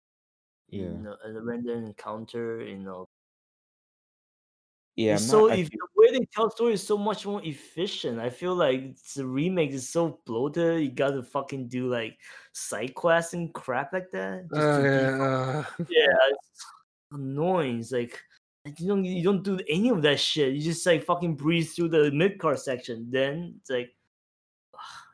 [0.70, 3.08] you yeah, know, a random encounter, you know,
[4.96, 5.14] yeah.
[5.14, 5.58] I'm so not.
[5.60, 8.20] If the way they tell story is so much more efficient.
[8.20, 10.82] I feel like the remake is so bloated.
[10.82, 12.18] You gotta fucking do like
[12.54, 15.24] side quests and crap like that just Oh to be yeah.
[15.24, 16.18] uh, yeah.
[16.30, 16.66] It's
[17.12, 17.80] annoying.
[17.80, 18.22] It's like
[18.78, 20.54] you don't you don't do any of that shit.
[20.54, 23.08] You just like fucking breeze through the Midgard section.
[23.10, 23.90] Then it's like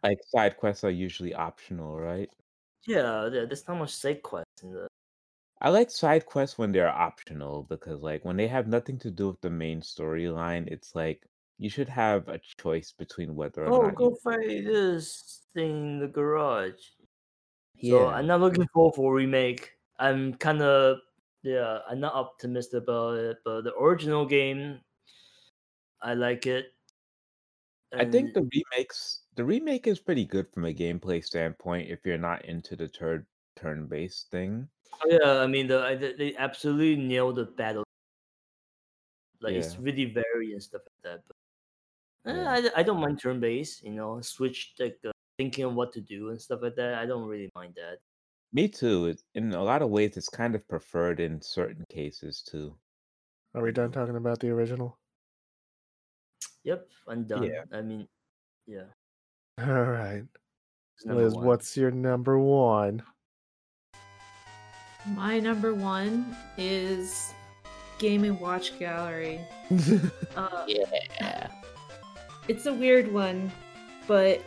[0.04, 2.30] like side quests are usually optional, right?
[2.88, 4.88] yeah, there- there's not much side quests in the
[5.62, 9.30] I like side quests when they're optional because like when they have nothing to do
[9.30, 11.26] with the main storyline, it's like
[11.58, 15.72] you should have a choice between whether or oh not you go fight this thing
[15.94, 16.82] in the garage.
[17.80, 18.06] So Yeah.
[18.10, 19.72] I'm not looking forward for a remake.
[19.98, 21.00] I'm kind of
[21.44, 23.38] yeah, I'm not optimistic about it.
[23.46, 24.82] But the original game,
[26.02, 26.74] I like it.
[27.96, 32.04] I think And the remakes the remake is pretty good from a gameplay standpoint if
[32.04, 34.70] you're not into the turn turn-based thing.
[34.94, 37.84] Oh yeah, I mean the I- they they absolutely nailed the battle.
[39.42, 41.24] Like it's really varied and stuff like that.
[41.28, 42.72] But eh, Yeah.
[42.76, 43.84] I I don't mind turn based.
[43.84, 46.96] You know, switch like uh, thinking of what to do and stuff like that.
[46.96, 48.00] I don't really mind that.
[48.52, 49.08] Me too.
[49.08, 52.76] It, in a lot of ways it's kind of preferred in certain cases too.
[53.56, 54.98] Are we done talking about the original?
[56.64, 57.44] Yep, I'm done.
[57.44, 57.64] Yeah.
[57.72, 58.08] I mean,
[58.68, 58.92] yeah.
[59.58, 60.24] All right.
[61.06, 61.46] Liz, one.
[61.46, 63.02] what's your number one?
[65.16, 67.34] My number one is
[67.98, 69.40] Game and Watch Gallery.
[70.36, 71.48] Uh, Yeah.
[72.48, 73.52] It's a weird one,
[74.08, 74.42] but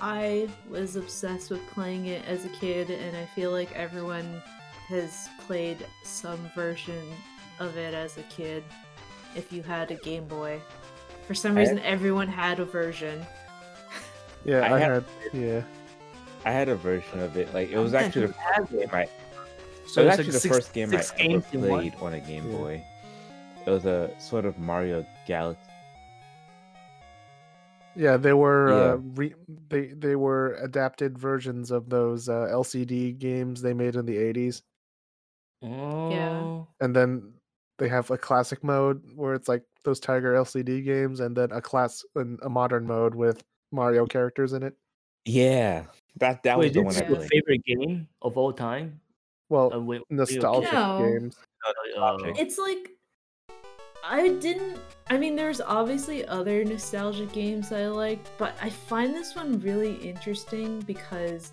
[0.00, 4.42] I was obsessed with playing it as a kid, and I feel like everyone
[4.88, 7.02] has played some version
[7.58, 8.62] of it as a kid
[9.34, 10.60] if you had a Game Boy.
[11.26, 13.26] For some I- reason, everyone had a version.
[14.44, 15.34] Yeah, I I, have- had.
[15.42, 15.62] Yeah,
[16.44, 17.52] I had a version of it.
[17.52, 19.10] Like it was actually the who first game it?
[19.96, 21.68] I it was actually like the six- first game I ever games one?
[21.68, 22.56] played on a Game Yeah.
[22.56, 22.84] Boy.
[23.66, 25.60] It was a sort of Mario Galaxy.
[27.96, 28.68] yeah, they were.
[28.68, 28.74] Yeah.
[28.92, 29.34] Uh, re-
[29.68, 34.62] they they were adapted versions of those uh, LCD games they made in the '80s,
[35.62, 36.66] Oh.
[36.80, 37.32] and then
[37.78, 41.60] they have a classic mode where it's like those Tiger LCD games, and then a
[41.60, 43.42] class and a modern mode with
[43.72, 44.74] Mario characters in it.
[45.24, 45.86] Yeah,
[46.16, 47.30] that that was the one is I your played.
[47.30, 49.00] favorite game of all time?
[49.48, 50.96] Well, Uh, wait, nostalgic No.
[50.98, 51.36] games.
[51.94, 52.38] Nostalgic.
[52.38, 52.90] It's like
[54.08, 54.78] I didn't.
[55.08, 59.94] I mean, there's obviously other nostalgic games I like, but I find this one really
[59.96, 61.52] interesting because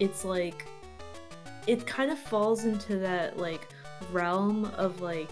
[0.00, 0.66] it's like
[1.66, 3.68] it kind of falls into that like
[4.12, 5.30] realm of like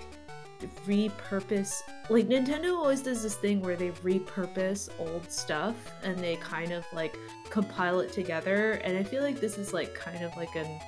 [0.86, 1.82] repurpose.
[2.08, 6.84] Like Nintendo always does this thing where they repurpose old stuff and they kind of
[6.92, 7.16] like
[7.50, 10.80] compile it together, and I feel like this is like kind of like an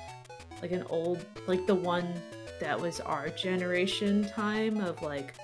[0.61, 2.13] like an old like the one
[2.59, 5.35] that was our generation time of like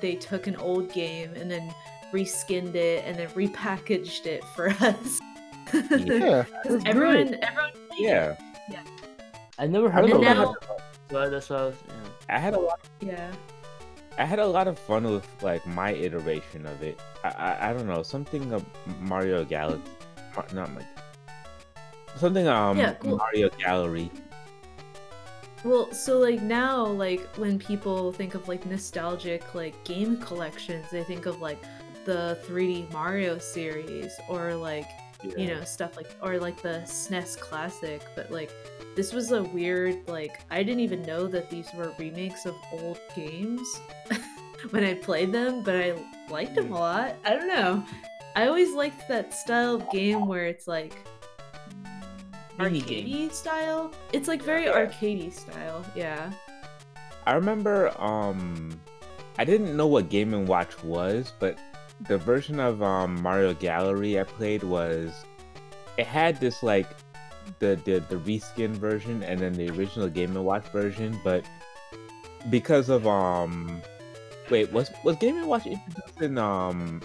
[0.00, 1.72] they took an old game and then
[2.12, 5.20] reskinned it and then repackaged it for us.
[5.72, 6.44] Yeah,
[6.86, 7.38] everyone, great.
[7.42, 8.36] everyone, Yeah,
[8.70, 8.82] yeah.
[9.58, 10.28] I never heard don't of know.
[10.28, 10.36] that.
[10.36, 11.94] I now- had, So that's why I was, yeah.
[12.36, 12.80] I had a lot.
[13.00, 13.32] yeah.
[14.18, 17.00] I had a lot of fun with like my iteration of it.
[17.24, 18.64] I I, I don't know something of
[19.00, 19.90] Mario Galaxy,
[20.52, 20.82] not my
[22.16, 23.16] something um Yeah, cool.
[23.16, 24.10] Mario Gallery.
[25.64, 31.04] Well, so like now, like when people think of like nostalgic like game collections, they
[31.04, 31.62] think of like
[32.04, 34.86] the 3D Mario series or like
[35.36, 38.00] you know stuff like or like the SNES Classic.
[38.16, 38.50] But like
[38.96, 42.98] this was a weird like I didn't even know that these were remakes of old
[43.14, 43.68] games
[44.70, 45.94] when I played them, but I
[46.30, 46.76] liked them mm.
[46.76, 47.16] a lot.
[47.24, 47.84] I don't know.
[48.34, 50.96] I always liked that style of game where it's like.
[52.60, 53.92] Arcadey style.
[54.12, 54.84] It's like very Yeah.
[54.86, 55.84] arcadey style.
[55.94, 56.30] Yeah.
[57.26, 58.78] I remember um
[59.38, 61.58] I didn't know what Game and Watch was, but
[62.08, 65.24] the version of um Mario Gallery I played was
[65.96, 66.88] it had this like
[67.58, 71.44] the the, the reskin version and then the original Game and Watch version, but
[72.48, 73.82] because of um
[74.50, 77.02] wait, was was Game and Watch introduced in um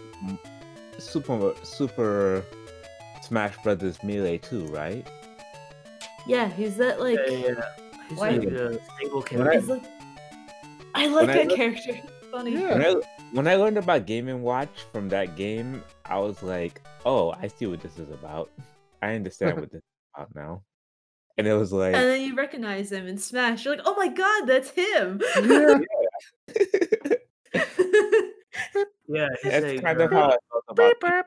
[0.98, 2.44] Super Super
[3.22, 5.06] Smash Brothers Melee too, right?
[6.27, 7.19] Yeah, he's that like.
[7.27, 7.61] Yeah, yeah.
[8.10, 9.60] He's Why- like a stable When I- character.
[9.60, 9.84] He's like.
[10.95, 11.91] I like When I that look- character.
[11.91, 12.52] It's funny.
[12.53, 12.77] Yeah.
[12.77, 12.95] When I
[13.31, 17.47] when I learned about Game and Watch from that game, I was like, "Oh, I
[17.47, 18.49] see what this is about.
[19.02, 20.64] I understand what this is about now."
[21.38, 23.65] And it was like, And then you recognize him in Smash.
[23.65, 25.19] You're like, oh my god, that's him.
[25.35, 25.80] yeah,
[29.43, 31.26] he's that's like, kind of how I felt about beep.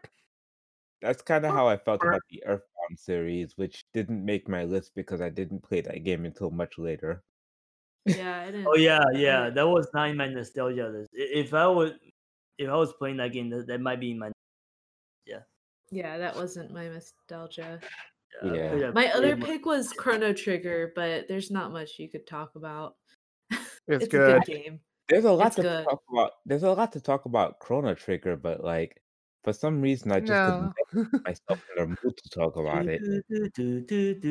[1.00, 4.92] That's kind of how I felt about the Earthbound series, which didn't make my list
[4.94, 7.22] because I didn't play that game until much later.
[8.06, 8.66] yeah, I didn't.
[8.68, 9.50] Oh yeah, yeah.
[9.50, 11.10] That was not in my nostalgia list.
[11.12, 11.98] If I would,
[12.58, 14.30] if I was playing that game, that, that might be in my.
[15.26, 15.40] Yeah,
[15.90, 17.80] Yeah, that wasn't my nostalgia.
[18.42, 18.90] I Yeah.
[18.92, 22.96] My other pretty pick was Chrono Trigger, but there's not much you could talk about.
[23.90, 24.44] It's, a good.
[24.44, 24.80] good game.
[25.08, 25.84] There's a lot It's to good.
[25.84, 26.32] talk about.
[26.44, 29.00] There's a lot to talk about Chrono Trigger, but like
[29.44, 30.44] for some reason I just No.
[30.44, 30.86] couldn't get
[31.26, 33.04] myself in the mood to talk about it.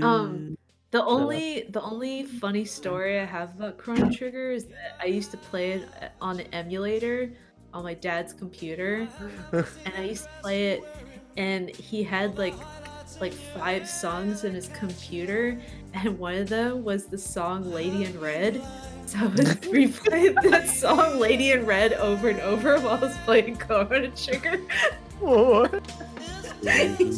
[0.01, 0.55] Um,
[0.91, 5.31] The only the only funny story I have about Chrono Trigger is that I used
[5.31, 7.35] to play it uh, on an emulator
[7.73, 9.13] on my dad's computer,
[9.85, 10.95] and I used to play it,
[11.37, 12.67] and he had like
[13.19, 15.59] like five songs in his computer,
[15.93, 18.61] and one of them was the song "Lady in Red."
[19.05, 23.17] So I would replay that song "Lady in Red" over and over while I was
[23.25, 24.59] playing Chrono Trigger.
[25.19, 25.81] What?
[26.61, 27.11] Lady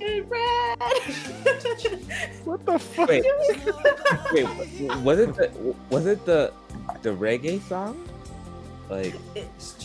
[0.00, 0.78] in Red.
[2.44, 3.08] What the fuck?
[3.08, 3.24] Wait,
[4.32, 6.52] wait, was it the was it the
[7.02, 8.06] the reggae song?
[8.88, 9.14] Like,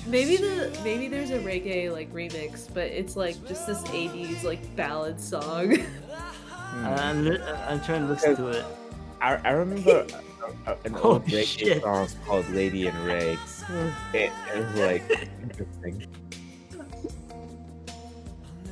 [0.05, 4.75] maybe the maybe there's a reggae like remix, but it's like just this 80s like
[4.75, 5.75] ballad song.
[5.77, 6.85] hmm.
[6.85, 8.65] I'm, li- I'm trying to listen to it.
[9.19, 10.05] I I remember
[10.67, 11.81] a- a- an old Holy reggae shit.
[11.81, 13.37] song called "Lady in Ray."
[14.13, 16.05] It, it was like interesting.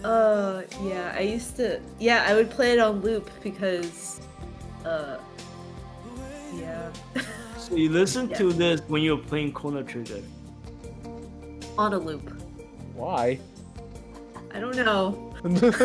[0.03, 4.21] Uh yeah, I used to yeah, I would play it on loop because
[4.85, 5.17] uh
[6.55, 6.91] yeah.
[7.57, 10.21] So you listen to this when you're playing Chrono Trigger.
[11.77, 12.29] on a loop.
[12.95, 13.39] Why?
[14.53, 15.33] I don't know.
[15.43, 15.71] Not-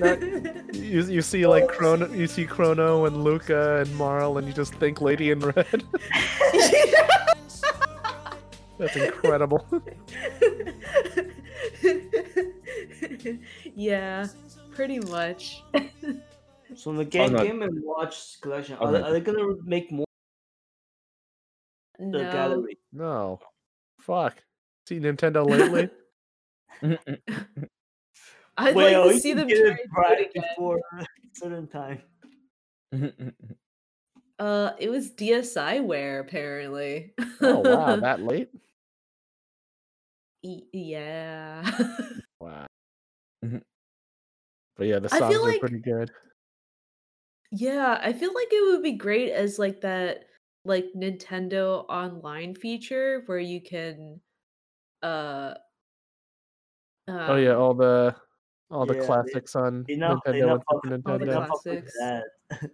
[0.00, 0.22] not-
[0.74, 4.74] you, you see like Chrono, you see Chrono and Lucca and Marle, and you just
[4.74, 5.84] think Lady in Red.
[8.78, 9.64] That's incredible.
[13.76, 14.26] yeah,
[14.74, 15.62] pretty much.
[16.82, 17.44] So in the game, no.
[17.44, 19.04] game and watch collection, Oh, are, they, no.
[19.06, 20.04] are they gonna make more
[21.96, 22.32] the no.
[22.32, 22.76] gallery?
[22.92, 23.38] No.
[24.00, 24.42] Fuck.
[24.88, 25.88] See Nintendo lately?
[28.56, 30.44] I'd well, like to you see can them get try it right it again.
[30.56, 32.02] before a certain time.
[34.40, 37.14] Uh, it was DSiWare apparently.
[37.40, 38.50] Oh wow, that late?
[40.42, 41.62] Y- yeah.
[42.40, 42.66] Wow.
[43.40, 46.10] But yeah, the I songs feel are like- pretty good.
[47.52, 50.24] Yeah, I feel like it would be great as like that
[50.64, 54.20] like Nintendo online feature where you can
[55.02, 55.54] uh
[57.08, 58.14] oh yeah, um, all the
[58.70, 61.18] all the Yeah, they- classics on They not, they Nintendo not and fuck, Super all
[61.18, 61.32] the Nintendo.
[61.34, 61.92] not fuck classics.
[62.00, 62.24] that.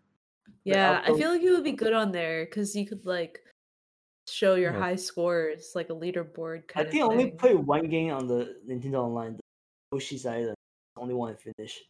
[0.64, 3.40] Yeah, I upload- feel like it would be good on there because you could like
[4.28, 4.78] show your Yeah.
[4.80, 7.36] high scores, like a leaderboard I kind of I think I only thing.
[7.38, 9.40] played one game on the Nintendo Online, the
[9.96, 10.54] Yoshi's Island.
[10.96, 11.84] The only one I finished.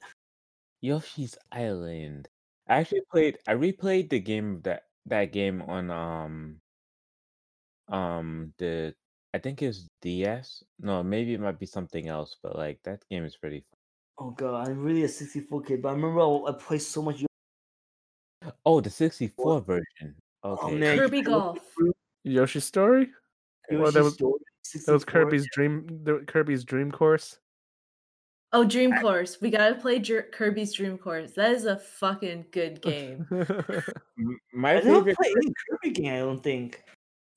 [0.80, 2.28] Yoshi's Island.
[2.68, 3.38] I actually played.
[3.46, 6.60] I replayed the game that that game on um
[7.88, 8.94] um the
[9.34, 10.62] I think it's DS.
[10.80, 13.60] No, maybe it might be something else, but like that game is pretty.
[13.60, 13.78] fun.
[14.20, 17.18] Oh god, I'm really a 64 kid, but I remember I, I played so much.
[18.42, 18.52] Fun.
[18.64, 20.14] Oh, the 64 version.
[20.44, 20.62] Okay.
[20.66, 21.58] Oh man, Kirby you can look Golf.
[21.74, 21.92] through
[22.24, 23.10] Yoshi Story?
[23.70, 24.38] Well, that was- Story,
[24.86, 25.24] That was 64.
[25.24, 25.86] Kirby's dream.
[26.04, 27.38] The Kirby's Dream Course.
[28.52, 29.40] Oh, Dream Course.
[29.40, 31.32] We gotta play Jer- Kirby's Dream Course.
[31.32, 33.26] That is a fucking good game.
[34.54, 36.14] My I never favorite played any Kirby game.
[36.14, 36.82] I don't think.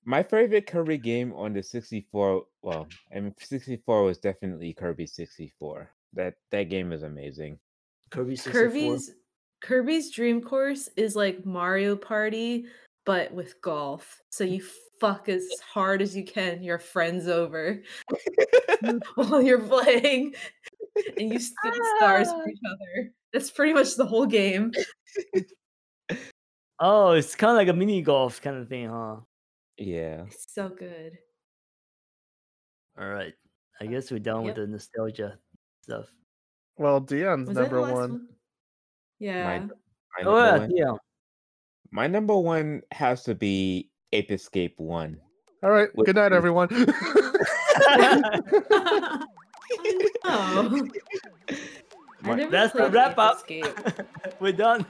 [0.05, 5.89] my favorite Kirby game on the 64, well, I mean 64 was definitely Kirby 64.
[6.13, 7.59] That that game is amazing.
[8.09, 8.61] Kirby 64.
[8.61, 9.11] Kirby's
[9.61, 12.65] Kirby's Dream Course is like Mario Party,
[13.05, 14.21] but with golf.
[14.31, 14.63] So you
[14.99, 17.81] fuck as hard as you can your friends over
[19.15, 20.33] while you're playing,
[21.17, 22.49] and you spit stars for ah.
[22.49, 23.11] each other.
[23.33, 24.71] That's pretty much the whole game.
[26.83, 29.17] Oh, it's kind of like a mini golf kind of thing, huh?
[29.77, 30.23] Yeah.
[30.25, 31.15] It's so good.
[32.99, 33.33] All right.
[33.79, 35.37] I uh, guess we're done with the nostalgia
[35.83, 36.07] stuff.
[36.77, 37.91] well, Dion's Was number one.
[37.91, 38.27] one?
[39.19, 39.43] Yeah.
[39.43, 39.67] My, my
[40.25, 40.93] Oh number yeah, one, yeah.
[41.91, 45.19] my number one has to be Ape Escape One.
[45.61, 45.89] All right.
[45.93, 46.69] Which Good night, everyone.
[50.23, 50.88] oh.
[52.23, 53.11] I never That's the played wrap
[53.49, 54.10] Ape up.
[54.39, 54.85] We're done.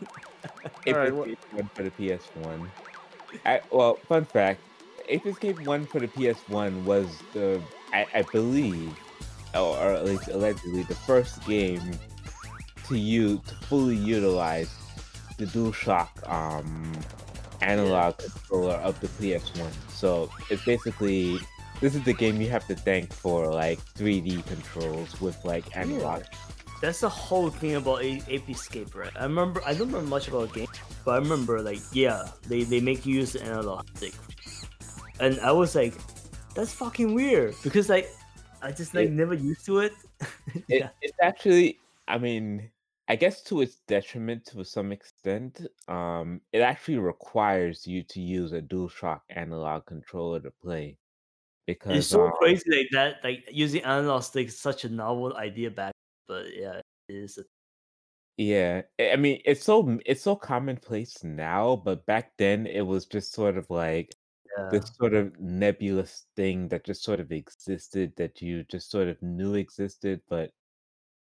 [0.85, 2.67] Ape Alright, wha- Escape one for the PS1.
[3.45, 4.59] I, well, fun fact:
[5.07, 7.61] Ape Escape one for the PS1 was the,
[7.93, 8.93] I, I believe,
[9.53, 11.91] or, or at least allegedly, the first game
[12.87, 14.73] to you to fully utilize
[15.37, 16.91] the DualShock um,
[17.61, 19.71] analog controller of the PS1.
[19.89, 21.39] So it's basically
[21.81, 26.23] this is the game you have to thank for like 3D controls with like analog.
[26.81, 29.11] That's the whole thing about A- Ape Escape, right?
[29.15, 29.61] I remember.
[29.65, 30.67] I don't remember much about the game,
[31.05, 34.13] but I remember like yeah, they they make you use the analog stick,
[35.19, 35.93] and I was like,
[36.55, 38.09] that's fucking weird because like
[38.61, 39.93] I just like It- never used to it.
[40.69, 40.89] It.
[41.01, 42.69] It's actually, I mean,
[43.07, 48.53] I guess to its detriment to some extent, um, it actually requires you to use
[48.53, 50.97] a DualShock analog controller to play.
[51.67, 53.15] Because It's so um, crazy like that.
[53.23, 55.93] Like using analog stick is such a novel idea back,
[56.27, 57.37] but yeah, it is.
[57.37, 57.43] A,
[58.37, 63.33] Yeah, I mean, it's so it's so commonplace now, but back then it was just
[63.33, 64.11] sort of like
[64.57, 64.69] yeah.
[64.71, 69.21] this sort of nebulous thing that just sort of existed that you just sort of
[69.21, 70.21] knew existed.
[70.29, 70.51] But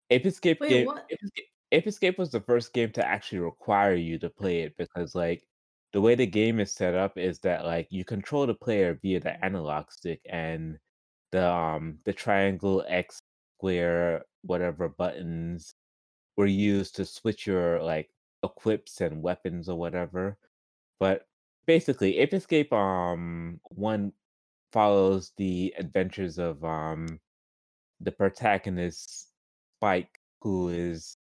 [0.10, 0.90] Ape Escape Wait, game?
[0.90, 4.76] Ape Escape, Ape Escape was the first game to actually require you to play it
[4.78, 5.44] because like
[5.94, 9.20] the way the game is set up is that like you control the player via
[9.20, 10.78] the analog stick and
[11.32, 13.22] the um the triangle X
[13.58, 15.76] square whatever buttons
[16.36, 18.10] were used to switch your like
[18.44, 20.38] equips and weapons or whatever.
[21.00, 21.28] But
[21.68, 24.14] basically, Ape Escape um one
[24.74, 27.20] follows the adventures of um
[28.02, 29.30] the protagonist
[29.78, 31.18] Spike, who is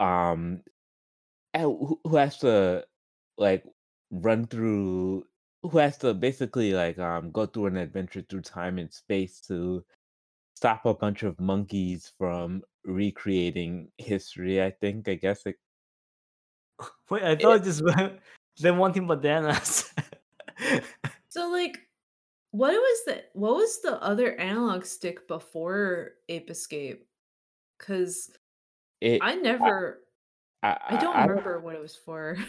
[0.00, 0.62] um
[1.54, 2.84] who has to
[3.38, 3.64] like
[4.10, 5.24] run through
[5.62, 9.84] who has to basically like um go through an adventure through time and space to
[10.54, 15.56] stop a bunch of monkeys from recreating history i think i guess it,
[17.10, 18.12] Wait, I thought it, this was
[18.60, 19.92] them wanting bananas.
[21.28, 21.78] So like,
[22.50, 27.06] what was the what was the other analog stick before Ape Escape?
[27.78, 28.30] Because
[29.00, 30.00] it I never,
[30.62, 32.36] I, I don't I, remember what it was for.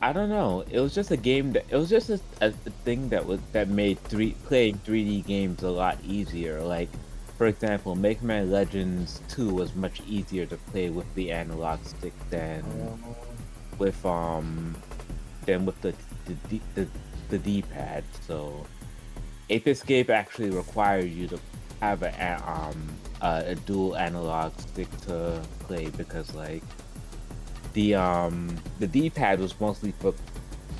[0.00, 0.64] I don't know.
[0.70, 2.50] It was just a game that it was just a, a,
[2.84, 6.62] thing that was that made three playing 3D games a lot easier.
[6.62, 6.88] Like,
[7.36, 12.12] for example, Mega Man Legends 2 was much easier to play with the analog stick
[12.30, 12.62] than
[13.78, 14.76] with um
[15.46, 15.92] than with the
[16.26, 16.88] the the,
[17.30, 18.04] the D-pad.
[18.24, 18.66] So,
[19.50, 21.40] Ape Escape actually requires you to
[21.80, 22.88] have a- um
[23.20, 26.62] a, a dual analog stick to play because like
[27.72, 30.14] the um the D-pad was mostly for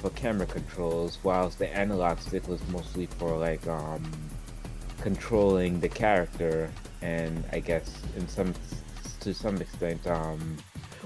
[0.00, 4.10] for camera controls, whilst the analog stick was mostly for like um
[5.00, 6.70] controlling the character
[7.02, 8.54] and I guess in some
[9.20, 10.56] to some extent um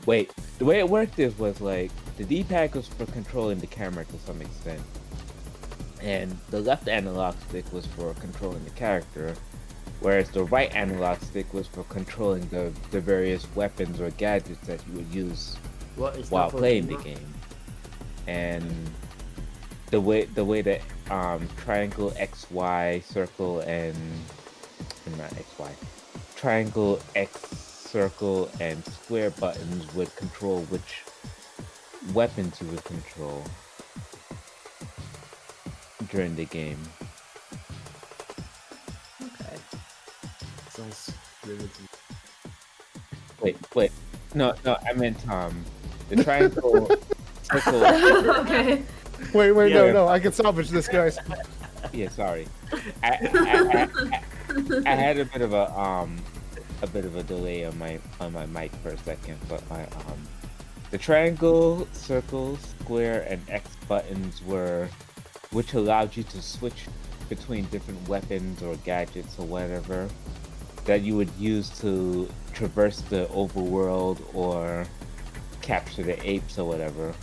[0.06, 4.04] wait the way it worked is was like the D-pad was for controlling the camera
[4.04, 4.80] to some extent
[6.00, 9.34] and the left analog stick was for controlling the character
[10.00, 14.80] whereas the right analog stick was for controlling the, the various weapons or gadgets that
[14.88, 15.56] you would use
[15.97, 17.35] while playing the game.
[18.27, 18.90] And
[19.90, 23.97] the way the way that um, triangle X Y circle and
[25.19, 25.70] not X Y
[26.43, 27.39] triangle X
[27.93, 31.05] circle and square buttons would control which
[32.12, 33.44] weapons you would control
[36.10, 36.81] during the game.
[39.23, 39.56] okay.
[40.70, 41.12] Sounds
[41.47, 41.69] really
[43.40, 43.93] Wait, wait,
[44.35, 45.64] no, no, I meant um
[46.16, 46.90] the triangle
[47.43, 47.84] circle.
[48.40, 48.82] okay.
[49.32, 49.86] Wait, wait, Yeah.
[49.86, 50.09] no, no.
[50.09, 51.18] I can salvage this, guys.
[51.93, 52.47] Yeah, sorry.
[53.02, 53.89] I, I, I,
[54.86, 56.16] I, I had a bit of a um
[56.82, 59.84] a bit of a delay on my on my mic for a second, but my
[59.84, 60.18] um
[60.90, 64.89] the triangle, circle, square, and X buttons were
[65.51, 66.86] which allowed you to switch
[67.28, 70.09] between different weapons or gadgets or whatever
[70.84, 74.86] that you would use to traverse the overworld or
[75.62, 77.14] capture the apes or whatever.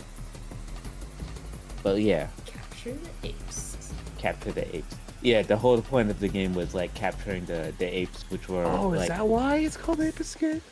[1.82, 3.92] But yeah, Capture the apes.
[4.18, 4.96] capture the apes.
[5.22, 8.64] Yeah, the whole point of the game was like capturing the the apes, which were
[8.64, 10.62] Oh, like is that why it's called Ape Escape?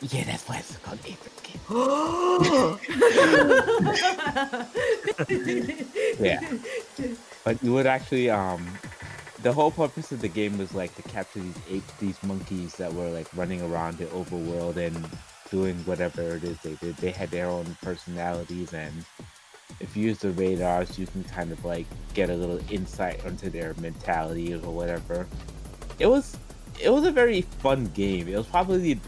[0.00, 1.60] yeah, that's why it's called ape escape.
[6.20, 6.40] Yeah.
[7.44, 8.66] But you would actually um,
[9.42, 12.92] the whole purpose of the game was like to capture these apes, these monkeys that
[12.92, 14.96] were like running around the overworld and
[15.52, 16.96] doing whatever it is they did.
[16.96, 19.04] They had their own personalities, and
[19.80, 23.50] if you use the radars, you can kind of like get a little insight onto
[23.50, 25.26] their mentality or whatever.
[25.98, 26.36] It was
[26.80, 28.26] it was a very fun game.
[28.28, 28.98] It was probably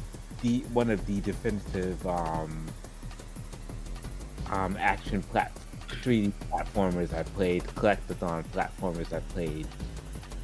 [0.42, 2.66] the one of the definitive um
[4.50, 5.50] um action plat
[6.02, 9.66] 3D platformers I played, collectathon platformers I played.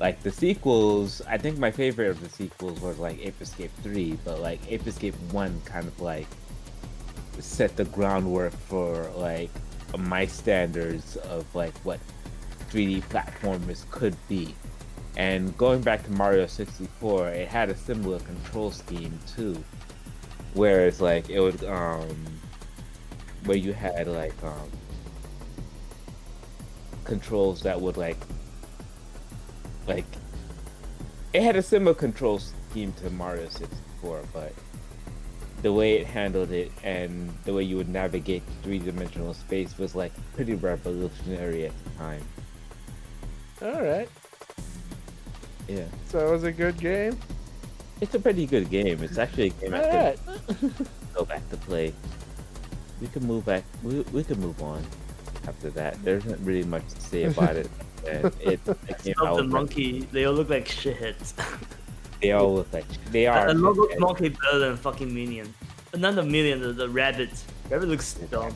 [0.00, 4.18] Like the sequels, I think my favorite of the sequels was like Ape Escape 3,
[4.24, 6.26] but like Ape Escape 1 kind of like
[7.38, 9.50] set the groundwork for like
[9.98, 12.00] my standards of like what
[12.70, 14.54] 3D platformers could be.
[15.18, 19.62] And going back to Mario 64, it had a similar control scheme too.
[20.54, 22.16] Whereas like it would um
[23.44, 24.70] where you had like um
[27.04, 28.16] controls that would like
[29.86, 30.04] like
[31.32, 34.52] it had a similar control scheme to Mario 64, but
[35.62, 40.12] the way it handled it and the way you would navigate three-dimensional space was like
[40.34, 42.22] pretty revolutionary at the time.
[43.62, 44.08] All right.
[45.68, 47.16] Yeah, So it was a good game.
[48.00, 49.02] it's a pretty good game.
[49.04, 50.20] It's actually a game I All could
[50.62, 50.72] right.
[51.14, 51.92] go back to play.
[53.00, 53.62] We can move back.
[53.84, 54.82] We, we can move on
[55.46, 56.02] after that.
[56.02, 57.68] There isn't really much to say about it.
[58.04, 58.64] It, it
[59.04, 60.00] the monkey.
[60.12, 61.34] They all look like shitheads.
[62.20, 63.48] They all look like they are.
[63.48, 63.98] A love shitheads.
[63.98, 65.54] monkey better than fucking minion.
[65.96, 67.30] Not the minion, the, the rabbit.
[67.70, 68.54] Rabbit looks dumb.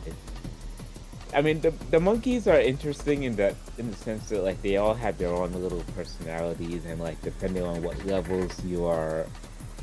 [1.35, 4.77] I mean, the the monkeys are interesting in that in the sense that like they
[4.77, 9.27] all have their own little personalities, and like depending on what levels you are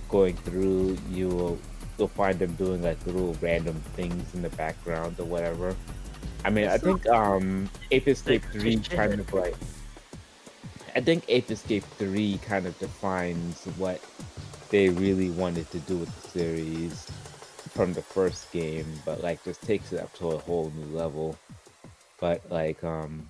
[0.09, 1.59] going through, you will
[1.97, 5.75] you'll find them doing like little random things in the background or whatever.
[6.43, 9.55] I mean, I think um Ape Escape Like, Three kind of like.
[10.95, 14.01] I think Ape Escape Three kind of defines what
[14.69, 17.05] they really wanted to do with the series
[17.71, 21.37] from the first game, but like just takes it up to a whole new level.
[22.19, 23.29] But like um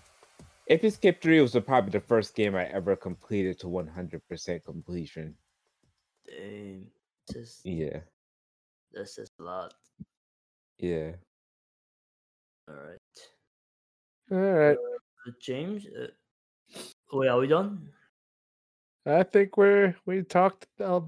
[0.71, 5.35] Ape Escape 3 was probably the first game I ever completed to 100% completion.
[6.25, 6.87] Damn.
[7.29, 7.99] Just, Yeah.
[8.93, 9.73] that's just a lot.
[10.77, 11.11] Yeah.
[12.69, 13.00] Alright.
[14.31, 14.77] All right.
[15.27, 15.85] Uh, James?
[15.87, 16.07] Uh,
[17.11, 17.89] wait, are we done?
[19.05, 21.01] I think we're we talked uh,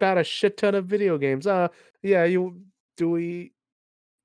[0.00, 1.46] about a shit ton of video games.
[1.46, 1.68] Uh,
[2.02, 2.24] yeah.
[2.24, 2.60] You
[2.96, 3.52] do we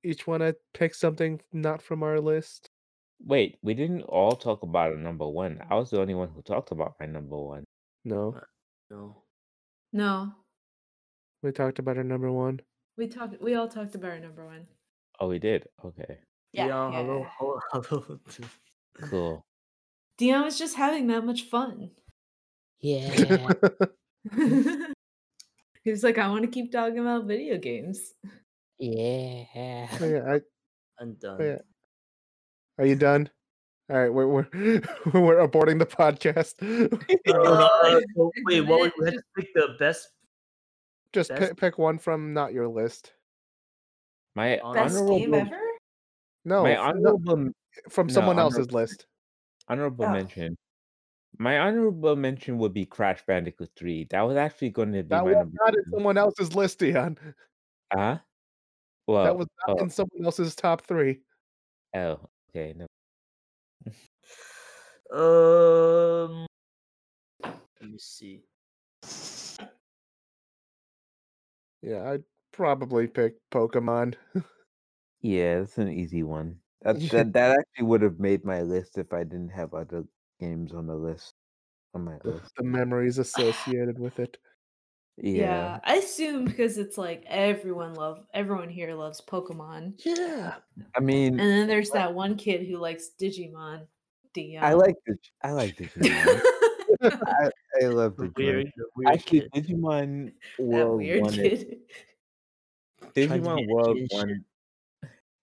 [0.02, 2.68] each want to pick something not from our list?
[3.24, 5.60] Wait, we didn't all talk about a number one.
[5.70, 7.64] I was the only one who talked about my number one.
[8.04, 8.36] No,
[8.90, 9.22] No.
[9.92, 10.32] No,
[11.42, 12.60] we talked about our number one.
[12.96, 13.40] we talked.
[13.40, 14.66] We all talked about our number one.
[15.20, 15.68] Oh, we did?
[15.84, 16.18] Okay.
[16.52, 17.28] Yeah, Dion, yeah, hello, yeah.
[17.72, 18.20] hello, hello.
[19.08, 19.44] Cool.
[20.18, 21.90] Dion was just having that much fun.
[22.80, 23.08] Yeah.
[25.82, 28.12] he was like, I want to keep talking about video games.
[28.78, 29.88] yeah.
[29.98, 30.40] Oh, yeah, I,
[31.00, 31.38] I'm done.
[31.40, 31.58] oh, yeah.
[32.78, 33.30] Are you done?
[33.90, 34.46] All right, we're we're
[35.12, 36.54] we're aborting the podcast.
[36.62, 40.08] Uh, so wait, And what then we had to pick the best
[41.12, 43.12] Just Best- pick, pick one from not your list.
[44.34, 45.58] My Best honorable game ever?
[46.44, 47.50] No, my honorable
[47.88, 49.06] from someone honor- else's list.
[49.68, 50.12] honorable Oh.
[50.12, 50.56] mention.
[51.38, 54.04] My honorable mention would be Crash Bandicoot 3.
[54.10, 56.78] That was actually going to be That my was number not in someone else's list,
[56.80, 57.16] Dion.
[57.92, 58.18] Huh?
[59.06, 61.20] Well, That was not oh, in someone else's top three.
[61.94, 62.20] oh,
[62.50, 62.74] okay.
[62.76, 62.86] No.
[65.12, 66.46] Um,
[67.44, 68.44] let me see.
[71.82, 74.14] Yeah, I'd probably pick Pokemon.
[75.22, 76.56] Yeah, that's an easy one.
[76.82, 80.04] That, that that actually would have made my list if I didn't have other
[80.40, 81.34] games on the list.
[81.94, 82.52] On my list.
[82.56, 84.36] the memories associated with it.
[85.18, 85.78] Yeah.
[85.84, 90.00] I assume because it's like everyone love everyone here loves Pokemon.
[90.04, 90.54] Yeah.
[90.96, 93.86] I mean, And then there's that one kid who likes Digimon.
[94.34, 94.64] Dion.
[94.64, 96.42] I um like the I like Digimon.
[97.02, 97.50] I,
[97.82, 98.36] I love The Digimon.
[98.38, 99.66] weird, weird Actually, kid.
[99.66, 101.32] Digimon that World weird One.
[101.32, 101.76] Kid.
[103.14, 104.18] Trying Digimon be World and shit.
[104.18, 104.44] One.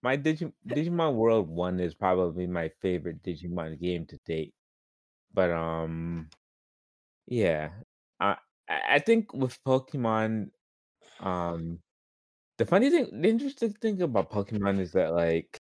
[0.01, 4.53] My Digi, Digimon World One is probably my favorite Digimon game to date.
[5.33, 6.29] But um,
[7.27, 7.71] yeah,
[8.19, 8.37] I
[8.69, 10.51] I I think with Pokemon,
[11.21, 11.81] um,
[12.57, 15.61] the funny thing, the interesting thing about Pokemon is that like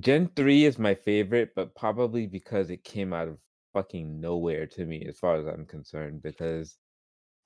[0.00, 3.38] Gen 3 is my favorite, but probably because it came out of
[3.72, 6.22] fucking nowhere to me as far as I'm concerned.
[6.22, 6.78] Because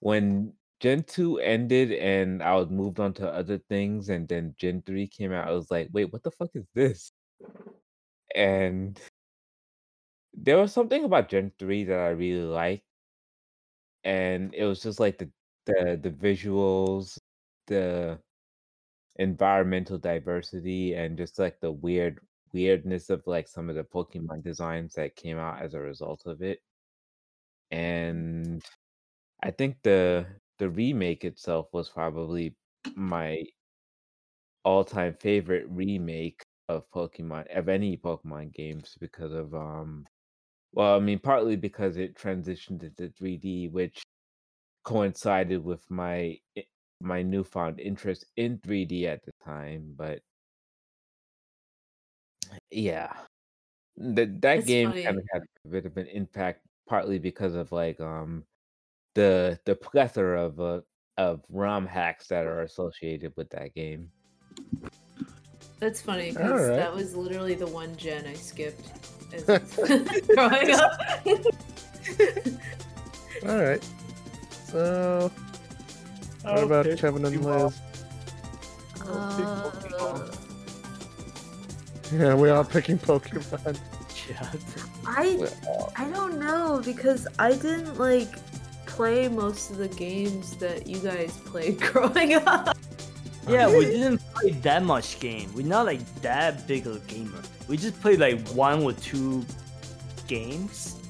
[0.00, 4.82] when Gen 2 ended and I was moved on to other things, and then Gen
[4.82, 7.10] 3 came out, I was like, wait, what the fuck is this?
[8.34, 9.00] And
[10.34, 12.84] there was something about Gen 3 that I really liked.
[14.04, 15.30] And it was just like the
[15.66, 17.18] the the visuals,
[17.66, 18.18] the
[19.16, 22.20] environmental diversity and just like the weird
[22.52, 26.42] weirdness of like some of the Pokemon designs that came out as a result of
[26.42, 26.60] it.
[27.70, 28.62] And
[29.42, 30.26] I think the
[30.58, 32.56] the remake itself was probably
[32.96, 33.44] my
[34.64, 40.06] all-time favorite remake of Pokemon of any Pokemon games because of um
[40.72, 44.02] well, I mean partly because it transitioned into 3D, which
[44.84, 46.38] coincided with my
[47.00, 50.22] my newfound interest in 3D at the time, but
[52.70, 53.26] yeah.
[53.96, 55.02] That that game funny.
[55.04, 58.46] kind of had a bit of an impact partly because of like um
[59.14, 60.80] the the plethora of uh,
[61.18, 64.10] of ROM hacks that are associated with that game.
[65.78, 66.76] That's funny because Alright.
[66.76, 68.86] that was literally the one gen I skipped
[69.32, 69.44] as
[70.34, 71.00] growing up.
[73.48, 73.84] All right.
[74.66, 75.30] So,
[76.42, 77.80] what about Kevin and Liz?
[79.04, 80.30] Uh,
[82.12, 83.78] Yeah, we are picking Pokemon.
[84.28, 84.52] Yeah.
[85.06, 85.48] I
[85.96, 88.28] I don't know because I didn't like
[89.02, 92.76] play most of the games that you guys played growing up.
[93.48, 95.52] Yeah, we didn't play that much game.
[95.56, 97.42] We're not like that big of a gamer.
[97.66, 99.44] We just played like one or two
[100.28, 101.00] games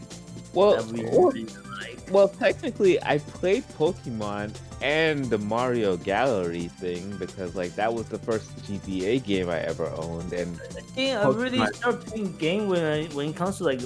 [0.55, 2.01] Well, that we well, really like.
[2.11, 8.19] well, technically, I played Pokemon and the Mario Gallery thing because, like, that was the
[8.19, 11.75] first GBA game I ever owned, and I think I really Pokemon.
[11.77, 13.83] started playing game when I when it comes to like.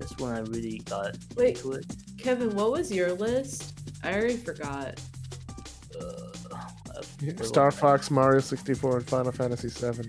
[0.00, 1.86] That's when I really got Wait, into it.
[2.26, 3.78] Kevin, what was your list?
[4.02, 5.00] I already forgot.
[5.96, 10.08] Uh, Star Fox, Mario 64, and Final Fantasy 7.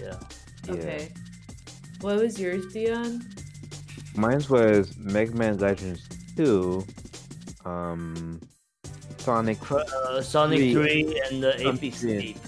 [0.00, 0.20] Yeah.
[0.68, 1.12] Okay.
[2.00, 3.28] What was yours, Dion?
[4.14, 6.86] Mine was Mega Man Legends 2,
[7.64, 8.40] um,
[9.18, 12.38] Sonic, uh, Sonic 3, 3 and the Ape Escape.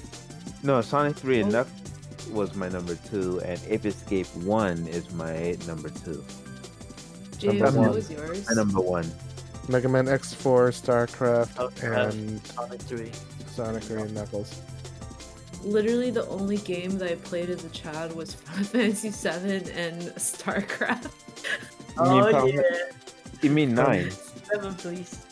[0.62, 1.42] No, Sonic 3 oh.
[1.42, 6.24] and Knuckles was my number 2, and Ape Escape 1 is my number 2.
[7.42, 7.90] Number one.
[7.90, 8.46] was yours.
[8.48, 9.10] My number one.
[9.68, 13.10] Mega Man X4, StarCraft, oh, and Sonic 3.
[13.46, 14.60] Sonic 3 and Knuckles.
[15.62, 20.02] Literally, the only game that I played as a child was Final Fantasy VII and
[20.16, 21.10] StarCraft.
[21.96, 22.60] oh, yeah.
[23.40, 24.10] You mean nine?
[24.10, 25.24] Seven, please.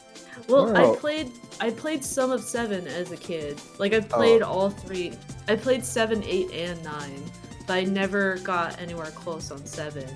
[0.49, 0.77] Well.
[0.77, 1.31] I played
[1.61, 3.61] I played some of seven as a kid.
[3.79, 4.49] Like I played oh.
[4.49, 5.13] all three.
[5.49, 7.23] I played seven, eight, and nine,
[7.67, 10.09] but I never got anywhere close on seven.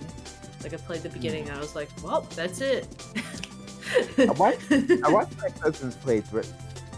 [0.62, 2.86] Like I played the beginning, and I was like, "Well, that's it."
[4.18, 6.42] I watched, I watched my cousins play through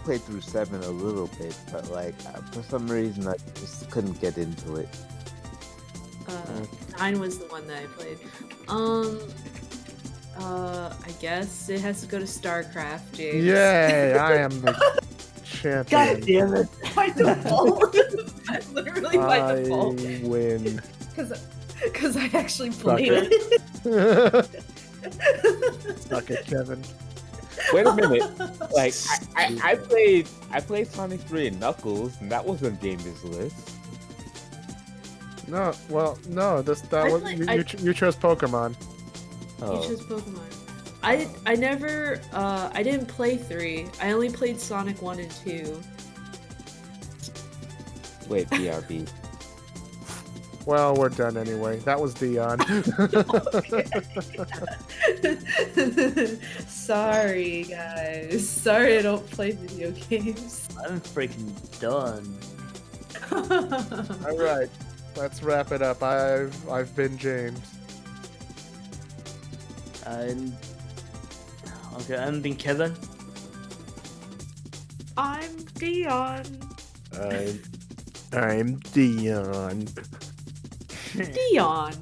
[0.03, 4.19] play through seven a little bit, but like uh, for some reason I just couldn't
[4.21, 4.89] get into it.
[6.27, 6.65] Uh,
[6.97, 8.17] nine was the one that I played.
[8.67, 9.19] Um,
[10.37, 13.43] uh, I guess it has to go to StarCraft, James.
[13.45, 14.13] Yay!
[14.17, 14.73] I am the
[15.43, 15.85] champion.
[15.89, 16.67] God damn it.
[16.95, 17.93] by default.
[18.73, 20.81] Literally by I default, win.
[21.09, 21.33] because
[22.17, 23.33] I actually Suck played it.
[23.85, 24.45] it.
[26.01, 26.83] Suck it, Kevin.
[27.73, 28.21] Wait a minute,
[28.73, 28.93] like
[29.35, 33.23] I, I, I played I played Sonic 3 and Knuckles, and that was on Gamers
[33.23, 33.71] list.
[35.47, 36.61] No, well, no.
[36.61, 38.71] This that was play- you, I- you, ch- you chose Pokemon.
[38.79, 38.85] You
[39.61, 40.41] Oh, chose Pokemon.
[41.03, 43.87] I I never uh I didn't play three.
[44.01, 45.81] I only played Sonic one and two.
[48.27, 49.07] wait, BRB.
[50.65, 51.79] Well, we're done anyway.
[51.79, 52.59] That was Dion.
[56.67, 58.47] Sorry guys.
[58.47, 60.67] Sorry I don't play video games.
[60.83, 62.37] I'm freaking done.
[63.31, 64.69] All right,
[65.15, 66.03] let's wrap it up.
[66.03, 67.59] I've I've been James.
[70.05, 70.55] And
[71.95, 72.95] okay, I'm being Kevin.
[75.17, 76.43] I'm Dion.
[77.13, 77.59] I'm
[78.31, 79.87] I'm Dion.
[81.13, 81.93] Dion.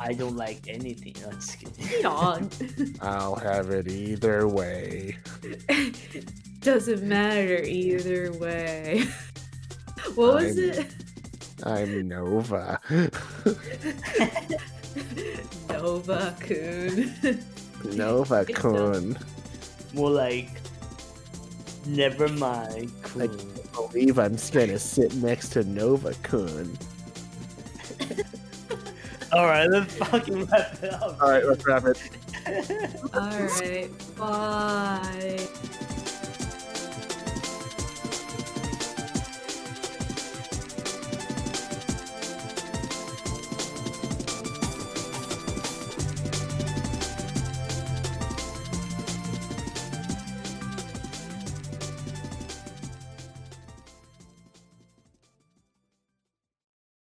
[0.00, 1.14] I don't like anything.
[1.22, 2.00] No, just kidding.
[2.02, 2.50] Dion.
[3.00, 5.16] I'll have it either way.
[6.60, 9.04] Doesn't matter either way.
[10.16, 10.94] What was I'm- it?
[11.64, 12.80] I'm Nova.
[15.70, 17.14] Nova Kun.
[17.84, 19.16] Nova Kun.
[19.94, 20.50] More like
[21.86, 22.90] never mind.
[23.02, 23.22] Cool.
[23.28, 26.76] Like- Believe I'm gonna sit next to Nova Kun.
[29.32, 31.16] All right, let's fucking wrap it up.
[31.22, 31.98] All right, let's wrap it.
[33.14, 35.48] Alright, bye.